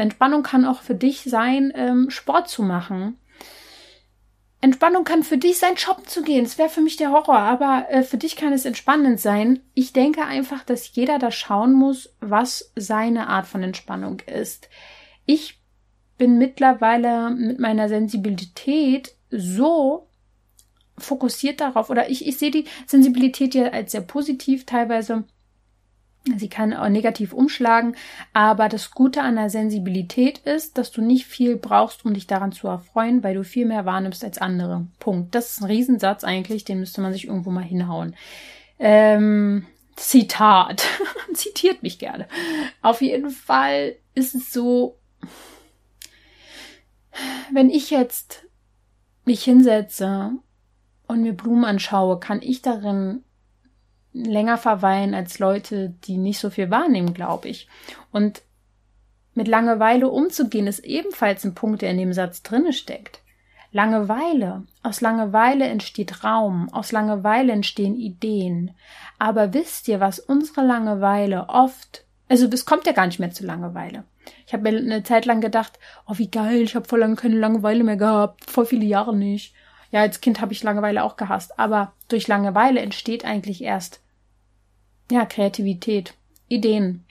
Entspannung 0.00 0.42
kann 0.42 0.64
auch 0.64 0.82
für 0.82 0.94
dich 0.94 1.22
sein, 1.22 1.72
ähm, 1.74 2.10
Sport 2.10 2.48
zu 2.48 2.62
machen. 2.62 3.16
Entspannung 4.62 5.04
kann 5.04 5.22
für 5.22 5.38
dich 5.38 5.58
sein, 5.58 5.78
shoppen 5.78 6.06
zu 6.06 6.22
gehen. 6.22 6.44
Das 6.44 6.58
wäre 6.58 6.68
für 6.68 6.82
mich 6.82 6.96
der 6.96 7.12
Horror, 7.12 7.38
aber 7.38 7.86
äh, 7.88 8.02
für 8.02 8.18
dich 8.18 8.36
kann 8.36 8.52
es 8.52 8.66
entspannend 8.66 9.18
sein. 9.18 9.60
Ich 9.74 9.92
denke 9.94 10.24
einfach, 10.24 10.64
dass 10.64 10.94
jeder 10.94 11.18
da 11.18 11.30
schauen 11.30 11.72
muss, 11.72 12.14
was 12.20 12.72
seine 12.76 13.28
Art 13.28 13.46
von 13.46 13.62
Entspannung 13.62 14.20
ist. 14.20 14.68
Ich 15.24 15.60
bin 16.18 16.36
mittlerweile 16.36 17.30
mit 17.30 17.58
meiner 17.58 17.88
Sensibilität 17.88 19.14
so 19.30 20.08
fokussiert 20.98 21.62
darauf, 21.62 21.88
oder 21.88 22.10
ich, 22.10 22.26
ich 22.26 22.38
sehe 22.38 22.50
die 22.50 22.66
Sensibilität 22.86 23.54
ja 23.54 23.68
als 23.68 23.92
sehr 23.92 24.02
positiv 24.02 24.66
teilweise 24.66 25.24
Sie 26.24 26.48
kann 26.50 26.74
auch 26.74 26.88
negativ 26.90 27.32
umschlagen, 27.32 27.96
aber 28.34 28.68
das 28.68 28.90
Gute 28.90 29.22
an 29.22 29.36
der 29.36 29.48
Sensibilität 29.48 30.38
ist, 30.38 30.76
dass 30.76 30.90
du 30.90 31.00
nicht 31.00 31.24
viel 31.24 31.56
brauchst, 31.56 32.04
um 32.04 32.12
dich 32.12 32.26
daran 32.26 32.52
zu 32.52 32.68
erfreuen, 32.68 33.22
weil 33.22 33.34
du 33.34 33.42
viel 33.42 33.64
mehr 33.64 33.86
wahrnimmst 33.86 34.22
als 34.22 34.36
andere. 34.36 34.86
Punkt. 34.98 35.34
Das 35.34 35.52
ist 35.52 35.62
ein 35.62 35.66
Riesensatz 35.66 36.22
eigentlich, 36.22 36.64
den 36.64 36.78
müsste 36.78 37.00
man 37.00 37.14
sich 37.14 37.26
irgendwo 37.26 37.50
mal 37.50 37.64
hinhauen. 37.64 38.14
Ähm, 38.78 39.66
Zitat. 39.96 40.86
Zitiert 41.32 41.82
mich 41.82 41.98
gerne. 41.98 42.28
Auf 42.82 43.00
jeden 43.00 43.30
Fall 43.30 43.96
ist 44.14 44.34
es 44.34 44.52
so, 44.52 44.98
wenn 47.52 47.70
ich 47.70 47.90
jetzt 47.90 48.46
mich 49.24 49.42
hinsetze 49.42 50.32
und 51.06 51.22
mir 51.22 51.32
Blumen 51.32 51.64
anschaue, 51.64 52.20
kann 52.20 52.42
ich 52.42 52.60
darin 52.60 53.24
länger 54.12 54.58
verweilen 54.58 55.14
als 55.14 55.38
Leute, 55.38 55.94
die 56.04 56.16
nicht 56.16 56.38
so 56.38 56.50
viel 56.50 56.70
wahrnehmen, 56.70 57.14
glaube 57.14 57.48
ich. 57.48 57.68
Und 58.10 58.42
mit 59.34 59.48
Langeweile 59.48 60.08
umzugehen, 60.08 60.66
ist 60.66 60.80
ebenfalls 60.80 61.44
ein 61.44 61.54
Punkt, 61.54 61.82
der 61.82 61.90
in 61.90 61.98
dem 61.98 62.12
Satz 62.12 62.42
drinne 62.42 62.72
steckt. 62.72 63.20
Langeweile. 63.72 64.64
Aus 64.82 65.00
Langeweile 65.00 65.66
entsteht 65.66 66.24
Raum, 66.24 66.68
aus 66.72 66.90
Langeweile 66.90 67.52
entstehen 67.52 67.96
Ideen. 67.96 68.72
Aber 69.18 69.54
wisst 69.54 69.86
ihr, 69.86 70.00
was 70.00 70.18
unsere 70.18 70.66
Langeweile 70.66 71.48
oft, 71.48 72.04
also 72.28 72.48
es 72.48 72.64
kommt 72.64 72.86
ja 72.86 72.92
gar 72.92 73.06
nicht 73.06 73.20
mehr 73.20 73.30
zu 73.30 73.46
Langeweile. 73.46 74.04
Ich 74.46 74.52
habe 74.52 74.70
mir 74.70 74.76
eine 74.76 75.02
Zeit 75.04 75.24
lang 75.24 75.40
gedacht, 75.40 75.78
oh 76.06 76.14
wie 76.16 76.30
geil, 76.30 76.62
ich 76.62 76.74
habe 76.74 76.88
voll 76.88 76.98
lange 76.98 77.16
keine 77.16 77.38
Langeweile 77.38 77.84
mehr 77.84 77.96
gehabt, 77.96 78.50
voll 78.50 78.66
viele 78.66 78.84
Jahre 78.84 79.16
nicht. 79.16 79.54
Ja, 79.90 80.00
als 80.00 80.20
Kind 80.20 80.40
habe 80.40 80.52
ich 80.52 80.62
Langeweile 80.62 81.02
auch 81.02 81.16
gehasst, 81.16 81.58
aber 81.58 81.92
durch 82.08 82.28
Langeweile 82.28 82.80
entsteht 82.80 83.24
eigentlich 83.24 83.62
erst 83.62 84.00
ja 85.10 85.24
Kreativität, 85.24 86.14
Ideen. 86.48 87.04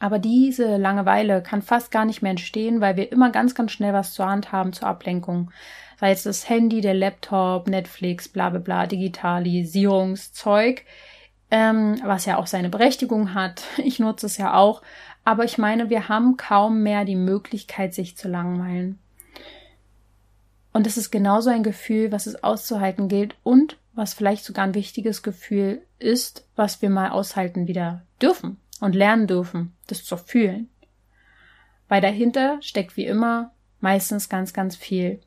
Aber 0.00 0.18
diese 0.18 0.76
Langeweile 0.76 1.42
kann 1.42 1.60
fast 1.62 1.90
gar 1.90 2.04
nicht 2.04 2.22
mehr 2.22 2.30
entstehen, 2.30 2.80
weil 2.80 2.96
wir 2.96 3.10
immer 3.10 3.30
ganz, 3.30 3.54
ganz 3.54 3.72
schnell 3.72 3.92
was 3.92 4.14
zur 4.14 4.26
Hand 4.26 4.52
haben 4.52 4.72
zur 4.72 4.88
Ablenkung. 4.88 5.50
Sei 5.98 6.12
es 6.12 6.22
das 6.22 6.48
Handy, 6.48 6.80
der 6.80 6.94
Laptop, 6.94 7.66
Netflix, 7.66 8.28
bla 8.28 8.50
bla 8.50 8.60
bla, 8.60 8.86
Digitalisierungszeug, 8.86 10.84
ähm, 11.50 12.00
was 12.04 12.26
ja 12.26 12.38
auch 12.38 12.46
seine 12.46 12.68
Berechtigung 12.68 13.34
hat. 13.34 13.64
Ich 13.78 13.98
nutze 13.98 14.26
es 14.26 14.38
ja 14.38 14.54
auch. 14.54 14.82
Aber 15.24 15.44
ich 15.44 15.58
meine, 15.58 15.90
wir 15.90 16.08
haben 16.08 16.36
kaum 16.36 16.82
mehr 16.82 17.04
die 17.04 17.16
Möglichkeit, 17.16 17.92
sich 17.92 18.16
zu 18.16 18.28
langweilen. 18.28 18.98
Und 20.72 20.86
es 20.86 20.96
ist 20.96 21.10
genauso 21.10 21.50
ein 21.50 21.62
Gefühl, 21.62 22.12
was 22.12 22.26
es 22.26 22.42
auszuhalten 22.42 23.08
gilt 23.08 23.36
und 23.42 23.78
was 23.94 24.14
vielleicht 24.14 24.44
sogar 24.44 24.64
ein 24.64 24.74
wichtiges 24.74 25.22
Gefühl 25.22 25.82
ist, 25.98 26.44
was 26.56 26.82
wir 26.82 26.90
mal 26.90 27.10
aushalten 27.10 27.66
wieder 27.66 28.02
dürfen 28.22 28.58
und 28.80 28.94
lernen 28.94 29.26
dürfen, 29.26 29.74
das 29.86 30.04
zu 30.04 30.16
fühlen. 30.16 30.68
Weil 31.88 32.00
dahinter 32.00 32.58
steckt 32.60 32.96
wie 32.96 33.06
immer 33.06 33.50
meistens 33.80 34.28
ganz, 34.28 34.52
ganz 34.52 34.76
viel. 34.76 35.20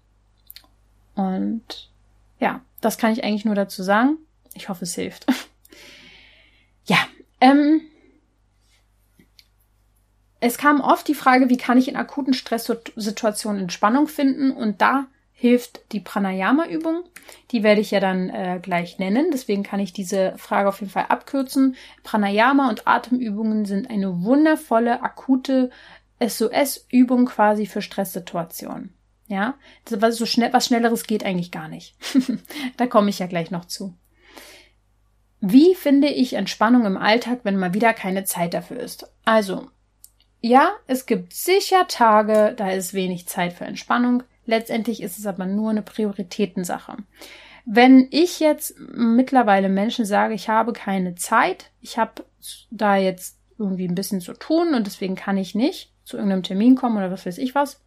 Und 1.16 1.90
ja, 2.40 2.62
das 2.80 2.98
kann 2.98 3.12
ich 3.12 3.24
eigentlich 3.24 3.46
nur 3.46 3.56
dazu 3.56 3.84
sagen. 3.84 4.18
Ich 4.54 4.70
hoffe, 4.70 4.86
es 4.86 4.96
hilft. 4.96 5.26
ja, 6.86 6.98
ähm, 7.40 7.82
es 10.40 10.58
kam 10.58 10.82
oft 10.82 11.08
die 11.08 11.14
Frage, 11.14 11.50
wie 11.50 11.58
kann 11.58 11.78
ich 11.78 11.88
in 11.88 11.96
akuten 11.96 12.34
Stresssituationen 12.34 13.62
Entspannung 13.62 14.08
finden? 14.08 14.52
Und 14.52 14.82
da 14.82 15.08
hilft 15.42 15.92
die 15.92 16.00
Pranayama-Übung. 16.00 17.04
Die 17.50 17.64
werde 17.64 17.82
ich 17.82 17.90
ja 17.90 18.00
dann 18.00 18.30
äh, 18.30 18.60
gleich 18.62 19.00
nennen. 19.00 19.32
Deswegen 19.34 19.64
kann 19.64 19.80
ich 19.80 19.92
diese 19.92 20.36
Frage 20.38 20.70
auf 20.70 20.82
jeden 20.82 20.92
Fall 20.92 21.08
abkürzen. 21.10 21.76
Pranayama 22.04 22.70
und 22.70 22.88
Atemübungen 22.88 23.66
sind 23.66 23.90
eine 23.90 24.22
wundervolle, 24.22 25.02
akute 25.02 25.72
SOS-Übung 26.20 27.26
quasi 27.26 27.66
für 27.66 27.82
Stresssituationen. 27.82 28.94
Ja, 29.26 29.56
was 29.90 30.18
so 30.18 30.28
schnell, 30.28 30.54
was 30.54 30.68
schnelleres 30.68 31.08
geht 31.08 31.26
eigentlich 31.26 31.50
gar 31.50 31.70
nicht. 31.70 31.96
da 32.78 32.86
komme 32.86 33.10
ich 33.10 33.18
ja 33.18 33.26
gleich 33.26 33.50
noch 33.50 33.66
zu. 33.66 33.96
Wie 35.40 35.74
finde 35.74 36.10
ich 36.10 36.34
Entspannung 36.34 36.86
im 36.86 36.98
Alltag, 36.98 37.40
wenn 37.42 37.58
mal 37.58 37.74
wieder 37.74 37.94
keine 37.94 38.26
Zeit 38.26 38.54
dafür 38.54 38.80
ist? 38.80 39.12
Also, 39.26 39.72
ja, 40.40 40.74
es 40.86 41.08
gibt 41.08 41.34
sicher 41.34 41.88
Tage, 41.88 42.54
da 42.56 42.70
ist 42.70 42.94
wenig 42.94 43.28
Zeit 43.28 43.54
für 43.54 43.66
Entspannung. 43.66 44.22
Letztendlich 44.52 45.02
ist 45.02 45.18
es 45.18 45.26
aber 45.26 45.46
nur 45.46 45.70
eine 45.70 45.82
Prioritätensache. 45.82 46.98
Wenn 47.64 48.10
ich 48.12 48.42
jetzt 48.42 48.76
mittlerweile 48.78 49.70
Menschen 49.70 50.04
sage, 50.04 50.34
ich 50.34 50.50
habe 50.50 50.74
keine 50.74 51.16
Zeit, 51.16 51.72
ich 51.80 51.98
habe 51.98 52.26
da 52.70 52.98
jetzt 52.98 53.40
irgendwie 53.58 53.88
ein 53.88 53.96
bisschen 53.96 54.20
zu 54.20 54.34
tun 54.34 54.74
und 54.74 54.88
deswegen 54.88 55.16
kann 55.16 55.38
ich 55.38 55.56
nicht 55.56 55.94
zu 56.04 56.18
irgendeinem 56.18 56.44
Termin 56.44 56.76
kommen 56.76 56.98
oder 56.98 57.12
was 57.12 57.26
weiß 57.26 57.38
ich 57.38 57.56
was, 57.56 57.82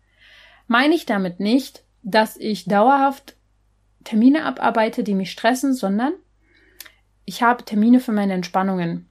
meine 0.66 0.94
ich 0.94 1.04
damit 1.04 1.38
nicht, 1.38 1.84
dass 2.02 2.38
ich 2.38 2.64
dauerhaft 2.64 3.36
Termine 4.04 4.46
abarbeite, 4.46 5.04
die 5.04 5.14
mich 5.14 5.32
stressen, 5.32 5.74
sondern 5.74 6.14
ich 7.26 7.42
habe 7.42 7.66
Termine 7.66 8.00
für 8.00 8.12
meine 8.12 8.32
Entspannungen. 8.32 9.10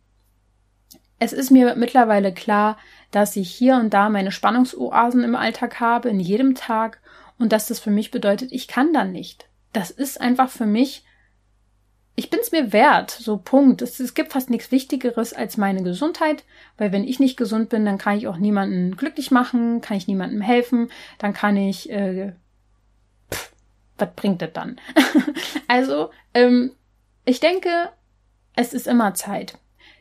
Es 1.19 1.33
ist 1.33 1.51
mir 1.51 1.75
mittlerweile 1.75 2.33
klar, 2.33 2.77
dass 3.11 3.35
ich 3.35 3.51
hier 3.51 3.75
und 3.75 3.93
da 3.93 4.09
meine 4.09 4.31
Spannungsoasen 4.31 5.23
im 5.23 5.35
Alltag 5.35 5.79
habe, 5.79 6.09
in 6.09 6.19
jedem 6.19 6.55
Tag 6.55 6.99
und 7.37 7.51
dass 7.51 7.67
das 7.67 7.79
für 7.79 7.91
mich 7.91 8.11
bedeutet, 8.11 8.51
ich 8.51 8.67
kann 8.67 8.93
dann 8.93 9.11
nicht. 9.11 9.47
Das 9.71 9.91
ist 9.91 10.21
einfach 10.21 10.49
für 10.49 10.65
mich, 10.65 11.03
ich 12.15 12.29
bin 12.29 12.39
es 12.39 12.51
mir 12.51 12.73
wert, 12.73 13.11
so 13.11 13.37
Punkt. 13.37 13.81
Es, 13.81 13.99
es 13.99 14.13
gibt 14.13 14.33
fast 14.33 14.49
nichts 14.49 14.71
Wichtigeres 14.71 15.33
als 15.33 15.57
meine 15.57 15.81
Gesundheit, 15.81 16.43
weil 16.77 16.91
wenn 16.91 17.03
ich 17.03 17.19
nicht 17.19 17.37
gesund 17.37 17.69
bin, 17.69 17.85
dann 17.85 17.97
kann 17.97 18.17
ich 18.17 18.27
auch 18.27 18.37
niemanden 18.37 18.95
glücklich 18.95 19.31
machen, 19.31 19.81
kann 19.81 19.97
ich 19.97 20.07
niemandem 20.07 20.41
helfen, 20.41 20.91
dann 21.17 21.33
kann 21.33 21.57
ich, 21.57 21.89
äh, 21.89 22.33
pff, 23.31 23.51
was 23.97 24.09
bringt 24.15 24.41
das 24.41 24.53
dann? 24.53 24.79
also, 25.67 26.11
ähm, 26.33 26.71
ich 27.25 27.39
denke, 27.39 27.89
es 28.55 28.73
ist 28.73 28.87
immer 28.87 29.15
Zeit. 29.15 29.57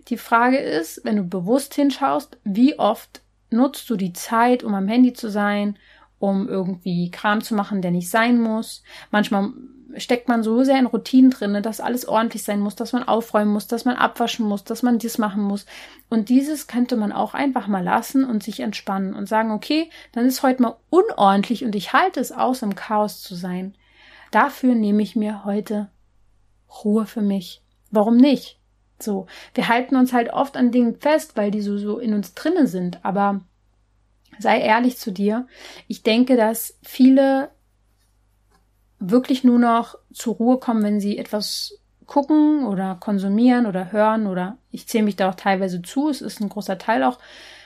Die 0.09 0.19
Frage 0.19 0.59
ist, 0.59 1.05
wenn 1.05 1.17
du 1.17 1.23
bewusst 1.23 1.75
hinschaust, 1.75 2.39
wie 2.45 2.79
oft 2.79 3.23
nutzt 3.51 3.89
du 3.89 3.97
die 3.97 4.13
Zeit, 4.13 4.65
um 4.65 4.75
am 4.75 4.89
Handy 4.89 5.13
zu 5.13 5.31
sein, 5.31 5.79
um 6.23 6.49
irgendwie 6.49 7.11
Kram 7.11 7.41
zu 7.41 7.57
machen, 7.57 7.83
der 7.83 7.91
nicht 7.91 8.09
sein 8.09 8.41
muss. 8.41 8.85
Manchmal 9.11 9.51
steckt 9.97 10.29
man 10.29 10.45
so 10.45 10.63
sehr 10.63 10.79
in 10.79 10.87
Routinen 10.87 11.33
drinne, 11.33 11.63
dass 11.63 11.81
alles 11.81 12.07
ordentlich 12.07 12.45
sein 12.45 12.61
muss, 12.61 12.77
dass 12.77 12.93
man 12.93 13.03
aufräumen 13.03 13.53
muss, 13.53 13.67
dass 13.67 13.85
man 13.85 13.97
abwaschen 13.97 14.47
muss, 14.47 14.63
dass 14.63 14.85
man 14.85 15.01
dies 15.01 15.19
machen 15.19 15.43
muss. 15.43 15.67
Und 16.09 16.29
dieses 16.29 16.69
könnte 16.69 16.97
man 16.97 17.11
auch 17.11 17.35
einfach 17.35 17.67
mal 17.67 17.83
lassen 17.83 18.25
und 18.25 18.45
sich 18.45 18.61
entspannen 18.61 19.15
und 19.15 19.29
sagen, 19.29 19.51
okay, 19.51 19.91
dann 20.13 20.25
ist 20.25 20.45
heute 20.45 20.63
mal 20.63 20.77
unordentlich 20.91 21.65
und 21.65 21.75
ich 21.75 21.93
halte 21.93 22.21
es 22.21 22.31
aus, 22.31 22.63
im 22.63 22.77
Chaos 22.77 23.21
zu 23.21 23.35
sein. 23.35 23.75
Dafür 24.31 24.77
nehme 24.77 25.03
ich 25.03 25.17
mir 25.17 25.45
heute 25.45 25.91
Ruhe 26.85 27.05
für 27.05 27.21
mich. 27.21 27.65
Warum 27.91 28.17
nicht? 28.17 28.61
So, 29.01 29.27
wir 29.55 29.67
halten 29.67 29.97
uns 29.97 30.13
halt 30.13 30.33
oft 30.33 30.57
an 30.57 30.71
Dingen 30.71 31.01
fest, 31.01 31.37
weil 31.37 31.51
die 31.51 31.63
so, 31.63 31.79
so 31.79 31.99
in 31.99 32.15
uns 32.15 32.35
drinne 32.35 32.69
sind, 32.69 33.05
aber 33.05 33.41
sei 34.39 34.61
ehrlich 34.61 34.99
zu 34.99 35.11
dir. 35.11 35.47
Ich 35.89 36.03
denke, 36.03 36.37
dass 36.37 36.79
viele 36.83 37.51
wirklich 38.99 39.45
nur 39.45 39.59
noch 39.59 39.97
zur 40.13 40.37
Ruhe 40.37 40.59
kommen, 40.59 40.83
wenn 40.83 41.01
sie 41.01 41.19
etwas 41.19 41.79
gucken 42.07 42.67
oder 42.67 42.97
konsumieren 43.01 43.67
oder 43.67 43.93
hören 43.93 44.27
oder 44.27 44.59
ich 44.71 44.87
zähle 44.87 45.05
mich 45.05 45.17
da 45.17 45.31
auch 45.31 45.35
teilweise 45.35 45.83
zu. 45.83 46.09
Es 46.09 46.21
ist 46.21 46.41
ein 46.41 46.49
großer 46.49 46.79
Teil 46.79 47.03
auch 47.05 47.19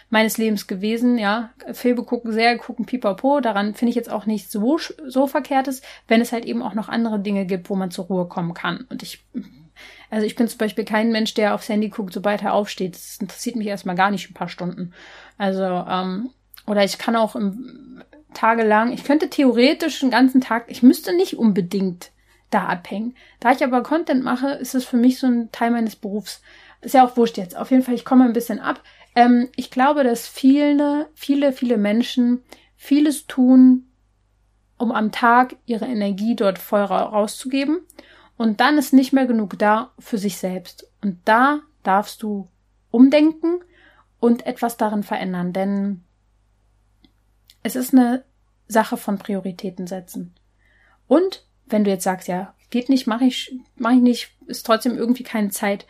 meines 0.09 0.39
Lebens 0.39 0.67
gewesen, 0.67 1.19
ja. 1.19 1.51
Filme 1.73 2.05
gucken, 2.05 2.33
Serie 2.33 2.59
gucken, 2.59 2.87
pipapo. 2.87 3.41
Daran 3.41 3.75
finde 3.75 3.91
ich 3.91 3.97
jetzt 3.97 4.11
auch 4.11 4.27
nichts 4.27 4.53
so, 4.53 4.79
so 5.07 5.27
verkehrtes, 5.27 5.83
wenn 6.07 6.21
es 6.21 6.33
halt 6.33 6.45
eben 6.45 6.63
auch 6.63 6.75
noch 6.75 6.89
andere 6.89 7.19
Dinge 7.19 7.45
gibt, 7.45 7.69
wo 7.71 7.75
man 7.75 7.91
zur 7.91 8.07
Ruhe 8.07 8.29
kommen 8.29 8.55
kann. 8.55 8.87
Und 8.89 9.03
ich, 9.03 9.25
also 10.11 10.25
ich 10.25 10.37
bin 10.37 10.47
zum 10.47 10.59
Beispiel 10.59 10.85
kein 10.85 11.11
Mensch, 11.11 11.35
der 11.35 11.55
aufs 11.55 11.69
Handy 11.69 11.89
guckt, 11.89 12.13
sobald 12.13 12.43
er 12.43 12.55
aufsteht. 12.55 12.95
Das 12.95 13.19
interessiert 13.21 13.57
mich 13.57 13.67
erstmal 13.67 13.97
gar 13.97 14.11
nicht 14.11 14.31
ein 14.31 14.35
paar 14.35 14.49
Stunden. 14.49 14.93
Also, 15.39 15.65
ähm, 15.65 16.31
oder 16.67 16.85
ich 16.85 16.99
kann 16.99 17.17
auch 17.17 17.37
im, 17.37 18.03
tagelang, 18.35 18.93
ich 18.93 19.05
könnte 19.05 19.31
theoretisch 19.31 20.03
einen 20.03 20.11
ganzen 20.11 20.41
Tag, 20.41 20.67
ich 20.69 20.83
müsste 20.83 21.15
nicht 21.15 21.39
unbedingt 21.39 22.11
da 22.51 22.67
abhängen. 22.67 23.15
Da 23.41 23.53
ich 23.53 23.65
aber 23.65 23.83
Content 23.83 24.23
mache, 24.23 24.51
ist 24.51 24.75
es 24.75 24.85
für 24.85 24.97
mich 24.97 25.19
so 25.19 25.27
ein 25.27 25.51
Teil 25.53 25.71
meines 25.71 25.97
Berufs. 25.97 26.43
Ist 26.81 26.95
ja 26.95 27.05
auch 27.05 27.17
wurscht 27.17 27.39
jetzt. 27.39 27.57
Auf 27.57 27.71
jeden 27.71 27.83
Fall, 27.83 27.95
ich 27.95 28.05
komme 28.05 28.25
ein 28.25 28.33
bisschen 28.33 28.61
ab. 28.61 28.81
Ähm, 29.15 29.49
ich 29.57 29.71
glaube, 29.71 30.05
dass 30.05 30.29
viele, 30.29 31.09
viele, 31.15 31.53
viele 31.53 31.79
Menschen 31.79 32.43
vieles 32.77 33.27
tun, 33.27 33.87
um 34.79 34.93
am 34.93 35.11
Tag 35.11 35.57
ihre 35.65 35.87
Energie 35.87 36.37
dort 36.37 36.59
voll 36.59 36.83
rauszugeben. 36.83 37.81
Und 38.37 38.61
dann 38.61 38.77
ist 38.77 38.93
nicht 38.93 39.13
mehr 39.13 39.27
genug 39.27 39.59
da 39.59 39.93
für 39.99 40.19
sich 40.19 40.37
selbst. 40.37 40.89
Und 41.03 41.19
da 41.25 41.61
darfst 41.83 42.23
du 42.23 42.49
umdenken 42.91 43.61
und 44.21 44.47
etwas 44.47 44.77
darin 44.77 45.03
verändern. 45.03 45.53
Denn 45.53 46.05
es 47.67 47.75
ist 47.75 47.93
eine 47.93 48.25
Sache 48.69 48.97
von 48.97 49.19
Prioritäten 49.19 49.89
setzen. 49.89 50.35
Und 51.09 51.45
wenn 51.67 51.83
du 51.83 51.91
jetzt 51.91 52.05
sagst, 52.05 52.29
ja, 52.29 52.55
geht 52.71 52.89
nicht, 52.89 53.09
mache 53.09 53.25
ich, 53.25 53.59
mache 53.75 53.95
ich 53.95 54.03
nicht, 54.03 54.31
ist 54.47 54.65
trotzdem 54.65 54.97
irgendwie 54.97 55.25
keine 55.25 55.51
Zeit. 55.51 55.85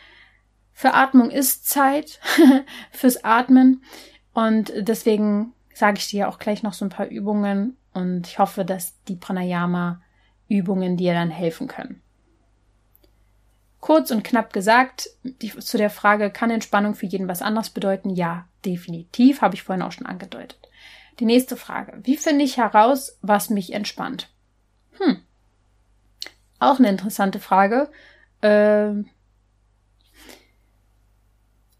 Für 0.73 0.95
Atmung 0.95 1.31
ist 1.31 1.69
Zeit, 1.69 2.19
fürs 2.91 3.25
Atmen. 3.25 3.83
Und 4.33 4.73
deswegen 4.75 5.53
sage 5.75 5.99
ich 5.99 6.09
dir 6.09 6.31
auch 6.31 6.39
gleich 6.39 6.63
noch 6.63 6.73
so 6.73 6.87
ein 6.87 6.91
paar 6.91 7.09
Übungen 7.09 7.77
und 7.93 8.27
ich 8.27 8.39
hoffe, 8.39 8.65
dass 8.65 8.95
die 9.05 9.17
Pranayama-Übungen 9.17 10.97
dir 10.97 11.13
dann 11.13 11.31
helfen 11.31 11.69
können. 11.69 12.01
Kurz 13.81 14.11
und 14.11 14.25
knapp 14.25 14.55
gesagt, 14.55 15.11
die, 15.23 15.51
zu 15.51 15.77
der 15.77 15.91
Frage, 15.91 16.31
kann 16.31 16.51
Entspannung 16.51 16.95
für 16.95 17.07
jeden 17.07 17.29
was 17.29 17.43
anderes 17.43 17.69
bedeuten? 17.69 18.11
Ja, 18.11 18.47
definitiv, 18.65 19.43
habe 19.43 19.55
ich 19.55 19.63
vorhin 19.63 19.83
auch 19.83 19.93
schon 19.93 20.07
angedeutet. 20.07 20.66
Die 21.19 21.25
nächste 21.25 21.57
Frage. 21.57 21.99
Wie 22.03 22.17
finde 22.17 22.45
ich 22.45 22.57
heraus, 22.57 23.19
was 23.23 23.51
mich 23.51 23.73
entspannt? 23.73 24.29
Hm. 24.99 25.23
Auch 26.59 26.79
eine 26.79 26.89
interessante 26.89 27.41
Frage. 27.41 27.91
Ähm 28.43 29.09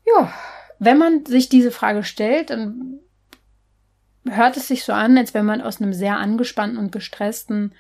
ja, 0.07 0.33
wenn 0.79 0.99
man 0.99 1.27
sich 1.27 1.49
diese 1.49 1.71
Frage 1.71 2.05
stellt, 2.05 2.51
dann 2.51 3.01
hört 4.29 4.57
es 4.57 4.69
sich 4.69 4.85
so 4.85 4.93
an, 4.93 5.17
als 5.17 5.35
wenn 5.35 5.45
man 5.45 5.61
aus 5.61 5.81
einem 5.81 5.93
sehr 5.93 6.17
angespannten 6.17 6.79
und 6.79 6.93
gestressten 6.93 7.75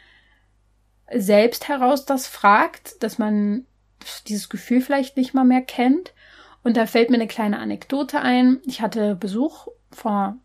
selbst 1.13 1.69
heraus 1.69 2.05
das 2.05 2.27
fragt, 2.27 3.03
dass 3.03 3.19
man 3.19 3.67
dieses 4.27 4.49
Gefühl 4.49 4.81
vielleicht 4.81 5.17
nicht 5.17 5.35
mal 5.35 5.45
mehr 5.45 5.63
kennt. 5.63 6.13
Und 6.63 6.77
da 6.77 6.87
fällt 6.87 7.11
mir 7.11 7.17
eine 7.17 7.29
kleine 7.29 7.59
Anekdote 7.59 8.21
ein. 8.21 8.61
Ich 8.67 8.81
hatte 8.81 9.15
Besuch 9.15 9.69
vor 9.91 10.37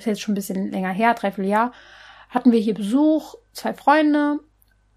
ist 0.00 0.06
jetzt 0.06 0.20
schon 0.20 0.32
ein 0.32 0.36
bisschen 0.36 0.70
länger 0.70 0.90
her, 0.90 1.14
dreiviertel 1.14 1.50
Jahr, 1.50 1.72
hatten 2.28 2.52
wir 2.52 2.60
hier 2.60 2.74
Besuch, 2.74 3.34
zwei 3.52 3.74
Freunde, 3.74 4.40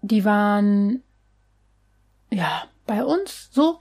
die 0.02 0.24
waren 0.24 1.02
ja 2.30 2.64
bei 2.86 3.04
uns 3.04 3.50
so. 3.52 3.80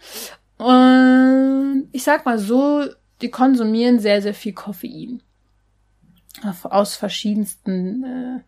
Und 0.57 1.89
ich 1.91 2.03
sag 2.03 2.25
mal 2.25 2.39
so, 2.39 2.85
die 3.21 3.29
konsumieren 3.29 3.99
sehr, 3.99 4.21
sehr 4.21 4.33
viel 4.33 4.53
Koffein. 4.53 5.21
Aus 6.63 6.95
verschiedensten 6.95 8.03
äh, 8.03 8.43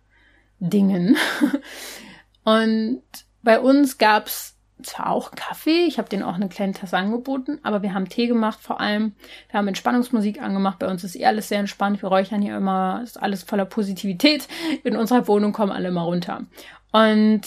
Dingen. 0.60 1.18
Und 2.44 3.04
bei 3.42 3.60
uns 3.60 3.98
gab's 3.98 4.55
zwar 4.84 5.10
auch 5.10 5.32
Kaffee, 5.32 5.86
ich 5.86 5.98
habe 5.98 6.10
denen 6.10 6.24
auch 6.24 6.36
eine 6.36 6.50
kleine 6.50 6.74
Tasse 6.74 6.98
angeboten, 6.98 7.60
aber 7.64 7.82
wir 7.82 7.94
haben 7.94 8.10
Tee 8.10 8.28
gemacht 8.28 8.60
vor 8.62 8.82
allem. 8.82 9.14
Wir 9.50 9.58
haben 9.58 9.68
Entspannungsmusik 9.68 10.42
angemacht. 10.42 10.80
Bei 10.80 10.90
uns 10.90 11.04
ist 11.04 11.16
eh 11.16 11.26
alles 11.26 11.48
sehr 11.48 11.60
entspannt. 11.60 12.02
Wir 12.02 12.10
räuchern 12.10 12.42
hier 12.42 12.58
immer, 12.58 13.02
ist 13.04 13.22
alles 13.22 13.44
voller 13.44 13.66
Positivität. 13.66 14.48
In 14.84 14.96
unserer 14.96 15.28
Wohnung 15.28 15.54
kommen 15.54 15.72
alle 15.72 15.92
mal 15.92 16.04
runter. 16.04 16.46
Und 16.92 17.44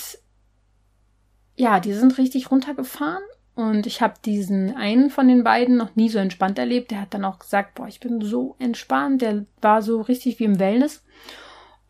ja, 1.57 1.81
die 1.81 1.93
sind 1.93 2.17
richtig 2.19 2.51
runtergefahren. 2.51 3.23
Und 3.55 3.87
ich 3.87 4.01
habe 4.01 4.15
diesen 4.25 4.77
einen 4.77 5.11
von 5.11 5.27
den 5.27 5.43
beiden 5.43 5.77
noch 5.77 5.97
nie 5.97 6.09
so 6.09 6.21
entspannt 6.21 6.59
erlebt. 6.59 6.93
Der 6.93 7.01
hat 7.01 7.13
dann 7.13 7.25
auch 7.25 7.41
gesagt, 7.41 7.75
boah, 7.75 7.89
ich 7.89 7.99
bin 7.99 8.21
so 8.21 8.55
entspannt. 8.61 9.21
Der 9.21 9.45
war 9.61 9.83
so 9.83 10.01
richtig 10.01 10.39
wie 10.39 10.45
im 10.45 10.61
Wellness. 10.61 11.03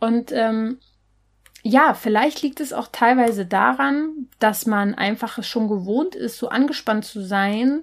Und 0.01 0.33
ähm, 0.33 0.79
ja, 1.63 1.95
vielleicht 1.95 2.43
liegt 2.43 2.61
es 2.61 2.73
auch 2.73 2.89
teilweise 2.93 3.45
daran, 3.45 4.29
dass 4.39 4.67
man 4.67 4.95
einfach 4.95 5.43
schon 5.43 5.69
gewohnt 5.69 6.15
ist, 6.15 6.39
so 6.39 6.49
angespannt 6.49 7.05
zu 7.05 7.21
sein, 7.21 7.83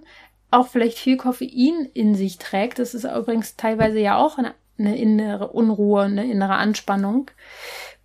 auch 0.52 0.68
vielleicht 0.68 0.98
viel 0.98 1.18
Koffein 1.18 1.90
in 1.94 2.16
sich 2.16 2.38
trägt. 2.38 2.80
Das 2.80 2.94
ist 2.94 3.04
übrigens 3.04 3.58
teilweise 3.58 4.00
ja 4.00 4.18
auch 4.18 4.38
eine, 4.38 4.54
eine 4.80 4.98
innere 4.98 5.50
Unruhe, 5.50 6.04
eine 6.04 6.30
innere 6.30 6.56
Anspannung. 6.56 7.30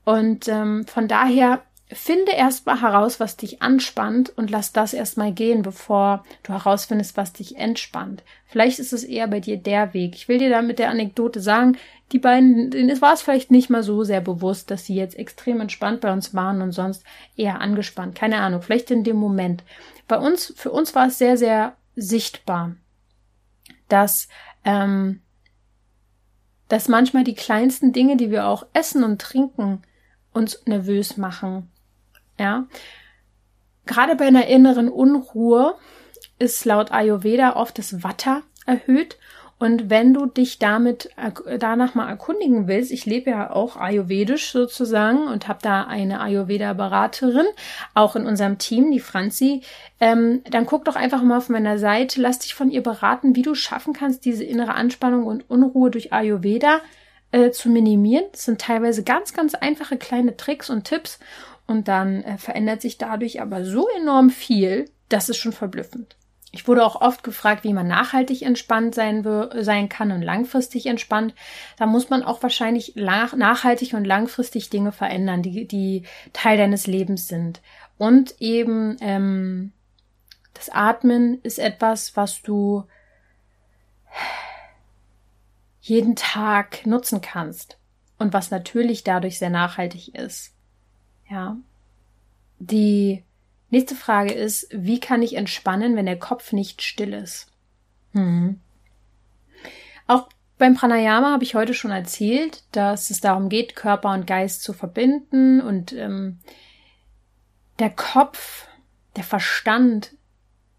Und 0.05 0.49
ähm, 0.49 0.87
von 0.87 1.07
daher 1.07 1.63
finde 1.93 2.33
erstmal 2.33 2.81
heraus, 2.81 3.19
was 3.19 3.37
dich 3.37 3.63
anspannt 3.63 4.33
und 4.37 4.51
lass 4.51 4.73
das 4.73 4.95
erstmal 4.95 5.33
gehen, 5.33 5.63
bevor 5.63 6.25
du 6.45 6.53
herausfindest, 6.53 7.17
was 7.17 7.33
dich 7.33 7.57
entspannt. 7.57 8.23
Vielleicht 8.47 8.79
ist 8.79 8.93
es 8.93 9.03
eher 9.03 9.27
bei 9.27 9.41
dir 9.41 9.57
der 9.57 9.93
Weg. 9.93 10.15
Ich 10.15 10.29
will 10.29 10.39
dir 10.39 10.51
da 10.51 10.63
mit 10.63 10.79
der 10.79 10.91
Anekdote 10.91 11.41
sagen, 11.41 11.77
die 12.13 12.19
beiden, 12.19 12.71
denen 12.71 13.01
war 13.01 13.13
es 13.13 13.23
vielleicht 13.23 13.51
nicht 13.51 13.71
mal 13.71 13.83
so 13.83 14.05
sehr 14.05 14.21
bewusst, 14.21 14.71
dass 14.71 14.85
sie 14.85 14.95
jetzt 14.95 15.17
extrem 15.17 15.61
entspannt 15.61 16.01
bei 16.01 16.13
uns 16.13 16.35
waren 16.35 16.63
und 16.63 16.73
sonst 16.73 17.05
eher 17.37 17.61
angespannt. 17.61 18.15
Keine 18.15 18.39
Ahnung, 18.39 18.63
vielleicht 18.63 18.91
in 18.91 19.05
dem 19.05 19.17
Moment. 19.17 19.65
Bei 20.07 20.19
uns, 20.19 20.53
für 20.57 20.71
uns 20.71 20.95
war 20.95 21.09
es 21.09 21.19
sehr, 21.19 21.37
sehr 21.37 21.77
sichtbar, 21.97 22.77
dass, 23.89 24.29
ähm, 24.65 25.23
dass 26.69 26.89
manchmal 26.89 27.25
die 27.25 27.35
kleinsten 27.35 27.93
Dinge, 27.93 28.17
die 28.17 28.31
wir 28.31 28.47
auch 28.47 28.67
essen 28.73 29.03
und 29.03 29.21
trinken, 29.21 29.83
uns 30.33 30.63
nervös 30.67 31.17
machen. 31.17 31.69
Ja. 32.41 32.67
Gerade 33.87 34.17
bei 34.17 34.27
einer 34.27 34.47
inneren 34.47 34.89
Unruhe 34.89 35.75
ist 36.39 36.65
laut 36.65 36.91
Ayurveda 36.91 37.57
oft 37.57 37.79
das 37.79 38.03
Vata 38.03 38.43
erhöht 38.67 39.19
und 39.61 39.91
wenn 39.91 40.15
du 40.15 40.25
dich 40.25 40.59
damit 40.59 41.11
danach 41.59 41.95
mal 41.95 42.09
erkundigen 42.09 42.67
willst, 42.67 42.91
ich 42.91 43.05
lebe 43.05 43.29
ja 43.29 43.51
auch 43.51 43.77
ayurvedisch 43.77 44.53
sozusagen 44.53 45.29
und 45.29 45.49
habe 45.49 45.59
da 45.61 45.85
eine 45.85 46.21
Ayurveda-Beraterin, 46.23 47.45
auch 47.93 48.17
in 48.17 48.25
unserem 48.25 48.57
Team, 48.57 48.91
die 48.91 49.01
Franzi, 49.01 49.61
ähm, 50.01 50.43
dann 50.51 50.65
guck 50.65 50.87
doch 50.87 50.97
einfach 50.97 51.23
mal 51.23 51.37
auf 51.37 51.51
meiner 51.51 51.79
Seite, 51.79 52.23
lass 52.23 52.39
dich 52.39 52.55
von 52.55 52.71
ihr 52.71 52.83
beraten, 52.83 53.37
wie 53.37 53.43
du 53.43 53.55
schaffen 53.55 53.93
kannst, 53.93 54.25
diese 54.25 54.45
innere 54.45 54.75
Anspannung 54.75 55.27
und 55.27 55.51
Unruhe 55.51 55.91
durch 55.91 56.11
Ayurveda 56.11 56.81
äh, 57.31 57.51
zu 57.51 57.69
minimieren. 57.69 58.25
Das 58.33 58.47
sind 58.47 58.63
teilweise 58.63 59.03
ganz, 59.03 59.35
ganz 59.35 59.55
einfache 59.55 59.99
kleine 59.99 60.39
Tricks 60.39 60.71
und 60.71 60.85
Tipps 60.85 61.19
und 61.71 61.87
dann 61.87 62.23
äh, 62.25 62.37
verändert 62.37 62.83
sich 62.83 62.99
dadurch 62.99 63.41
aber 63.41 63.65
so 63.65 63.89
enorm 64.01 64.31
viel, 64.31 64.91
das 65.09 65.29
ist 65.29 65.37
schon 65.37 65.53
verblüffend. 65.53 66.17
Ich 66.53 66.67
wurde 66.67 66.85
auch 66.85 67.01
oft 67.01 67.23
gefragt, 67.23 67.63
wie 67.63 67.73
man 67.73 67.87
nachhaltig 67.87 68.43
entspannt 68.43 68.93
sein, 68.93 69.25
sein 69.61 69.89
kann 69.89 70.11
und 70.11 70.21
langfristig 70.21 70.87
entspannt. 70.87 71.33
Da 71.77 71.87
muss 71.87 72.11
man 72.11 72.25
auch 72.25 72.43
wahrscheinlich 72.43 72.97
nachhaltig 72.97 73.95
und 73.95 74.05
langfristig 74.05 74.69
Dinge 74.69 74.91
verändern, 74.91 75.43
die, 75.43 75.69
die 75.69 76.03
Teil 76.33 76.59
deines 76.59 76.89
Lebens 76.89 77.29
sind. 77.29 77.61
Und 77.99 78.35
eben 78.41 78.97
ähm, 79.01 79.73
das 80.55 80.71
Atmen 80.71 81.41
ist 81.43 81.61
etwas, 81.61 82.17
was 82.17 82.43
du 82.43 82.83
jeden 85.81 86.17
Tag 86.17 86.85
nutzen 86.85 87.21
kannst 87.21 87.79
und 88.19 88.33
was 88.33 88.51
natürlich 88.51 89.05
dadurch 89.05 89.39
sehr 89.39 89.51
nachhaltig 89.51 90.17
ist. 90.17 90.53
Ja. 91.31 91.57
Die 92.59 93.25
nächste 93.71 93.95
Frage 93.95 94.33
ist, 94.33 94.69
wie 94.73 95.01
kann 95.01 95.23
ich 95.23 95.37
entspannen, 95.37 95.97
wenn 95.97 96.07
der 96.07 96.19
Kopf 96.19 96.53
nicht 96.53 96.83
still 96.83 97.15
ist? 97.15 97.47
Hm. 98.13 98.61
Auch 100.07 100.29
beim 100.59 100.75
Pranayama 100.75 101.31
habe 101.31 101.45
ich 101.45 101.55
heute 101.55 101.73
schon 101.73 101.93
erzählt, 101.93 102.65
dass 102.73 103.11
es 103.11 103.21
darum 103.21 103.49
geht, 103.49 103.77
Körper 103.77 104.13
und 104.13 104.27
Geist 104.27 104.63
zu 104.63 104.73
verbinden 104.73 105.61
und 105.61 105.93
ähm, 105.93 106.41
der 107.79 107.91
Kopf, 107.91 108.67
der 109.17 109.25
Verstand, 109.25 110.17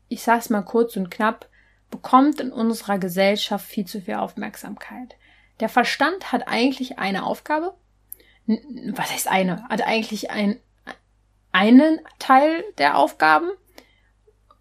ich 0.07 0.21
sage 0.21 0.39
es 0.39 0.49
mal 0.49 0.61
kurz 0.61 0.97
und 0.97 1.09
knapp, 1.09 1.47
bekommt 1.89 2.39
in 2.39 2.51
unserer 2.51 2.99
Gesellschaft 2.99 3.65
viel 3.65 3.85
zu 3.85 4.01
viel 4.01 4.15
Aufmerksamkeit. 4.15 5.15
Der 5.61 5.69
Verstand 5.69 6.31
hat 6.31 6.47
eigentlich 6.47 6.99
eine 6.99 7.23
Aufgabe. 7.23 7.73
Was 8.47 9.11
heißt 9.11 9.27
eine? 9.27 9.67
Hat 9.69 9.81
eigentlich 9.85 10.31
ein, 10.31 10.57
einen 11.51 11.99
Teil 12.19 12.63
der 12.77 12.97
Aufgaben. 12.97 13.49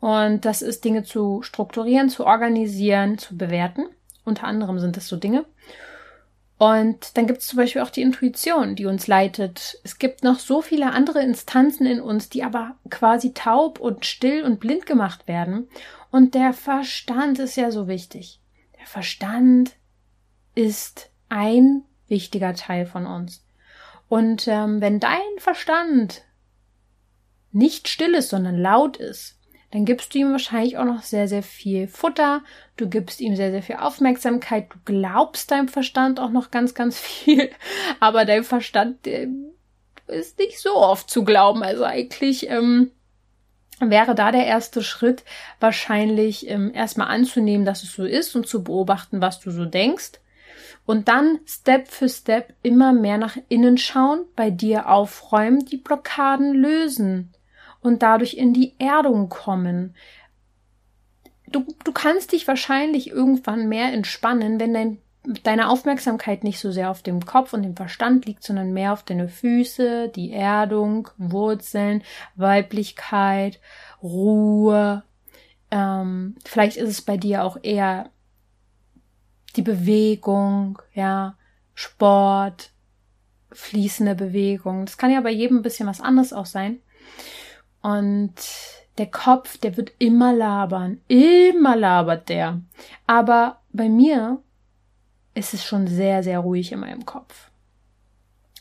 Und 0.00 0.44
das 0.44 0.62
ist 0.62 0.84
Dinge 0.84 1.02
zu 1.02 1.42
strukturieren, 1.42 2.08
zu 2.08 2.26
organisieren, 2.26 3.18
zu 3.18 3.36
bewerten. 3.36 3.86
Unter 4.24 4.44
anderem 4.44 4.78
sind 4.78 4.96
das 4.96 5.08
so 5.08 5.16
Dinge. 5.16 5.44
Und 6.60 7.16
dann 7.16 7.26
gibt 7.26 7.40
es 7.40 7.46
zum 7.46 7.56
Beispiel 7.56 7.80
auch 7.80 7.88
die 7.88 8.02
Intuition, 8.02 8.76
die 8.76 8.84
uns 8.84 9.06
leitet. 9.06 9.78
Es 9.82 9.98
gibt 9.98 10.22
noch 10.22 10.38
so 10.38 10.60
viele 10.60 10.92
andere 10.92 11.22
Instanzen 11.22 11.86
in 11.86 12.02
uns, 12.02 12.28
die 12.28 12.44
aber 12.44 12.76
quasi 12.90 13.32
taub 13.32 13.80
und 13.80 14.04
still 14.04 14.44
und 14.44 14.60
blind 14.60 14.84
gemacht 14.84 15.26
werden. 15.26 15.68
Und 16.10 16.34
der 16.34 16.52
Verstand 16.52 17.38
ist 17.38 17.56
ja 17.56 17.70
so 17.70 17.88
wichtig. 17.88 18.40
Der 18.78 18.86
Verstand 18.86 19.72
ist 20.54 21.08
ein 21.30 21.84
wichtiger 22.08 22.52
Teil 22.54 22.84
von 22.84 23.06
uns. 23.06 23.42
Und 24.10 24.48
ähm, 24.48 24.80
wenn 24.80 24.98
dein 24.98 25.20
Verstand 25.38 26.24
nicht 27.52 27.86
still 27.86 28.14
ist, 28.14 28.30
sondern 28.30 28.58
laut 28.58 28.96
ist, 28.96 29.38
dann 29.70 29.84
gibst 29.84 30.12
du 30.12 30.18
ihm 30.18 30.32
wahrscheinlich 30.32 30.78
auch 30.78 30.84
noch 30.84 31.04
sehr, 31.04 31.28
sehr 31.28 31.44
viel 31.44 31.86
Futter, 31.86 32.42
du 32.76 32.88
gibst 32.88 33.20
ihm 33.20 33.36
sehr, 33.36 33.52
sehr 33.52 33.62
viel 33.62 33.76
Aufmerksamkeit, 33.76 34.66
du 34.70 34.78
glaubst 34.84 35.52
deinem 35.52 35.68
Verstand 35.68 36.18
auch 36.18 36.30
noch 36.30 36.50
ganz, 36.50 36.74
ganz 36.74 36.98
viel, 36.98 37.50
aber 38.00 38.24
dein 38.24 38.42
Verstand 38.42 39.06
ist 39.06 40.38
nicht 40.40 40.58
so 40.58 40.74
oft 40.74 41.08
zu 41.08 41.22
glauben. 41.22 41.62
Also 41.62 41.84
eigentlich 41.84 42.50
ähm, 42.50 42.90
wäre 43.78 44.16
da 44.16 44.32
der 44.32 44.44
erste 44.44 44.82
Schritt 44.82 45.22
wahrscheinlich 45.60 46.50
ähm, 46.50 46.74
erstmal 46.74 47.14
anzunehmen, 47.14 47.64
dass 47.64 47.84
es 47.84 47.92
so 47.92 48.04
ist 48.04 48.34
und 48.34 48.48
zu 48.48 48.64
beobachten, 48.64 49.20
was 49.20 49.38
du 49.38 49.52
so 49.52 49.66
denkst. 49.66 50.18
Und 50.90 51.06
dann 51.06 51.38
Step 51.46 51.86
für 51.86 52.08
Step 52.08 52.52
immer 52.64 52.92
mehr 52.92 53.16
nach 53.16 53.36
innen 53.48 53.78
schauen, 53.78 54.24
bei 54.34 54.50
dir 54.50 54.88
aufräumen, 54.88 55.64
die 55.64 55.76
Blockaden 55.76 56.52
lösen 56.52 57.32
und 57.80 58.02
dadurch 58.02 58.34
in 58.34 58.54
die 58.54 58.74
Erdung 58.80 59.28
kommen. 59.28 59.94
Du, 61.46 61.64
du 61.84 61.92
kannst 61.92 62.32
dich 62.32 62.48
wahrscheinlich 62.48 63.08
irgendwann 63.08 63.68
mehr 63.68 63.92
entspannen, 63.92 64.58
wenn 64.58 64.74
dein 64.74 64.98
deine 65.44 65.68
Aufmerksamkeit 65.68 66.42
nicht 66.42 66.58
so 66.58 66.72
sehr 66.72 66.90
auf 66.90 67.02
dem 67.02 67.24
Kopf 67.24 67.52
und 67.52 67.62
dem 67.62 67.76
Verstand 67.76 68.26
liegt, 68.26 68.42
sondern 68.42 68.72
mehr 68.72 68.92
auf 68.92 69.04
deine 69.04 69.28
Füße, 69.28 70.08
die 70.08 70.32
Erdung, 70.32 71.08
Wurzeln, 71.18 72.02
Weiblichkeit, 72.34 73.60
Ruhe. 74.02 75.04
Ähm, 75.70 76.34
vielleicht 76.44 76.78
ist 76.78 76.88
es 76.88 77.00
bei 77.00 77.16
dir 77.16 77.44
auch 77.44 77.58
eher 77.62 78.10
die 79.56 79.62
Bewegung, 79.62 80.80
ja, 80.94 81.36
Sport, 81.74 82.70
fließende 83.52 84.14
Bewegung. 84.14 84.86
Das 84.86 84.96
kann 84.96 85.10
ja 85.10 85.20
bei 85.20 85.30
jedem 85.30 85.58
ein 85.58 85.62
bisschen 85.62 85.88
was 85.88 86.00
anderes 86.00 86.32
auch 86.32 86.46
sein. 86.46 86.80
Und 87.82 88.34
der 88.98 89.10
Kopf, 89.10 89.58
der 89.58 89.76
wird 89.76 89.92
immer 89.98 90.32
labern. 90.32 91.00
Immer 91.08 91.76
labert 91.76 92.28
der. 92.28 92.60
Aber 93.06 93.60
bei 93.72 93.88
mir 93.88 94.42
ist 95.34 95.54
es 95.54 95.64
schon 95.64 95.86
sehr, 95.86 96.22
sehr 96.22 96.40
ruhig 96.40 96.72
in 96.72 96.80
meinem 96.80 97.06
Kopf. 97.06 97.50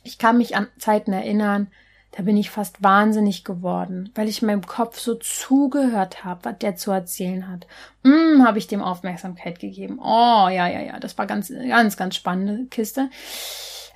Ich 0.03 0.17
kann 0.17 0.37
mich 0.37 0.55
an 0.55 0.67
Zeiten 0.77 1.11
erinnern, 1.11 1.67
da 2.11 2.23
bin 2.23 2.37
ich 2.37 2.49
fast 2.49 2.81
wahnsinnig 2.81 3.43
geworden, 3.43 4.11
weil 4.15 4.27
ich 4.27 4.41
meinem 4.41 4.65
Kopf 4.65 4.99
so 4.99 5.15
zugehört 5.15 6.23
habe, 6.23 6.45
was 6.45 6.57
der 6.57 6.75
zu 6.75 6.91
erzählen 6.91 7.47
hat. 7.47 7.67
Mm, 8.03 8.43
habe 8.43 8.57
ich 8.57 8.67
dem 8.67 8.81
Aufmerksamkeit 8.81 9.59
gegeben. 9.59 9.99
Oh, 9.99 10.47
ja, 10.49 10.67
ja, 10.67 10.81
ja, 10.81 10.99
das 10.99 11.17
war 11.17 11.27
ganz, 11.27 11.49
ganz, 11.49 11.97
ganz 11.97 12.15
spannende 12.15 12.65
Kiste. 12.65 13.09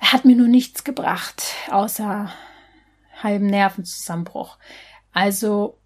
Er 0.00 0.12
hat 0.12 0.24
mir 0.24 0.36
nur 0.36 0.48
nichts 0.48 0.84
gebracht, 0.84 1.42
außer 1.70 2.30
halben 3.22 3.46
Nervenzusammenbruch. 3.46 4.58
Also 5.12 5.78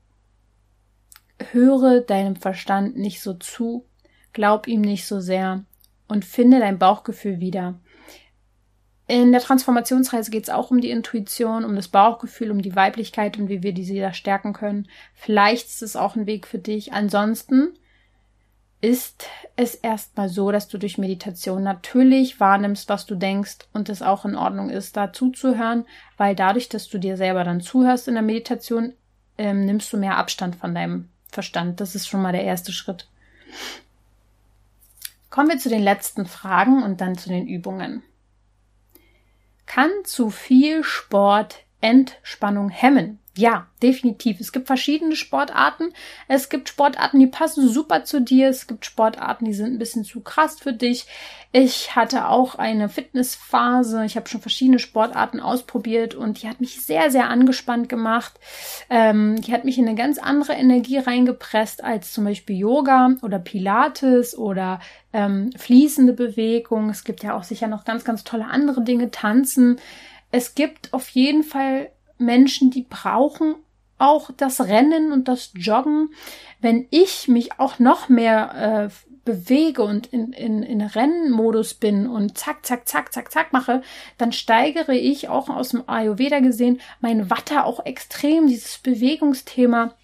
höre 1.53 2.01
deinem 2.01 2.37
Verstand 2.37 2.97
nicht 2.97 3.23
so 3.23 3.35
zu, 3.35 3.87
glaub 4.33 4.67
ihm 4.67 4.81
nicht 4.83 5.07
so 5.07 5.21
sehr 5.21 5.65
und 6.09 6.25
finde 6.25 6.59
dein 6.59 6.79
Bauchgefühl 6.79 7.41
wieder. 7.41 7.81
In 9.09 9.33
der 9.33 9.41
Transformationsreise 9.41 10.31
geht 10.31 10.45
es 10.45 10.51
auch 10.51 10.71
um 10.71 10.83
die 10.83 10.91
Intuition, 10.91 11.65
um 11.65 11.75
das 11.75 11.89
Bauchgefühl, 11.89 12.51
um 12.51 12.61
die 12.61 12.77
Weiblichkeit 12.77 13.39
und 13.39 13.49
wie 13.49 13.63
wir 13.63 13.73
diese 13.73 13.99
da 13.99 14.13
stärken 14.13 14.53
können. 14.53 14.87
Vielleicht 15.15 15.67
ist 15.69 15.83
es 15.83 15.97
auch 15.97 16.15
ein 16.15 16.27
Weg 16.27 16.47
für 16.47 16.59
dich. 16.59 16.93
Ansonsten 16.93 17.71
ist 18.83 19.25
es 19.57 19.75
erstmal 19.75 20.29
so, 20.29 20.53
dass 20.53 20.69
du 20.69 20.77
durch 20.77 20.99
Meditation 20.99 21.63
natürlich 21.63 22.39
wahrnimmst, 22.39 22.91
was 22.91 23.07
du 23.07 23.15
denkst 23.15 23.57
und 23.73 23.89
es 23.89 24.03
auch 24.03 24.27
in 24.27 24.37
Ordnung 24.37 24.69
ist, 24.69 24.99
da 24.99 25.11
zuzuhören, 25.11 25.87
weil 26.19 26.37
dadurch, 26.37 26.69
dass 26.69 26.87
du 26.91 26.99
dir 26.99 27.17
selber 27.17 27.45
dann 27.45 27.63
zuhörst 27.63 28.09
in 28.09 28.15
der 28.15 28.23
Meditation, 28.23 28.93
ähm, 29.39 29.65
nimmst 29.65 29.91
du 29.91 29.97
mehr 29.97 30.19
Abstand 30.19 30.55
von 30.57 30.75
deinem 30.75 31.09
Verstand. 31.31 31.81
Das 31.81 31.95
ist 31.95 32.09
schon 32.09 32.21
mal 32.21 32.33
der 32.33 32.45
erste 32.45 32.73
Schritt. 32.73 33.09
Kommen 35.31 35.49
wir 35.49 35.59
zu 35.59 35.71
den 35.71 35.83
letzten 35.83 36.27
Fragen 36.27 36.83
und 36.83 37.01
dann 37.01 37.17
zu 37.17 37.31
den 37.31 37.49
Übungen. 37.49 38.03
Kann 39.69 39.91
zu 40.05 40.31
viel 40.31 40.83
Sport 40.83 41.59
Entspannung 41.83 42.71
hemmen? 42.71 43.19
Ja, 43.39 43.69
definitiv. 43.85 44.41
Es 44.41 44.51
gibt 44.51 44.67
verschiedene 44.67 45.15
Sportarten. 45.15 45.93
Es 46.27 46.49
gibt 46.49 46.69
Sportarten, 46.69 47.21
die 47.21 47.29
passen 47.29 47.69
super 47.69 48.03
zu 48.03 48.21
dir. 48.21 48.49
Es 48.49 48.67
gibt 48.67 48.85
Sportarten, 48.85 49.45
die 49.45 49.55
sind 49.55 49.75
ein 49.75 49.79
bisschen 49.79 50.03
zu 50.03 50.23
krass 50.23 50.59
für 50.59 50.73
dich. 50.73 51.07
Ich 51.53 51.95
hatte 51.95 52.27
auch 52.27 52.57
eine 52.57 52.89
Fitnessphase. 52.89 54.05
Ich 54.05 54.17
habe 54.17 54.29
schon 54.29 54.41
verschiedene 54.41 54.81
Sportarten 54.81 55.39
ausprobiert 55.39 56.17
und 56.17 56.43
die 56.43 56.49
hat 56.49 56.61
mich 56.61 56.85
sehr, 56.85 57.13
sehr 57.13 57.31
angespannt 57.31 57.89
gemacht. 57.89 58.33
Ähm, 58.91 59.41
die 59.41 59.53
hat 59.53 59.65
mich 59.65 59.79
in 59.79 59.87
eine 59.87 59.97
ganz 59.97 60.19
andere 60.19 60.55
Energie 60.55 60.99
reingepresst 60.99 61.85
als 61.85 62.13
zum 62.13 62.25
Beispiel 62.25 62.59
Yoga 62.59 63.11
oder 63.23 63.39
Pilates 63.39 64.37
oder 64.37 64.81
ähm, 65.13 65.53
fließende 65.57 66.13
Bewegung. 66.13 66.91
Es 66.91 67.05
gibt 67.05 67.23
ja 67.23 67.37
auch 67.37 67.45
sicher 67.45 67.69
noch 67.69 67.85
ganz, 67.85 68.03
ganz 68.03 68.25
tolle 68.25 68.47
andere 68.47 68.83
Dinge, 68.83 69.13
tanzen. 69.13 69.79
Es 70.33 70.57
gibt 70.57 70.93
auf 70.93 71.09
jeden 71.11 71.45
Fall 71.45 71.93
Menschen, 72.19 72.71
die 72.71 72.87
brauchen 72.89 73.55
auch 73.99 74.31
das 74.37 74.61
Rennen 74.61 75.13
und 75.13 75.29
das 75.29 75.51
Joggen. 75.55 76.11
Wenn 76.61 76.87
ich 76.91 77.29
mich 77.29 77.59
auch 77.59 77.79
noch 77.79 78.09
mehr 78.09 78.91
äh, 78.91 79.09
bewege 79.25 79.83
und 79.83 80.07
in, 80.07 80.33
in, 80.33 80.63
in 80.63 80.81
Rennmodus 80.81 81.75
bin 81.75 82.07
und 82.07 82.39
zack, 82.39 82.65
zack, 82.65 82.89
zack, 82.89 83.13
zack, 83.13 83.31
zack 83.31 83.53
mache, 83.53 83.83
dann 84.17 84.33
steigere 84.33 84.95
ich 84.95 85.29
auch 85.29 85.51
aus 85.51 85.71
dem 85.71 85.87
Ayurveda 85.87 86.41
gesehen 86.41 86.81
mein 87.01 87.29
Watter 87.29 87.67
auch 87.67 87.85
extrem, 87.85 88.47
dieses 88.47 88.79
Bewegungsthema. 88.79 89.95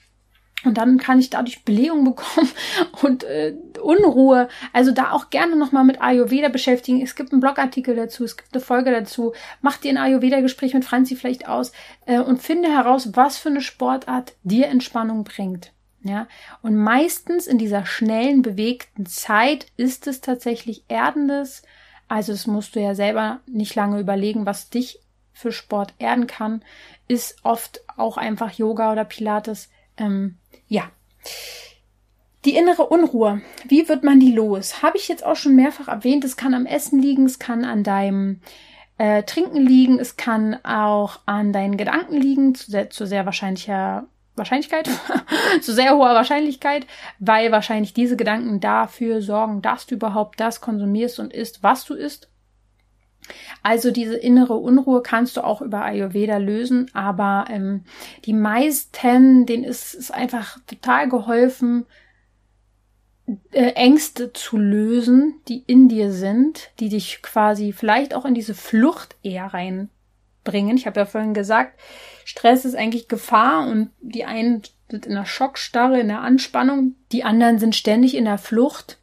Und 0.64 0.78
dann 0.78 0.98
kann 0.98 1.18
ich 1.18 1.30
dadurch 1.30 1.64
Blähung 1.64 2.04
bekommen 2.04 2.50
und 3.02 3.24
äh, 3.24 3.54
Unruhe. 3.82 4.48
Also 4.72 4.92
da 4.92 5.12
auch 5.12 5.30
gerne 5.30 5.56
nochmal 5.56 5.84
mit 5.84 6.00
Ayurveda 6.00 6.48
beschäftigen. 6.48 7.02
Es 7.02 7.14
gibt 7.14 7.32
einen 7.32 7.40
Blogartikel 7.40 7.94
dazu, 7.94 8.24
es 8.24 8.36
gibt 8.36 8.54
eine 8.54 8.62
Folge 8.62 8.90
dazu. 8.90 9.32
Mach 9.60 9.76
dir 9.76 9.90
ein 9.90 9.98
Ayurveda-Gespräch 9.98 10.74
mit 10.74 10.84
Franzi 10.84 11.16
vielleicht 11.16 11.48
aus 11.48 11.72
äh, 12.06 12.18
und 12.18 12.42
finde 12.42 12.68
heraus, 12.70 13.10
was 13.14 13.38
für 13.38 13.50
eine 13.50 13.60
Sportart 13.60 14.34
dir 14.42 14.66
Entspannung 14.68 15.24
bringt. 15.24 15.72
Ja, 16.06 16.28
und 16.60 16.76
meistens 16.76 17.46
in 17.46 17.56
dieser 17.56 17.86
schnellen, 17.86 18.42
bewegten 18.42 19.06
Zeit 19.06 19.66
ist 19.78 20.06
es 20.06 20.20
tatsächlich 20.20 20.84
Erdendes. 20.88 21.62
Also 22.08 22.32
es 22.32 22.46
musst 22.46 22.76
du 22.76 22.80
ja 22.80 22.94
selber 22.94 23.40
nicht 23.46 23.74
lange 23.74 23.98
überlegen, 23.98 24.44
was 24.44 24.68
dich 24.68 25.00
für 25.32 25.50
Sport 25.50 25.94
erden 25.98 26.26
kann. 26.26 26.62
Ist 27.08 27.36
oft 27.42 27.80
auch 27.96 28.18
einfach 28.18 28.52
Yoga 28.52 28.92
oder 28.92 29.06
Pilates. 29.06 29.70
Ähm, 29.96 30.36
ja. 30.74 30.90
Die 32.44 32.56
innere 32.56 32.86
Unruhe. 32.86 33.40
Wie 33.66 33.88
wird 33.88 34.04
man 34.04 34.20
die 34.20 34.32
los? 34.32 34.82
Habe 34.82 34.98
ich 34.98 35.08
jetzt 35.08 35.24
auch 35.24 35.36
schon 35.36 35.54
mehrfach 35.54 35.88
erwähnt. 35.88 36.24
Es 36.24 36.36
kann 36.36 36.52
am 36.52 36.66
Essen 36.66 37.00
liegen, 37.00 37.24
es 37.24 37.38
kann 37.38 37.64
an 37.64 37.82
deinem 37.82 38.40
äh, 38.98 39.22
Trinken 39.22 39.64
liegen, 39.64 39.98
es 39.98 40.16
kann 40.16 40.62
auch 40.64 41.20
an 41.24 41.52
deinen 41.52 41.76
Gedanken 41.78 42.16
liegen, 42.16 42.54
zu 42.54 42.70
sehr, 42.70 42.90
zu 42.90 43.06
sehr 43.06 43.24
wahrscheinlicher 43.24 44.06
Wahrscheinlichkeit, 44.36 44.90
zu 45.62 45.72
sehr 45.72 45.96
hoher 45.96 46.14
Wahrscheinlichkeit, 46.14 46.86
weil 47.18 47.52
wahrscheinlich 47.52 47.94
diese 47.94 48.16
Gedanken 48.16 48.60
dafür 48.60 49.22
sorgen, 49.22 49.62
dass 49.62 49.86
du 49.86 49.94
überhaupt 49.94 50.40
das 50.40 50.60
konsumierst 50.60 51.20
und 51.20 51.32
isst, 51.32 51.62
was 51.62 51.84
du 51.84 51.94
isst. 51.94 52.28
Also 53.62 53.90
diese 53.90 54.16
innere 54.16 54.54
Unruhe 54.54 55.02
kannst 55.02 55.36
du 55.36 55.44
auch 55.44 55.62
über 55.62 55.82
Ayurveda 55.82 56.36
lösen, 56.36 56.90
aber 56.92 57.46
ähm, 57.48 57.84
die 58.24 58.34
meisten, 58.34 59.46
denen 59.46 59.64
ist 59.64 59.94
es 59.94 60.10
einfach 60.10 60.58
total 60.66 61.08
geholfen, 61.08 61.86
äh, 63.52 63.72
Ängste 63.72 64.32
zu 64.32 64.58
lösen, 64.58 65.40
die 65.48 65.64
in 65.66 65.88
dir 65.88 66.12
sind, 66.12 66.70
die 66.80 66.90
dich 66.90 67.22
quasi 67.22 67.72
vielleicht 67.72 68.14
auch 68.14 68.26
in 68.26 68.34
diese 68.34 68.54
Flucht 68.54 69.16
eher 69.22 69.46
reinbringen. 69.46 70.76
Ich 70.76 70.86
habe 70.86 71.00
ja 71.00 71.06
vorhin 71.06 71.32
gesagt, 71.32 71.80
Stress 72.24 72.66
ist 72.66 72.74
eigentlich 72.74 73.08
Gefahr 73.08 73.66
und 73.66 73.90
die 74.00 74.26
einen 74.26 74.62
sind 74.90 75.06
in 75.06 75.14
der 75.14 75.24
Schockstarre, 75.24 76.00
in 76.00 76.08
der 76.08 76.20
Anspannung, 76.20 76.96
die 77.12 77.24
anderen 77.24 77.58
sind 77.58 77.74
ständig 77.74 78.14
in 78.14 78.26
der 78.26 78.38
Flucht. 78.38 78.98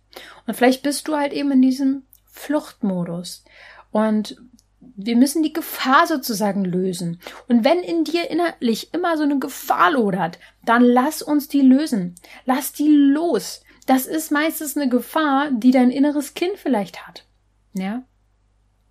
Und 0.45 0.53
vielleicht 0.55 0.83
bist 0.83 1.07
du 1.07 1.15
halt 1.15 1.33
eben 1.33 1.51
in 1.51 1.61
diesem 1.61 2.03
Fluchtmodus. 2.31 3.43
Und 3.91 4.37
wir 4.79 5.15
müssen 5.15 5.43
die 5.43 5.53
Gefahr 5.53 6.07
sozusagen 6.07 6.65
lösen. 6.65 7.19
Und 7.47 7.63
wenn 7.63 7.79
in 7.79 8.03
dir 8.03 8.29
innerlich 8.29 8.93
immer 8.93 9.17
so 9.17 9.23
eine 9.23 9.39
Gefahr 9.39 9.91
lodert, 9.91 10.39
dann 10.65 10.83
lass 10.83 11.21
uns 11.21 11.47
die 11.47 11.61
lösen. 11.61 12.15
Lass 12.45 12.73
die 12.73 12.89
los. 12.89 13.63
Das 13.85 14.05
ist 14.05 14.31
meistens 14.31 14.77
eine 14.77 14.89
Gefahr, 14.89 15.49
die 15.51 15.71
dein 15.71 15.91
inneres 15.91 16.33
Kind 16.33 16.57
vielleicht 16.57 17.07
hat. 17.07 17.25
Ja? 17.73 18.03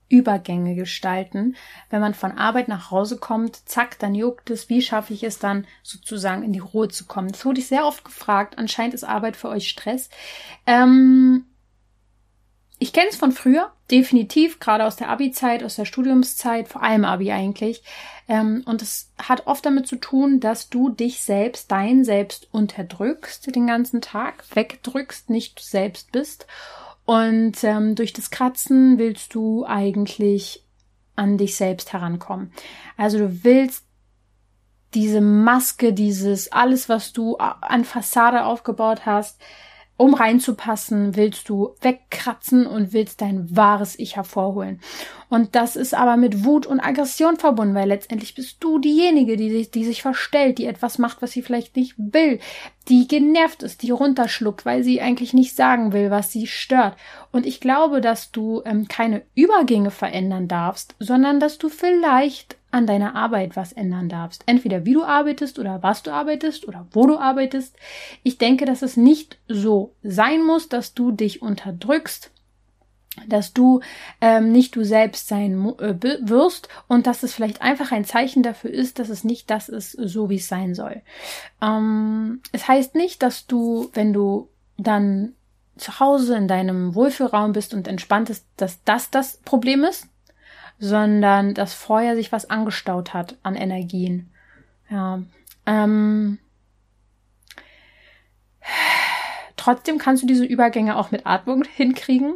Übergänge 0.09 0.74
gestalten. 0.74 1.55
Wenn 1.88 2.01
man 2.01 2.14
von 2.14 2.32
Arbeit 2.32 2.66
nach 2.66 2.90
Hause 2.90 3.16
kommt, 3.16 3.68
zack, 3.68 3.98
dann 4.01 4.14
juckt 4.14 4.51
es. 4.51 4.68
Wie 4.68 4.82
schaffe 4.82 5.14
ich 5.14 5.22
es 5.22 5.38
dann 5.38 5.66
sozusagen 5.84 6.42
in 6.42 6.53
die 6.53 6.59
Ruhe 6.59 6.88
zu 6.88 7.07
kommen? 7.07 7.28
Das 7.28 7.44
wurde 7.44 7.61
ich 7.61 7.68
sehr 7.68 7.86
oft 7.86 8.05
gefragt. 8.05 8.59
Anscheinend 8.59 8.94
ist 8.94 9.05
Arbeit 9.05 9.36
für 9.36 9.48
euch 9.48 9.68
Stress. 9.68 10.11
Ähm, 10.66 11.46
ich 12.83 12.95
kenne 12.95 13.09
es 13.11 13.16
von 13.16 13.31
früher, 13.31 13.70
definitiv, 13.91 14.59
gerade 14.59 14.87
aus 14.87 14.97
der 14.97 15.11
Abi-Zeit, 15.11 15.62
aus 15.62 15.76
der 15.76 15.85
Studiumszeit, 15.85 16.66
vor 16.66 16.83
allem 16.83 17.05
Abi 17.05 17.31
eigentlich. 17.31 17.83
Ähm, 18.26 18.62
und 18.64 18.81
es 18.81 19.12
hat 19.18 19.47
oft 19.47 19.66
damit 19.66 19.87
zu 19.87 19.97
tun, 19.97 20.41
dass 20.41 20.70
du 20.70 20.89
dich 20.89 21.20
selbst, 21.20 21.70
dein 21.70 22.05
Selbst 22.05 22.49
unterdrückst 22.53 23.55
den 23.55 23.66
ganzen 23.66 24.01
Tag, 24.01 24.45
wegdrückst, 24.55 25.28
nicht 25.28 25.59
du 25.59 25.62
selbst 25.62 26.11
bist. 26.11 26.47
Und 27.05 27.62
ähm, 27.64 27.97
durch 27.97 28.14
das 28.14 28.31
Kratzen 28.31 28.99
willst 28.99 29.35
du 29.35 29.66
eigentlich 29.66 30.64
an 31.16 31.37
dich 31.37 31.57
selbst 31.57 31.93
herankommen. 31.93 32.51
Also 32.97 33.18
du 33.18 33.45
willst 33.45 33.85
diese 34.95 35.20
Maske, 35.20 35.93
dieses 35.93 36.51
alles, 36.51 36.89
was 36.89 37.12
du 37.12 37.37
an 37.37 37.85
Fassade 37.85 38.47
aufgebaut 38.47 39.05
hast, 39.05 39.39
um 40.01 40.14
reinzupassen, 40.14 41.14
willst 41.14 41.51
du 41.51 41.74
wegkratzen 41.82 42.66
und 42.66 42.94
willst 42.94 43.20
dein 43.20 43.55
wahres 43.55 43.98
Ich 43.98 44.16
hervorholen. 44.16 44.80
Und 45.31 45.55
das 45.55 45.76
ist 45.76 45.95
aber 45.95 46.16
mit 46.16 46.45
Wut 46.45 46.66
und 46.66 46.81
Aggression 46.81 47.37
verbunden, 47.37 47.74
weil 47.74 47.89
letztendlich 47.89 48.35
bist 48.35 48.57
du 48.61 48.81
diejenige, 48.81 49.37
die 49.37 49.51
sich, 49.51 49.70
die 49.70 49.85
sich 49.85 50.03
verstellt, 50.03 50.59
die 50.59 50.66
etwas 50.66 50.99
macht, 50.99 51.22
was 51.22 51.31
sie 51.31 51.43
vielleicht 51.43 51.76
nicht 51.76 51.95
will, 51.97 52.41
die 52.89 53.07
genervt 53.07 53.62
ist, 53.62 53.83
die 53.83 53.93
runterschluckt, 53.93 54.66
weil 54.66 54.83
sie 54.83 55.01
eigentlich 55.01 55.33
nicht 55.33 55.55
sagen 55.55 55.93
will, 55.93 56.11
was 56.11 56.33
sie 56.33 56.49
stört. 56.49 56.97
Und 57.31 57.47
ich 57.47 57.61
glaube, 57.61 58.01
dass 58.01 58.33
du 58.33 58.62
ähm, 58.64 58.89
keine 58.89 59.22
Übergänge 59.37 59.93
verändern 59.93 60.49
darfst, 60.49 60.97
sondern 60.99 61.39
dass 61.39 61.59
du 61.59 61.68
vielleicht 61.68 62.57
an 62.72 62.87
deiner 62.87 63.14
Arbeit 63.14 63.57
was 63.57 63.72
ändern 63.72 64.09
darfst. 64.09 64.43
Entweder 64.47 64.85
wie 64.85 64.95
du 64.95 65.05
arbeitest 65.05 65.59
oder 65.59 65.83
was 65.83 66.03
du 66.03 66.12
arbeitest 66.12 66.66
oder 66.66 66.87
wo 66.93 67.07
du 67.07 67.18
arbeitest. 67.18 67.76
Ich 68.22 68.39
denke, 68.39 68.64
dass 68.64 68.83
es 68.83 68.97
nicht 68.97 69.39
so 69.49 69.95
sein 70.03 70.45
muss, 70.45 70.68
dass 70.68 70.95
du 70.95 71.12
dich 71.12 71.43
unterdrückst, 71.43 72.31
dass 73.27 73.53
du 73.53 73.81
ähm, 74.21 74.53
nicht 74.53 74.77
du 74.77 74.85
selbst 74.85 75.29
sein 75.29 75.75
äh, 75.79 75.95
wirst 76.23 76.69
und 76.87 77.07
dass 77.07 77.23
es 77.23 77.35
vielleicht 77.35 77.61
einfach 77.61 77.93
ein 77.93 78.05
Zeichen 78.05 78.43
dafür 78.43 78.71
ist, 78.71 78.99
dass 78.99 79.09
es 79.09 79.25
nicht 79.25 79.51
das 79.51 79.69
ist, 79.69 79.93
so 79.93 80.31
wie 80.31 80.37
es 80.37 80.49
sein 80.49 80.75
soll. 80.75 81.03
Ähm, 81.61 82.41
es 82.53 82.69
heißt 82.69 82.95
nicht, 82.95 83.23
dass 83.23 83.47
du, 83.47 83.91
wenn 83.95 84.13
du 84.13 84.49
dann 84.77 85.33
zu 85.77 85.99
Hause 85.99 86.37
in 86.37 86.47
deinem 86.47 86.95
Wohlfühlraum 86.95 87.53
bist 87.53 87.75
und 87.75 87.89
entspannt 87.89 88.31
ist, 88.31 88.47
dass 88.57 88.83
das 88.85 89.11
das 89.11 89.39
Problem 89.39 89.83
ist 89.85 90.07
sondern 90.81 91.53
dass 91.53 91.75
vorher 91.75 92.17
sich 92.17 92.33
was 92.33 92.49
angestaut 92.49 93.13
hat 93.15 93.37
an 93.43 93.55
Energien. 93.55 94.31
Ja. 94.89 95.23
Ähm, 95.67 96.39
trotzdem 99.57 99.99
kannst 99.99 100.23
du 100.23 100.27
diese 100.27 100.47
Übergänge 100.47 100.97
auch 100.97 101.11
mit 101.11 101.27
Atmung 101.27 101.65
hinkriegen, 101.65 102.35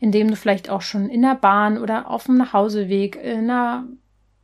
indem 0.00 0.28
du 0.28 0.36
vielleicht 0.36 0.70
auch 0.70 0.82
schon 0.82 1.08
in 1.08 1.22
der 1.22 1.34
Bahn 1.34 1.78
oder 1.78 2.10
auf 2.10 2.24
dem 2.24 2.36
Nachhauseweg, 2.36 3.16
in 3.16 3.50
einer 3.50 3.84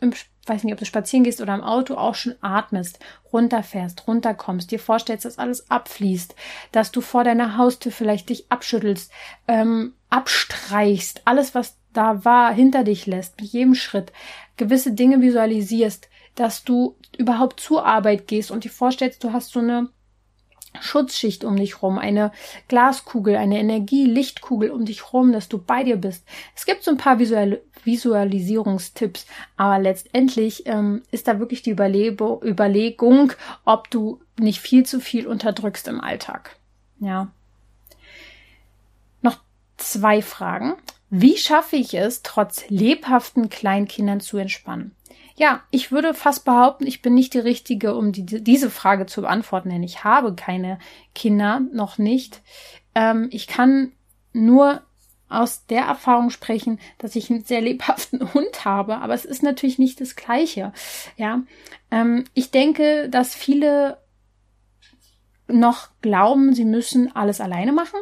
im, 0.01 0.13
weiß 0.47 0.63
nicht, 0.63 0.73
ob 0.73 0.79
du 0.79 0.85
spazieren 0.85 1.25
gehst 1.25 1.41
oder 1.41 1.55
im 1.55 1.63
Auto 1.63 1.95
auch 1.95 2.15
schon 2.15 2.35
atmest, 2.41 2.99
runterfährst, 3.33 4.07
runterkommst, 4.07 4.71
dir 4.71 4.79
vorstellst, 4.79 5.25
dass 5.25 5.39
alles 5.39 5.71
abfließt, 5.71 6.35
dass 6.71 6.93
du 6.93 7.01
vor 7.01 7.25
deiner 7.25 7.57
Haustür 7.57 7.91
vielleicht 7.91 8.29
dich 8.29 8.51
abschüttelst, 8.51 9.11
ähm, 9.49 9.95
abstreichst, 10.11 11.23
alles, 11.25 11.55
was 11.55 11.79
da 11.93 12.25
war, 12.25 12.53
hinter 12.53 12.85
dich 12.85 13.07
lässt, 13.07 13.41
mit 13.41 13.51
jedem 13.51 13.75
Schritt, 13.75 14.13
gewisse 14.57 14.93
Dinge 14.93 15.21
visualisierst, 15.21 16.09
dass 16.35 16.65
du 16.65 16.97
überhaupt 17.17 17.61
zur 17.61 17.87
Arbeit 17.87 18.27
gehst 18.27 18.51
und 18.51 18.65
dir 18.65 18.71
vorstellst, 18.71 19.23
du 19.25 19.33
hast 19.33 19.51
so 19.51 19.61
eine 19.61 19.89
Schutzschicht 20.81 21.45
um 21.45 21.57
dich 21.57 21.83
rum, 21.83 21.99
eine 21.99 22.33
Glaskugel, 22.69 23.37
eine 23.37 23.59
Energie-Lichtkugel 23.59 24.71
um 24.71 24.85
dich 24.85 25.13
rum, 25.13 25.33
dass 25.33 25.49
du 25.49 25.59
bei 25.59 25.85
dir 25.85 25.97
bist. 25.97 26.25
Es 26.55 26.67
gibt 26.67 26.83
so 26.83 26.91
ein 26.91 26.97
paar 26.97 27.19
Visual 27.19 27.61
Visualisierungstipps, 27.85 29.27
aber 29.57 29.79
letztendlich 29.79 30.67
ähm, 30.67 31.03
ist 31.11 31.29
da 31.29 31.39
wirklich 31.39 31.63
die 31.63 31.71
Überlebe 31.71 32.41
Überlegung, 32.43 33.33
ob 33.65 33.91
du 33.91 34.21
nicht 34.39 34.61
viel 34.61 34.87
zu 34.87 35.01
viel 35.01 35.27
unterdrückst 35.27 35.89
im 35.89 36.01
Alltag. 36.01 36.57
Ja. 36.99 37.29
Noch 39.21 39.39
zwei 39.77 40.23
Fragen. 40.23 40.77
Wie 41.11 41.37
schaffe 41.37 41.77
ich 41.77 41.95
es, 41.95 42.23
trotz 42.23 42.69
lebhaften 42.69 43.49
Kleinkindern 43.51 44.21
zu 44.21 44.39
entspannen? 44.39 44.93
Ja, 45.37 45.63
ich 45.71 45.91
würde 45.91 46.15
fast 46.15 46.45
behaupten, 46.45 46.87
ich 46.87 47.03
bin 47.03 47.15
nicht 47.15 47.35
die 47.35 47.41
Richtige, 47.41 47.95
um 47.95 48.13
die, 48.13 48.25
diese 48.25 48.71
Frage 48.71 49.07
zu 49.07 49.23
beantworten, 49.23 49.71
denn 49.71 49.83
ich 49.83 50.05
habe 50.05 50.35
keine 50.35 50.79
Kinder, 51.15 51.61
noch 51.73 51.99
nicht. 51.99 52.41
Ähm, 52.95 53.29
ich 53.33 53.49
kann 53.49 53.93
nur 54.33 54.83
aus 55.29 55.67
der 55.67 55.83
Erfahrung 55.83 56.31
sprechen, 56.31 56.79
dass 56.99 57.17
ich 57.17 57.31
einen 57.31 57.45
sehr 57.45 57.61
lebhaften 57.61 58.33
Hund 58.35 58.65
habe, 58.65 58.99
aber 58.99 59.15
es 59.15 59.25
ist 59.25 59.43
natürlich 59.43 59.79
nicht 59.79 60.01
das 60.01 60.15
Gleiche. 60.15 60.73
Ja, 61.17 61.43
ähm, 61.91 62.25
ich 62.35 62.53
denke, 62.53 63.09
dass 63.09 63.35
viele 63.35 63.99
noch 65.49 65.89
glauben, 66.01 66.55
sie 66.55 66.65
müssen 66.65 67.15
alles 67.15 67.41
alleine 67.41 67.73
machen 67.73 67.99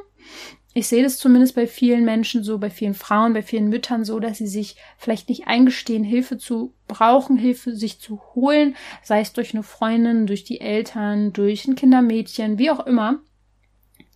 ich 0.75 0.89
sehe 0.89 1.03
das 1.03 1.19
zumindest 1.19 1.55
bei 1.55 1.67
vielen 1.67 2.05
Menschen 2.05 2.43
so, 2.45 2.59
bei 2.59 2.71
vielen 2.71 2.95
Frauen, 2.95 3.35
bei 3.35 3.43
vielen 3.43 3.69
Müttern 3.69 4.05
so, 4.05 4.19
dass 4.21 4.39
sie 4.39 4.47
sich 4.47 4.77
vielleicht 4.97 5.29
nicht 5.29 5.47
eingestehen, 5.47 6.05
Hilfe 6.05 6.39
zu 6.39 6.73
brauchen, 6.89 7.37
Hilfe 7.37 7.77
sich 7.77 8.01
zu 8.01 8.21
holen, 8.35 8.77
sei 9.03 9.21
es 9.21 9.33
durch 9.33 9.55
eine 9.55 9.63
Freundin, 9.63 10.27
durch 10.27 10.45
die 10.45 10.61
Eltern, 10.61 11.33
durch 11.33 11.67
ein 11.67 11.75
Kindermädchen, 11.75 12.59
wie 12.59 12.71
auch 12.71 12.87
immer, 12.87 13.21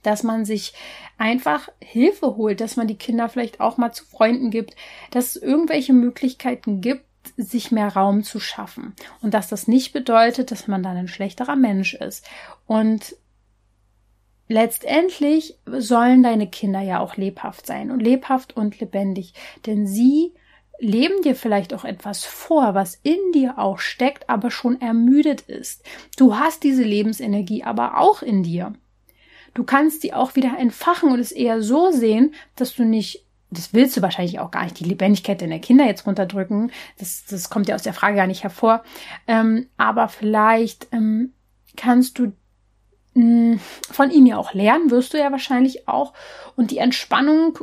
dass 0.02 0.22
man 0.22 0.44
sich 0.44 0.72
einfach 1.18 1.68
Hilfe 1.80 2.36
holt, 2.36 2.60
dass 2.60 2.76
man 2.76 2.86
die 2.86 2.96
Kinder 2.96 3.28
vielleicht 3.28 3.60
auch 3.60 3.76
mal 3.76 3.92
zu 3.92 4.04
Freunden 4.04 4.50
gibt, 4.50 4.76
dass 5.10 5.36
es 5.36 5.42
irgendwelche 5.42 5.92
Möglichkeiten 5.92 6.80
gibt, 6.80 7.04
sich 7.36 7.72
mehr 7.72 7.88
Raum 7.88 8.22
zu 8.22 8.38
schaffen 8.38 8.94
und 9.20 9.34
dass 9.34 9.48
das 9.48 9.66
nicht 9.66 9.92
bedeutet, 9.92 10.52
dass 10.52 10.68
man 10.68 10.82
dann 10.82 10.96
ein 10.96 11.08
schlechterer 11.08 11.56
Mensch 11.56 11.94
ist. 11.94 12.24
Und 12.66 13.16
letztendlich 14.48 15.58
sollen 15.66 16.22
deine 16.22 16.48
Kinder 16.48 16.80
ja 16.80 17.00
auch 17.00 17.16
lebhaft 17.16 17.66
sein 17.66 17.90
und 17.90 18.00
lebhaft 18.00 18.56
und 18.56 18.80
lebendig, 18.80 19.34
denn 19.66 19.86
sie 19.86 20.32
leben 20.78 21.22
dir 21.22 21.34
vielleicht 21.34 21.72
auch 21.72 21.84
etwas 21.84 22.24
vor, 22.24 22.74
was 22.74 22.96
in 23.02 23.32
dir 23.32 23.58
auch 23.58 23.78
steckt, 23.78 24.28
aber 24.28 24.50
schon 24.50 24.80
ermüdet 24.80 25.42
ist. 25.42 25.82
Du 26.16 26.36
hast 26.36 26.62
diese 26.64 26.82
Lebensenergie 26.82 27.64
aber 27.64 27.98
auch 27.98 28.22
in 28.22 28.42
dir. 28.42 28.74
Du 29.54 29.64
kannst 29.64 30.02
sie 30.02 30.12
auch 30.12 30.36
wieder 30.36 30.58
entfachen 30.58 31.10
und 31.10 31.18
es 31.18 31.32
eher 31.32 31.62
so 31.62 31.90
sehen, 31.90 32.34
dass 32.56 32.74
du 32.74 32.84
nicht 32.84 33.26
das 33.50 33.72
willst 33.72 33.96
du 33.96 34.02
wahrscheinlich 34.02 34.40
auch 34.40 34.50
gar 34.50 34.64
nicht, 34.64 34.80
die 34.80 34.84
Lebendigkeit 34.84 35.40
deiner 35.40 35.60
Kinder 35.60 35.86
jetzt 35.86 36.06
runterdrücken. 36.06 36.72
Das, 36.98 37.24
das 37.26 37.48
kommt 37.48 37.68
ja 37.68 37.74
aus 37.74 37.82
der 37.82 37.94
Frage 37.94 38.16
gar 38.16 38.26
nicht 38.26 38.42
hervor. 38.42 38.82
Ähm, 39.28 39.68
aber 39.76 40.08
vielleicht 40.08 40.88
ähm, 40.92 41.32
kannst 41.76 42.18
du 42.18 42.32
hm, 43.16 43.60
von 43.90 44.10
ihm 44.10 44.26
ja 44.26 44.36
auch 44.36 44.52
lernen, 44.52 44.90
wirst 44.90 45.14
du 45.14 45.18
ja 45.18 45.32
wahrscheinlich 45.32 45.88
auch. 45.88 46.12
Und 46.54 46.70
die 46.70 46.76
Entspannung, 46.76 47.58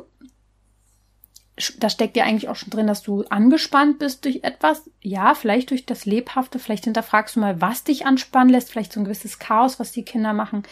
da 1.78 1.91
steckt 1.91 2.18
ja 2.18 2.24
eigentlich 2.24 2.49
auch 2.49 2.56
schon 2.56 2.72
drin, 2.72 2.88
dass 2.88 3.04
du 3.04 3.24
angespannt 3.30 3.99
bist 3.99 4.26
durch 4.26 4.39
etwas. 4.41 4.89
Ja, 5.01 5.36
vielleicht 5.36 5.70
durch 5.70 5.86
das 5.86 6.08
Lebhafte. 6.08 6.58
Vielleicht 6.58 6.86
hinterfragst 6.86 7.36
du 7.36 7.39
mal, 7.39 7.62
was 7.62 7.84
dich 7.84 8.08
anspannen 8.08 8.49
lässt. 8.49 8.72
Vielleicht 8.72 8.91
so 8.91 8.99
ein 8.99 9.04
gewisses 9.04 9.38
Chaos, 9.38 9.80
was 9.80 9.91
die 9.91 10.04
Kinder 10.04 10.34
machen, 10.34 10.64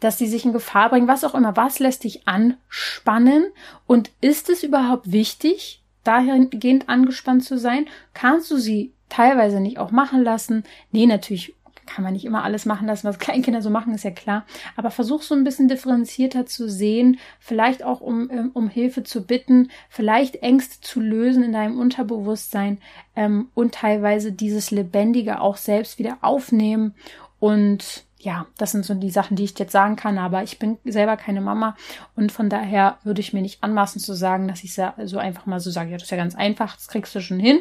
dass 0.00 0.18
sie 0.18 0.26
sich 0.26 0.44
in 0.44 0.52
Gefahr 0.52 0.90
bringen, 0.90 1.08
was 1.08 1.24
auch 1.24 1.34
immer. 1.34 1.56
Was 1.56 1.78
lässt 1.78 2.04
dich 2.04 2.28
anspannen? 2.28 3.46
Und 3.86 4.10
ist 4.20 4.50
es 4.50 4.62
überhaupt 4.62 5.10
wichtig, 5.10 5.82
dahingehend 6.04 6.90
angespannt 6.90 7.44
zu 7.44 7.56
sein? 7.56 7.86
Kannst 8.12 8.50
du 8.50 8.58
sie 8.58 8.92
teilweise 9.08 9.60
nicht 9.60 9.78
auch 9.78 9.90
machen 9.90 10.22
lassen? 10.22 10.64
Nee, 10.92 11.06
natürlich 11.06 11.54
kann 11.88 12.04
man 12.04 12.12
nicht 12.12 12.24
immer 12.24 12.44
alles 12.44 12.66
machen 12.66 12.86
lassen, 12.86 13.08
was 13.08 13.18
Kleinkinder 13.28 13.62
so 13.62 13.70
machen, 13.70 13.94
ist 13.94 14.04
ja 14.04 14.10
klar. 14.10 14.44
Aber 14.76 14.90
versuch 14.90 15.22
so 15.22 15.34
ein 15.34 15.44
bisschen 15.44 15.68
differenzierter 15.68 16.46
zu 16.46 16.68
sehen, 16.68 17.18
vielleicht 17.40 17.82
auch 17.82 18.00
um, 18.00 18.30
ähm, 18.30 18.50
um 18.54 18.68
Hilfe 18.68 19.02
zu 19.02 19.26
bitten, 19.26 19.70
vielleicht 19.88 20.36
Ängste 20.36 20.80
zu 20.80 21.00
lösen 21.00 21.42
in 21.42 21.52
deinem 21.52 21.78
Unterbewusstsein 21.78 22.78
ähm, 23.16 23.48
und 23.54 23.74
teilweise 23.74 24.32
dieses 24.32 24.70
Lebendige 24.70 25.40
auch 25.40 25.56
selbst 25.56 25.98
wieder 25.98 26.18
aufnehmen 26.20 26.94
und 27.40 28.04
ja, 28.20 28.46
das 28.56 28.72
sind 28.72 28.84
so 28.84 28.94
die 28.94 29.10
Sachen, 29.10 29.36
die 29.36 29.44
ich 29.44 29.56
jetzt 29.58 29.70
sagen 29.70 29.94
kann, 29.94 30.18
aber 30.18 30.42
ich 30.42 30.58
bin 30.58 30.78
selber 30.84 31.16
keine 31.16 31.40
Mama 31.40 31.76
und 32.16 32.32
von 32.32 32.50
daher 32.50 32.98
würde 33.04 33.20
ich 33.20 33.32
mir 33.32 33.42
nicht 33.42 33.62
anmaßen 33.62 34.00
zu 34.00 34.12
sagen, 34.12 34.48
dass 34.48 34.64
ich 34.64 34.74
so 34.74 35.18
einfach 35.18 35.46
mal 35.46 35.60
so 35.60 35.70
sage, 35.70 35.90
ja, 35.90 35.96
das 35.96 36.04
ist 36.04 36.10
ja 36.10 36.16
ganz 36.16 36.34
einfach, 36.34 36.74
das 36.74 36.88
kriegst 36.88 37.14
du 37.14 37.20
schon 37.20 37.38
hin. 37.38 37.60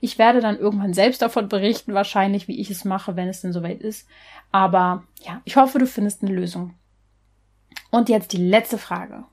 Ich 0.00 0.18
werde 0.18 0.40
dann 0.40 0.58
irgendwann 0.58 0.92
selbst 0.92 1.22
davon 1.22 1.48
berichten, 1.48 1.94
wahrscheinlich, 1.94 2.48
wie 2.48 2.60
ich 2.60 2.70
es 2.70 2.84
mache, 2.84 3.16
wenn 3.16 3.28
es 3.28 3.40
denn 3.40 3.54
soweit 3.54 3.80
ist. 3.80 4.06
Aber 4.52 5.04
ja, 5.22 5.40
ich 5.44 5.56
hoffe, 5.56 5.78
du 5.78 5.86
findest 5.86 6.22
eine 6.22 6.34
Lösung. 6.34 6.74
Und 7.90 8.10
jetzt 8.10 8.32
die 8.32 8.48
letzte 8.48 8.76
Frage. 8.76 9.24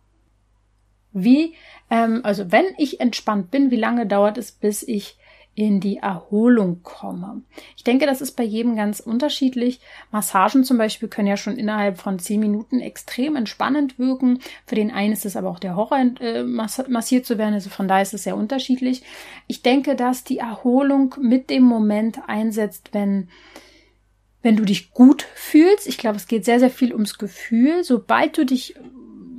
Wie, 1.12 1.56
ähm, 1.90 2.22
also 2.24 2.52
wenn 2.52 2.66
ich 2.78 3.02
entspannt 3.02 3.52
bin, 3.52 3.72
wie 3.72 3.76
lange 3.76 4.08
dauert 4.08 4.38
es, 4.38 4.54
bis 4.54 4.84
ich 4.84 5.18
in 5.54 5.82
die 5.82 5.98
Erholung 5.98 6.82
komme. 6.82 7.42
Ich 7.76 7.84
denke, 7.84 8.06
das 8.06 8.22
ist 8.22 8.32
bei 8.32 8.44
jedem 8.44 8.76
ganz 8.76 9.02
unterschiedlich. 9.02 9.82
Massagen 10.10 10.64
zum 10.64 10.78
Beispiel 10.78 11.10
können 11.10 11.28
ja 11.28 11.36
schon 11.36 11.58
innerhalb 11.58 11.98
von 11.98 12.20
zehn 12.20 12.40
Minuten 12.40 12.80
extrem 12.80 13.36
entspannend 13.36 14.00
wirken. 14.00 14.40
Für 14.66 14.76
den 14.76 14.92
einen 14.92 15.12
ist 15.12 15.26
es 15.26 15.36
aber 15.36 15.50
auch 15.50 15.60
der 15.60 15.76
Horror, 15.76 16.00
äh, 16.22 16.44
massiert 16.44 17.26
zu 17.26 17.38
werden. 17.38 17.54
Also 17.54 17.70
von 17.70 17.88
daher 17.88 18.04
ist 18.04 18.14
es 18.14 18.24
sehr 18.24 18.38
unterschiedlich. 18.38 19.04
Ich 19.48 19.62
denke, 19.62 19.96
dass 19.96 20.24
die 20.24 20.38
Erholung 20.38 21.16
mit 21.20 21.50
dem 21.50 21.64
Moment 21.64 22.20
einsetzt, 22.28 22.90
wenn 22.94 23.28
wenn 24.44 24.56
du 24.56 24.66
dich 24.66 24.92
gut 24.92 25.28
fühlst. 25.36 25.88
Ich 25.88 26.00
glaube, 26.00 26.18
es 26.18 26.28
geht 26.28 26.46
sehr, 26.46 26.60
sehr 26.60 26.72
viel 26.72 26.94
ums 26.94 27.20
Gefühl. 27.20 27.84
Sobald 27.84 28.38
du 28.40 28.44
dich 28.44 28.76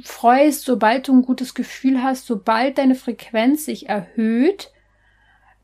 freust, 0.03 0.65
sobald 0.65 1.09
du 1.09 1.13
ein 1.13 1.23
gutes 1.23 1.55
Gefühl 1.55 2.03
hast, 2.03 2.27
sobald 2.27 2.79
deine 2.79 2.95
Frequenz 2.95 3.65
sich 3.65 3.89
erhöht, 3.89 4.72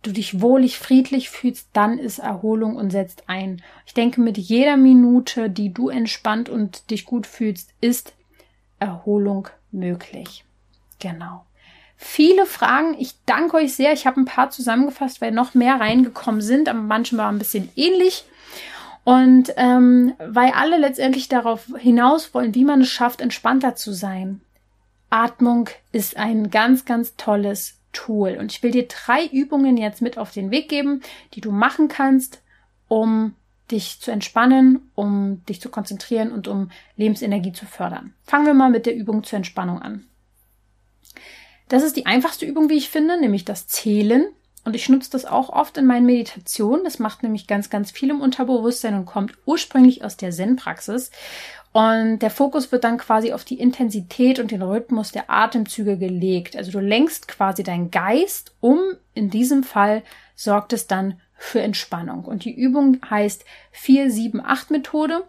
du 0.02 0.12
dich 0.12 0.40
wohlig, 0.40 0.78
friedlich 0.78 1.30
fühlst, 1.30 1.68
dann 1.72 1.98
ist 1.98 2.18
Erholung 2.18 2.76
und 2.76 2.90
setzt 2.90 3.24
ein. 3.28 3.62
Ich 3.86 3.94
denke, 3.94 4.20
mit 4.20 4.38
jeder 4.38 4.76
Minute, 4.76 5.50
die 5.50 5.72
du 5.72 5.88
entspannt 5.88 6.48
und 6.48 6.90
dich 6.90 7.04
gut 7.04 7.26
fühlst, 7.26 7.70
ist 7.80 8.14
Erholung 8.78 9.48
möglich. 9.72 10.44
Genau. 10.98 11.44
Viele 11.96 12.46
Fragen. 12.46 12.94
Ich 12.98 13.14
danke 13.26 13.56
euch 13.56 13.74
sehr. 13.74 13.92
Ich 13.92 14.06
habe 14.06 14.20
ein 14.20 14.24
paar 14.24 14.50
zusammengefasst, 14.50 15.20
weil 15.20 15.32
noch 15.32 15.54
mehr 15.54 15.80
reingekommen 15.80 16.40
sind, 16.40 16.68
aber 16.68 16.80
manche 16.80 17.16
waren 17.16 17.36
ein 17.36 17.40
bisschen 17.40 17.68
ähnlich. 17.74 18.24
Und 19.02 19.52
ähm, 19.56 20.14
weil 20.18 20.52
alle 20.52 20.78
letztendlich 20.78 21.28
darauf 21.28 21.66
hinaus 21.78 22.34
wollen, 22.34 22.54
wie 22.54 22.64
man 22.64 22.82
es 22.82 22.88
schafft, 22.88 23.20
entspannter 23.20 23.74
zu 23.74 23.92
sein. 23.92 24.42
Atmung 25.10 25.70
ist 25.90 26.16
ein 26.16 26.50
ganz, 26.50 26.84
ganz 26.84 27.16
tolles 27.16 27.77
Tool. 27.92 28.36
Und 28.38 28.52
ich 28.52 28.62
will 28.62 28.70
dir 28.70 28.86
drei 28.86 29.26
Übungen 29.26 29.76
jetzt 29.76 30.02
mit 30.02 30.18
auf 30.18 30.32
den 30.32 30.50
Weg 30.50 30.68
geben, 30.68 31.02
die 31.34 31.40
du 31.40 31.50
machen 31.50 31.88
kannst, 31.88 32.42
um 32.86 33.34
dich 33.70 34.00
zu 34.00 34.10
entspannen, 34.10 34.90
um 34.94 35.44
dich 35.46 35.60
zu 35.60 35.68
konzentrieren 35.68 36.32
und 36.32 36.48
um 36.48 36.70
Lebensenergie 36.96 37.52
zu 37.52 37.66
fördern. 37.66 38.14
Fangen 38.24 38.46
wir 38.46 38.54
mal 38.54 38.70
mit 38.70 38.86
der 38.86 38.94
Übung 38.94 39.24
zur 39.24 39.36
Entspannung 39.36 39.80
an. 39.80 40.06
Das 41.68 41.82
ist 41.82 41.96
die 41.96 42.06
einfachste 42.06 42.46
Übung, 42.46 42.70
wie 42.70 42.78
ich 42.78 42.88
finde, 42.88 43.20
nämlich 43.20 43.44
das 43.44 43.66
Zählen. 43.66 44.26
Und 44.64 44.74
ich 44.74 44.88
nutze 44.88 45.10
das 45.10 45.24
auch 45.24 45.50
oft 45.50 45.76
in 45.78 45.86
meinen 45.86 46.06
Meditationen. 46.06 46.84
Das 46.84 46.98
macht 46.98 47.22
nämlich 47.22 47.46
ganz, 47.46 47.70
ganz 47.70 47.90
viel 47.90 48.10
im 48.10 48.20
Unterbewusstsein 48.20 48.94
und 48.94 49.06
kommt 49.06 49.34
ursprünglich 49.46 50.04
aus 50.04 50.16
der 50.16 50.30
Zen-Praxis. 50.30 51.10
Und 51.72 52.20
der 52.20 52.30
Fokus 52.30 52.72
wird 52.72 52.84
dann 52.84 52.98
quasi 52.98 53.32
auf 53.32 53.44
die 53.44 53.60
Intensität 53.60 54.38
und 54.38 54.50
den 54.50 54.62
Rhythmus 54.62 55.12
der 55.12 55.30
Atemzüge 55.30 55.98
gelegt. 55.98 56.56
Also 56.56 56.72
du 56.72 56.80
lenkst 56.80 57.28
quasi 57.28 57.62
deinen 57.62 57.90
Geist 57.90 58.54
um. 58.60 58.80
In 59.14 59.30
diesem 59.30 59.62
Fall 59.62 60.02
sorgt 60.34 60.72
es 60.72 60.86
dann 60.86 61.20
für 61.34 61.60
Entspannung. 61.60 62.24
Und 62.24 62.44
die 62.44 62.54
Übung 62.54 62.98
heißt 63.08 63.44
4-7-8 63.74 64.72
Methode. 64.72 65.24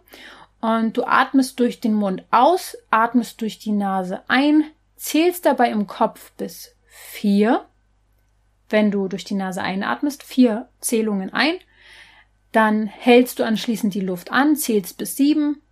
Und 0.60 0.96
du 0.96 1.04
atmest 1.04 1.60
durch 1.60 1.80
den 1.80 1.94
Mund 1.94 2.24
aus, 2.30 2.76
atmest 2.90 3.40
durch 3.40 3.58
die 3.58 3.72
Nase 3.72 4.22
ein, 4.28 4.64
zählst 4.96 5.46
dabei 5.46 5.70
im 5.70 5.86
Kopf 5.86 6.32
bis 6.32 6.74
4, 6.86 7.64
wenn 8.68 8.90
du 8.90 9.08
durch 9.08 9.24
die 9.24 9.34
Nase 9.34 9.62
einatmest, 9.62 10.22
vier 10.22 10.68
Zählungen 10.80 11.32
ein. 11.32 11.54
Dann 12.52 12.86
hältst 12.86 13.38
du 13.38 13.44
anschließend 13.44 13.94
die 13.94 14.00
Luft 14.00 14.32
an, 14.32 14.56
zählst 14.56 14.98
bis 14.98 15.16
sieben. 15.16 15.62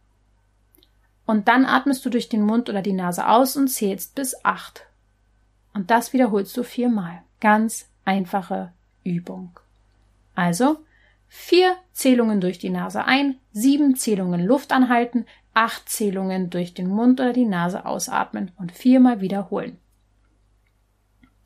Und 1.28 1.46
dann 1.46 1.66
atmest 1.66 2.06
du 2.06 2.08
durch 2.08 2.30
den 2.30 2.40
Mund 2.40 2.70
oder 2.70 2.80
die 2.80 2.94
Nase 2.94 3.28
aus 3.28 3.54
und 3.54 3.68
zählst 3.68 4.14
bis 4.14 4.34
acht. 4.46 4.86
Und 5.74 5.90
das 5.90 6.14
wiederholst 6.14 6.56
du 6.56 6.62
viermal. 6.62 7.20
Ganz 7.38 7.90
einfache 8.06 8.72
Übung. 9.04 9.50
Also 10.34 10.78
vier 11.26 11.76
Zählungen 11.92 12.40
durch 12.40 12.58
die 12.58 12.70
Nase 12.70 13.04
ein, 13.04 13.36
sieben 13.52 13.94
Zählungen 13.94 14.42
Luft 14.42 14.72
anhalten, 14.72 15.26
acht 15.52 15.90
Zählungen 15.90 16.48
durch 16.48 16.72
den 16.72 16.88
Mund 16.88 17.20
oder 17.20 17.34
die 17.34 17.44
Nase 17.44 17.84
ausatmen 17.84 18.50
und 18.56 18.72
viermal 18.72 19.20
wiederholen. 19.20 19.76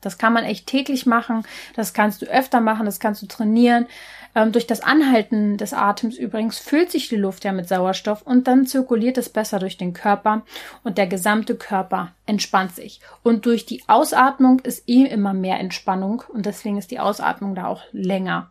Das 0.05 0.17
kann 0.17 0.33
man 0.33 0.43
echt 0.43 0.67
täglich 0.67 1.05
machen, 1.05 1.43
das 1.75 1.93
kannst 1.93 2.21
du 2.21 2.25
öfter 2.25 2.61
machen, 2.61 2.85
das 2.85 2.99
kannst 2.99 3.21
du 3.21 3.27
trainieren. 3.27 3.87
Ähm, 4.35 4.51
durch 4.51 4.65
das 4.65 4.81
Anhalten 4.81 5.57
des 5.57 5.73
Atems 5.73 6.17
übrigens 6.17 6.57
füllt 6.57 6.91
sich 6.91 7.09
die 7.09 7.15
Luft 7.15 7.43
ja 7.43 7.51
mit 7.51 7.67
Sauerstoff 7.67 8.23
und 8.23 8.47
dann 8.47 8.65
zirkuliert 8.65 9.17
es 9.17 9.29
besser 9.29 9.59
durch 9.59 9.77
den 9.77 9.93
Körper 9.93 10.43
und 10.83 10.97
der 10.97 11.07
gesamte 11.07 11.55
Körper 11.55 12.13
entspannt 12.25 12.75
sich. 12.75 12.99
Und 13.21 13.45
durch 13.45 13.65
die 13.65 13.83
Ausatmung 13.87 14.59
ist 14.61 14.89
eh 14.89 15.03
immer 15.03 15.33
mehr 15.33 15.59
Entspannung 15.59 16.23
und 16.27 16.45
deswegen 16.45 16.77
ist 16.77 16.91
die 16.91 16.99
Ausatmung 16.99 17.55
da 17.55 17.67
auch 17.67 17.81
länger. 17.91 18.49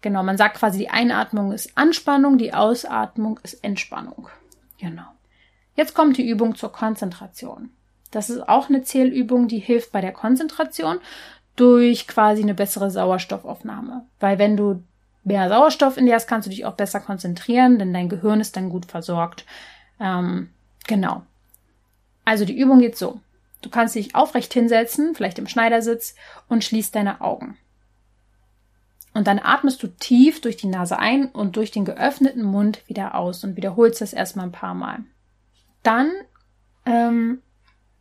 Genau, 0.00 0.24
man 0.24 0.36
sagt 0.36 0.56
quasi, 0.56 0.78
die 0.78 0.90
Einatmung 0.90 1.52
ist 1.52 1.76
Anspannung, 1.76 2.36
die 2.36 2.52
Ausatmung 2.52 3.38
ist 3.44 3.62
Entspannung. 3.62 4.28
Genau. 4.78 5.06
Jetzt 5.76 5.94
kommt 5.94 6.18
die 6.18 6.28
Übung 6.28 6.56
zur 6.56 6.72
Konzentration. 6.72 7.70
Das 8.12 8.30
ist 8.30 8.48
auch 8.48 8.68
eine 8.68 8.82
Zählübung, 8.82 9.48
die 9.48 9.58
hilft 9.58 9.90
bei 9.90 10.00
der 10.00 10.12
Konzentration 10.12 10.98
durch 11.56 12.06
quasi 12.06 12.42
eine 12.42 12.54
bessere 12.54 12.90
Sauerstoffaufnahme. 12.90 14.06
Weil 14.20 14.38
wenn 14.38 14.56
du 14.56 14.82
mehr 15.24 15.48
Sauerstoff 15.48 15.96
in 15.96 16.06
dir 16.06 16.14
hast, 16.14 16.28
kannst 16.28 16.46
du 16.46 16.50
dich 16.50 16.64
auch 16.64 16.74
besser 16.74 17.00
konzentrieren, 17.00 17.78
denn 17.78 17.92
dein 17.92 18.08
Gehirn 18.08 18.40
ist 18.40 18.56
dann 18.56 18.70
gut 18.70 18.86
versorgt. 18.86 19.44
Ähm, 19.98 20.50
genau. 20.86 21.22
Also 22.24 22.44
die 22.44 22.56
Übung 22.56 22.78
geht 22.78 22.96
so. 22.96 23.20
Du 23.62 23.70
kannst 23.70 23.94
dich 23.94 24.14
aufrecht 24.14 24.52
hinsetzen, 24.52 25.14
vielleicht 25.14 25.38
im 25.38 25.46
Schneidersitz, 25.46 26.14
und 26.48 26.64
schließt 26.64 26.94
deine 26.94 27.20
Augen. 27.20 27.56
Und 29.14 29.26
dann 29.26 29.38
atmest 29.38 29.82
du 29.82 29.88
tief 29.88 30.40
durch 30.40 30.56
die 30.56 30.66
Nase 30.66 30.98
ein 30.98 31.26
und 31.26 31.56
durch 31.56 31.70
den 31.70 31.84
geöffneten 31.84 32.42
Mund 32.42 32.82
wieder 32.88 33.14
aus 33.14 33.44
und 33.44 33.56
wiederholst 33.56 34.00
das 34.00 34.12
erstmal 34.12 34.46
ein 34.46 34.52
paar 34.52 34.74
Mal. 34.74 35.00
Dann 35.82 36.10
ähm, 36.86 37.42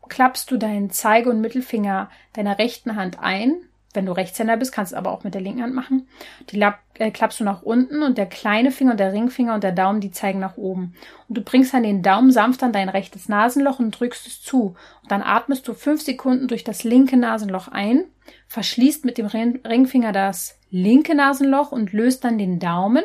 klappst 0.09 0.51
du 0.51 0.57
deinen 0.57 0.91
Zeige- 0.91 1.29
und 1.29 1.41
Mittelfinger 1.41 2.09
deiner 2.33 2.57
rechten 2.59 2.95
Hand 2.95 3.19
ein. 3.19 3.55
Wenn 3.93 4.05
du 4.05 4.13
Rechtshänder 4.13 4.55
bist, 4.55 4.71
kannst 4.71 4.93
du 4.93 4.95
es 4.95 4.97
aber 4.97 5.11
auch 5.11 5.25
mit 5.25 5.33
der 5.33 5.41
linken 5.41 5.63
Hand 5.63 5.73
machen. 5.73 6.07
Die 6.49 6.61
äh, 6.95 7.11
klappst 7.11 7.41
du 7.41 7.43
nach 7.43 7.61
unten 7.61 8.03
und 8.03 8.17
der 8.17 8.25
kleine 8.25 8.71
Finger 8.71 8.91
und 8.91 8.99
der 8.99 9.11
Ringfinger 9.11 9.53
und 9.53 9.63
der 9.63 9.73
Daumen, 9.73 9.99
die 9.99 10.11
zeigen 10.11 10.39
nach 10.39 10.55
oben. 10.55 10.95
Und 11.27 11.37
du 11.37 11.41
bringst 11.41 11.73
dann 11.73 11.83
den 11.83 12.01
Daumen 12.01 12.31
sanft 12.31 12.63
an 12.63 12.71
dein 12.71 12.87
rechtes 12.87 13.27
Nasenloch 13.27 13.79
und 13.79 13.91
drückst 13.91 14.27
es 14.27 14.41
zu. 14.41 14.75
Und 15.01 15.11
dann 15.11 15.21
atmest 15.21 15.67
du 15.67 15.73
fünf 15.73 16.01
Sekunden 16.01 16.47
durch 16.47 16.63
das 16.63 16.85
linke 16.85 17.17
Nasenloch 17.17 17.67
ein, 17.67 18.05
verschließt 18.47 19.03
mit 19.03 19.17
dem 19.17 19.25
Ringfinger 19.25 20.13
das 20.13 20.57
linke 20.69 21.13
Nasenloch 21.13 21.73
und 21.73 21.91
löst 21.91 22.23
dann 22.23 22.37
den 22.37 22.59
Daumen 22.59 23.03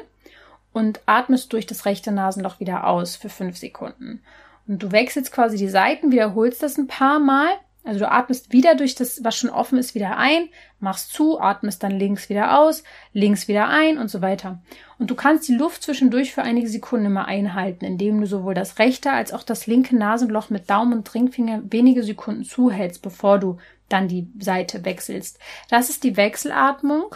und 0.73 1.01
atmest 1.07 1.53
durch 1.53 1.67
das 1.67 1.85
rechte 1.85 2.13
Nasenloch 2.13 2.61
wieder 2.61 2.87
aus 2.87 3.17
für 3.17 3.29
fünf 3.29 3.57
Sekunden. 3.57 4.23
Und 4.69 4.83
du 4.83 4.93
wechselst 4.93 5.33
quasi 5.33 5.57
die 5.57 5.69
Seiten, 5.69 6.11
wiederholst 6.11 6.63
das 6.63 6.77
ein 6.79 6.89
paar 6.89 7.19
Mal. 7.19 7.49
Also 7.85 8.01
du 8.01 8.11
atmest 8.11 8.53
wieder 8.53 8.75
durch 8.75 8.97
das, 8.97 9.23
was 9.23 9.37
schon 9.37 9.49
offen 9.49 9.79
ist, 9.79 9.95
wieder 9.95 10.17
ein, 10.17 10.49
machst 10.81 11.13
zu, 11.13 11.41
atmest 11.41 11.85
dann 11.85 11.93
links 11.93 12.29
wieder 12.29 12.59
aus, 12.59 12.83
links 13.13 13.47
wieder 13.47 13.69
ein 13.69 13.97
und 13.97 14.09
so 14.09 14.21
weiter. 14.23 14.61
Und 14.99 15.09
du 15.09 15.15
kannst 15.15 15.47
die 15.47 15.55
Luft 15.55 15.85
zwischendurch 15.85 16.35
für 16.35 16.43
einige 16.43 16.69
Sekunden 16.69 17.07
immer 17.07 17.27
einhalten, 17.27 17.85
indem 17.85 18.21
du 18.21 18.27
sowohl 18.27 18.55
das 18.55 18.81
rechte 18.81 19.13
als 19.13 19.33
auch 19.33 19.45
das 19.45 19.69
linke 19.69 19.95
Nasenloch 19.95 20.51
mit 20.51 20.69
Daumen 20.69 20.95
und 20.95 21.15
Ringfinger 21.15 21.63
wenige 21.71 22.03
Sekunden 22.03 22.43
zuhältst, 22.43 23.03
bevor 23.03 23.39
du 23.39 23.59
dann 23.89 24.09
die 24.09 24.29
Seite 24.41 24.85
wechselst. 24.85 25.39
Das 25.71 25.89
ist 25.89 26.03
die 26.03 26.17
Wechselatmung. 26.17 27.15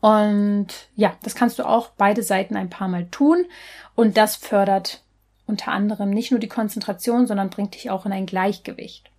Und 0.00 0.66
ja, 0.96 1.14
das 1.22 1.36
kannst 1.36 1.60
du 1.60 1.62
auch 1.62 1.90
beide 1.96 2.24
Seiten 2.24 2.56
ein 2.56 2.70
paar 2.70 2.88
Mal 2.88 3.06
tun. 3.06 3.46
Und 3.94 4.16
das 4.16 4.34
fördert 4.34 5.03
unter 5.46 5.72
anderem 5.72 6.10
nicht 6.10 6.30
nur 6.30 6.40
die 6.40 6.48
Konzentration, 6.48 7.26
sondern 7.26 7.50
bringt 7.50 7.74
dich 7.74 7.90
auch 7.90 8.06
in 8.06 8.12
ein 8.12 8.26
Gleichgewicht. 8.26 9.10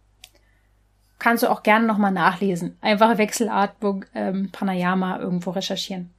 Kannst 1.20 1.44
du 1.44 1.50
auch 1.50 1.64
gerne 1.64 1.86
nochmal 1.86 2.12
nachlesen. 2.12 2.78
Einfache 2.82 3.18
Wechselatmung, 3.18 4.06
ähm, 4.14 4.50
Pranayama 4.52 5.20
irgendwo 5.20 5.52
recherchieren. 5.52 6.14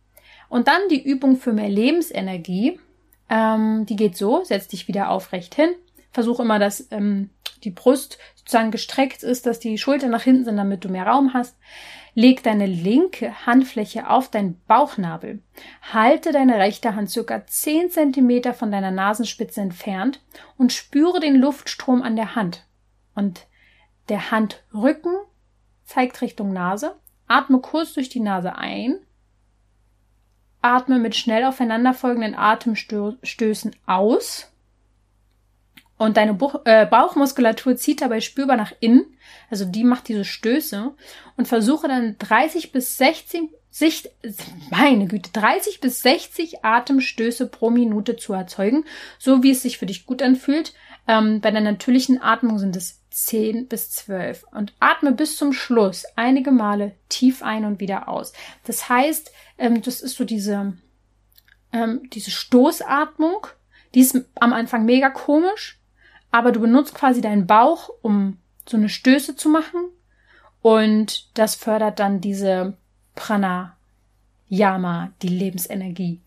Und 0.48 0.68
dann 0.68 0.80
die 0.90 1.02
Übung 1.02 1.36
für 1.36 1.52
mehr 1.52 1.68
Lebensenergie. 1.68 2.80
Ähm, 3.28 3.84
die 3.86 3.96
geht 3.96 4.16
so, 4.16 4.44
setz 4.44 4.68
dich 4.68 4.88
wieder 4.88 5.10
aufrecht 5.10 5.54
hin. 5.54 5.70
Versuch 6.12 6.40
immer, 6.40 6.58
dass 6.58 6.86
ähm, 6.92 7.30
die 7.64 7.70
Brust 7.70 8.18
sozusagen 8.36 8.70
gestreckt 8.70 9.22
ist, 9.22 9.44
dass 9.44 9.58
die 9.58 9.76
Schultern 9.76 10.10
nach 10.10 10.22
hinten 10.22 10.44
sind, 10.44 10.56
damit 10.56 10.84
du 10.84 10.88
mehr 10.88 11.06
Raum 11.06 11.34
hast. 11.34 11.56
Leg 12.18 12.42
deine 12.42 12.64
linke 12.64 13.44
Handfläche 13.44 14.08
auf 14.08 14.30
deinen 14.30 14.58
Bauchnabel. 14.66 15.42
Halte 15.82 16.32
deine 16.32 16.56
rechte 16.56 16.96
Hand 16.96 17.10
circa 17.10 17.46
10 17.46 17.90
cm 17.90 18.54
von 18.54 18.70
deiner 18.70 18.90
Nasenspitze 18.90 19.60
entfernt 19.60 20.24
und 20.56 20.72
spüre 20.72 21.20
den 21.20 21.36
Luftstrom 21.36 22.00
an 22.00 22.16
der 22.16 22.34
Hand. 22.34 22.66
Und 23.14 23.46
der 24.08 24.30
Handrücken 24.30 25.14
zeigt 25.84 26.22
Richtung 26.22 26.54
Nase. 26.54 26.96
Atme 27.28 27.60
kurz 27.60 27.92
durch 27.92 28.08
die 28.08 28.20
Nase 28.20 28.56
ein. 28.56 28.98
Atme 30.62 30.98
mit 30.98 31.16
schnell 31.16 31.44
aufeinanderfolgenden 31.44 32.34
Atemstößen 32.34 33.76
aus. 33.84 34.50
Und 35.98 36.16
deine 36.16 36.34
Buch, 36.34 36.60
äh, 36.64 36.86
Bauchmuskulatur 36.86 37.76
zieht 37.76 38.02
dabei 38.02 38.20
spürbar 38.20 38.56
nach 38.56 38.72
innen, 38.80 39.06
also 39.50 39.64
die 39.64 39.84
macht 39.84 40.08
diese 40.08 40.24
Stöße. 40.24 40.94
Und 41.36 41.48
versuche 41.48 41.88
dann 41.88 42.16
30 42.18 42.72
bis 42.72 42.96
60, 42.96 43.50
sich, 43.70 44.08
meine 44.70 45.06
Güte, 45.06 45.30
30 45.32 45.80
bis 45.80 46.00
60 46.02 46.64
Atemstöße 46.64 47.46
pro 47.46 47.70
Minute 47.70 48.16
zu 48.16 48.32
erzeugen, 48.32 48.84
so 49.18 49.42
wie 49.42 49.50
es 49.50 49.62
sich 49.62 49.78
für 49.78 49.86
dich 49.86 50.06
gut 50.06 50.22
anfühlt. 50.22 50.74
Ähm, 51.08 51.40
bei 51.40 51.50
der 51.50 51.60
natürlichen 51.60 52.20
Atmung 52.20 52.58
sind 52.58 52.74
es 52.74 53.02
10 53.10 53.68
bis 53.68 53.90
12 53.90 54.44
und 54.52 54.74
atme 54.80 55.12
bis 55.12 55.36
zum 55.36 55.52
Schluss 55.52 56.04
einige 56.16 56.50
Male 56.50 56.94
tief 57.08 57.42
ein 57.42 57.64
und 57.64 57.80
wieder 57.80 58.08
aus. 58.08 58.32
Das 58.64 58.88
heißt, 58.88 59.30
ähm, 59.58 59.80
das 59.82 60.00
ist 60.00 60.16
so 60.16 60.24
diese, 60.24 60.74
ähm, 61.72 62.10
diese 62.10 62.30
Stoßatmung, 62.30 63.46
die 63.94 64.00
ist 64.00 64.20
am 64.34 64.52
Anfang 64.52 64.84
mega 64.84 65.08
komisch, 65.08 65.80
aber 66.30 66.52
du 66.52 66.60
benutzt 66.60 66.94
quasi 66.94 67.20
deinen 67.20 67.46
Bauch, 67.46 67.90
um 68.02 68.38
so 68.68 68.76
eine 68.76 68.88
Stöße 68.88 69.36
zu 69.36 69.48
machen 69.48 69.80
und 70.62 71.28
das 71.38 71.54
fördert 71.54 72.00
dann 72.00 72.20
diese 72.20 72.76
Prana 73.14 73.76
Yama, 74.48 75.12
die 75.22 75.28
Lebensenergie, 75.28 76.20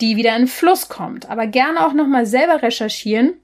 die 0.00 0.16
wieder 0.16 0.36
in 0.36 0.46
Fluss 0.46 0.88
kommt. 0.88 1.28
Aber 1.30 1.46
gerne 1.46 1.86
auch 1.86 1.92
nochmal 1.92 2.26
selber 2.26 2.62
recherchieren, 2.62 3.34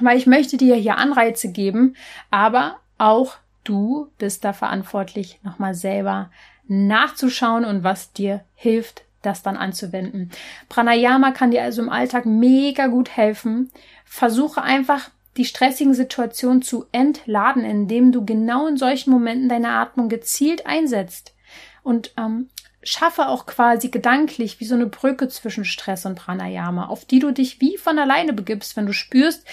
weil 0.00 0.16
ich 0.16 0.26
möchte 0.26 0.56
dir 0.56 0.76
hier 0.76 0.96
Anreize 0.96 1.52
geben, 1.52 1.96
aber 2.30 2.76
auch 2.98 3.36
du 3.64 4.10
bist 4.18 4.44
da 4.44 4.52
verantwortlich, 4.52 5.40
nochmal 5.42 5.74
selber 5.74 6.30
nachzuschauen 6.66 7.64
und 7.64 7.84
was 7.84 8.12
dir 8.12 8.44
hilft, 8.54 9.04
das 9.22 9.42
dann 9.42 9.56
anzuwenden. 9.56 10.30
Pranayama 10.68 11.30
kann 11.30 11.50
dir 11.50 11.62
also 11.62 11.82
im 11.82 11.88
Alltag 11.88 12.26
mega 12.26 12.86
gut 12.86 13.10
helfen. 13.10 13.70
Versuche 14.04 14.62
einfach 14.62 15.10
die 15.36 15.44
stressigen 15.44 15.94
Situationen 15.94 16.62
zu 16.62 16.86
entladen, 16.92 17.64
indem 17.64 18.12
du 18.12 18.24
genau 18.24 18.66
in 18.66 18.76
solchen 18.76 19.10
Momenten 19.10 19.48
deine 19.48 19.70
Atmung 19.70 20.08
gezielt 20.08 20.66
einsetzt. 20.66 21.34
Und 21.82 22.12
ähm, 22.16 22.48
schaffe 22.82 23.28
auch 23.28 23.46
quasi 23.46 23.88
gedanklich 23.88 24.60
wie 24.60 24.64
so 24.64 24.74
eine 24.74 24.86
Brücke 24.86 25.28
zwischen 25.28 25.64
Stress 25.64 26.06
und 26.06 26.16
Pranayama, 26.16 26.86
auf 26.86 27.04
die 27.04 27.18
du 27.18 27.32
dich 27.32 27.60
wie 27.60 27.76
von 27.76 27.98
alleine 27.98 28.32
begibst, 28.32 28.76
wenn 28.76 28.86
du 28.86 28.92
spürst, 28.92 29.44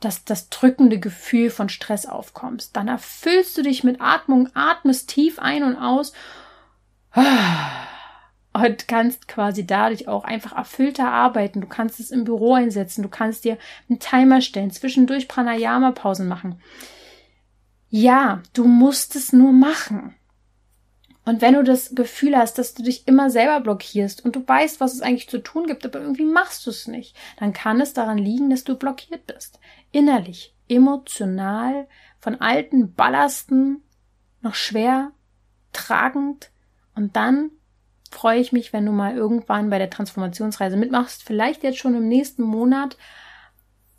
dass 0.00 0.24
das 0.24 0.48
drückende 0.48 0.98
Gefühl 0.98 1.50
von 1.50 1.68
Stress 1.68 2.06
aufkommst. 2.06 2.76
Dann 2.76 2.88
erfüllst 2.88 3.58
du 3.58 3.62
dich 3.62 3.84
mit 3.84 4.00
Atmung, 4.00 4.48
atmest 4.54 5.10
tief 5.10 5.38
ein 5.38 5.62
und 5.64 5.76
aus 5.76 6.12
und 8.62 8.88
kannst 8.88 9.28
quasi 9.28 9.66
dadurch 9.66 10.08
auch 10.08 10.24
einfach 10.24 10.56
erfüllter 10.56 11.10
arbeiten. 11.10 11.60
Du 11.60 11.66
kannst 11.66 12.00
es 12.00 12.10
im 12.10 12.24
Büro 12.24 12.54
einsetzen, 12.54 13.02
du 13.02 13.08
kannst 13.08 13.44
dir 13.44 13.58
einen 13.88 13.98
Timer 13.98 14.40
stellen, 14.40 14.70
zwischendurch 14.70 15.28
Pranayama-Pausen 15.28 16.28
machen. 16.28 16.60
Ja, 17.90 18.42
du 18.52 18.64
musst 18.64 19.16
es 19.16 19.32
nur 19.32 19.52
machen. 19.52 20.14
Und 21.24 21.42
wenn 21.42 21.54
du 21.54 21.62
das 21.62 21.94
Gefühl 21.94 22.36
hast, 22.36 22.58
dass 22.58 22.72
du 22.72 22.82
dich 22.82 23.06
immer 23.06 23.28
selber 23.28 23.60
blockierst 23.60 24.24
und 24.24 24.34
du 24.34 24.48
weißt, 24.48 24.80
was 24.80 24.94
es 24.94 25.02
eigentlich 25.02 25.28
zu 25.28 25.42
tun 25.42 25.66
gibt, 25.66 25.84
aber 25.84 26.00
irgendwie 26.00 26.24
machst 26.24 26.66
du 26.66 26.70
es 26.70 26.86
nicht, 26.86 27.14
dann 27.38 27.52
kann 27.52 27.82
es 27.82 27.92
daran 27.92 28.16
liegen, 28.16 28.48
dass 28.48 28.64
du 28.64 28.76
blockiert 28.76 29.26
bist. 29.26 29.60
Innerlich, 29.92 30.54
emotional, 30.68 31.86
von 32.18 32.40
alten 32.40 32.94
Ballasten, 32.94 33.82
noch 34.40 34.54
schwer, 34.54 35.12
tragend, 35.72 36.50
Und 36.94 37.14
dann 37.16 37.50
freue 38.10 38.40
ich 38.40 38.52
mich, 38.52 38.72
wenn 38.72 38.86
du 38.86 38.92
mal 38.92 39.16
irgendwann 39.16 39.70
bei 39.70 39.78
der 39.78 39.90
Transformationsreise 39.90 40.76
mitmachst. 40.76 41.22
Vielleicht 41.22 41.62
jetzt 41.62 41.78
schon 41.78 41.94
im 41.94 42.08
nächsten 42.08 42.42
Monat. 42.42 42.96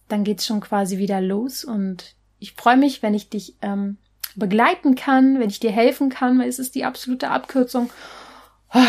Dann 0.07 0.23
geht's 0.23 0.45
schon 0.45 0.61
quasi 0.61 0.97
wieder 0.97 1.21
los. 1.21 1.63
Und 1.63 2.15
ich 2.39 2.53
freue 2.53 2.77
mich, 2.77 3.03
wenn 3.03 3.13
ich 3.13 3.29
dich 3.29 3.55
ähm, 3.61 3.97
begleiten 4.35 4.95
kann, 4.95 5.39
wenn 5.39 5.49
ich 5.49 5.59
dir 5.59 5.71
helfen 5.71 6.09
kann, 6.09 6.39
weil 6.39 6.49
es 6.49 6.59
ist 6.59 6.75
die 6.75 6.85
absolute 6.85 7.29
Abkürzung. 7.29 7.89
Oh, 8.73 8.79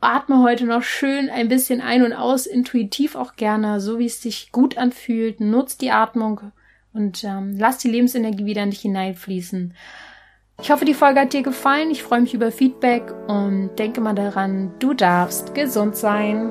atme 0.00 0.42
heute 0.42 0.64
noch 0.64 0.82
schön 0.82 1.28
ein 1.30 1.48
bisschen 1.48 1.80
ein 1.80 2.04
und 2.04 2.12
aus, 2.12 2.46
intuitiv 2.46 3.14
auch 3.14 3.36
gerne, 3.36 3.80
so 3.80 3.98
wie 3.98 4.06
es 4.06 4.22
sich 4.22 4.52
gut 4.52 4.78
anfühlt. 4.78 5.40
Nutz 5.40 5.76
die 5.76 5.90
Atmung 5.90 6.52
und 6.92 7.24
ähm, 7.24 7.56
lass 7.58 7.78
die 7.78 7.90
Lebensenergie 7.90 8.44
wieder 8.44 8.62
in 8.62 8.70
dich 8.70 8.80
hineinfließen. 8.80 9.74
Ich 10.60 10.72
hoffe, 10.72 10.84
die 10.84 10.94
Folge 10.94 11.20
hat 11.20 11.32
dir 11.32 11.42
gefallen. 11.42 11.90
Ich 11.90 12.02
freue 12.02 12.20
mich 12.20 12.34
über 12.34 12.50
Feedback 12.50 13.02
und 13.28 13.70
denke 13.78 14.00
mal 14.00 14.14
daran, 14.14 14.72
du 14.80 14.92
darfst 14.92 15.54
gesund 15.54 15.96
sein. 15.96 16.50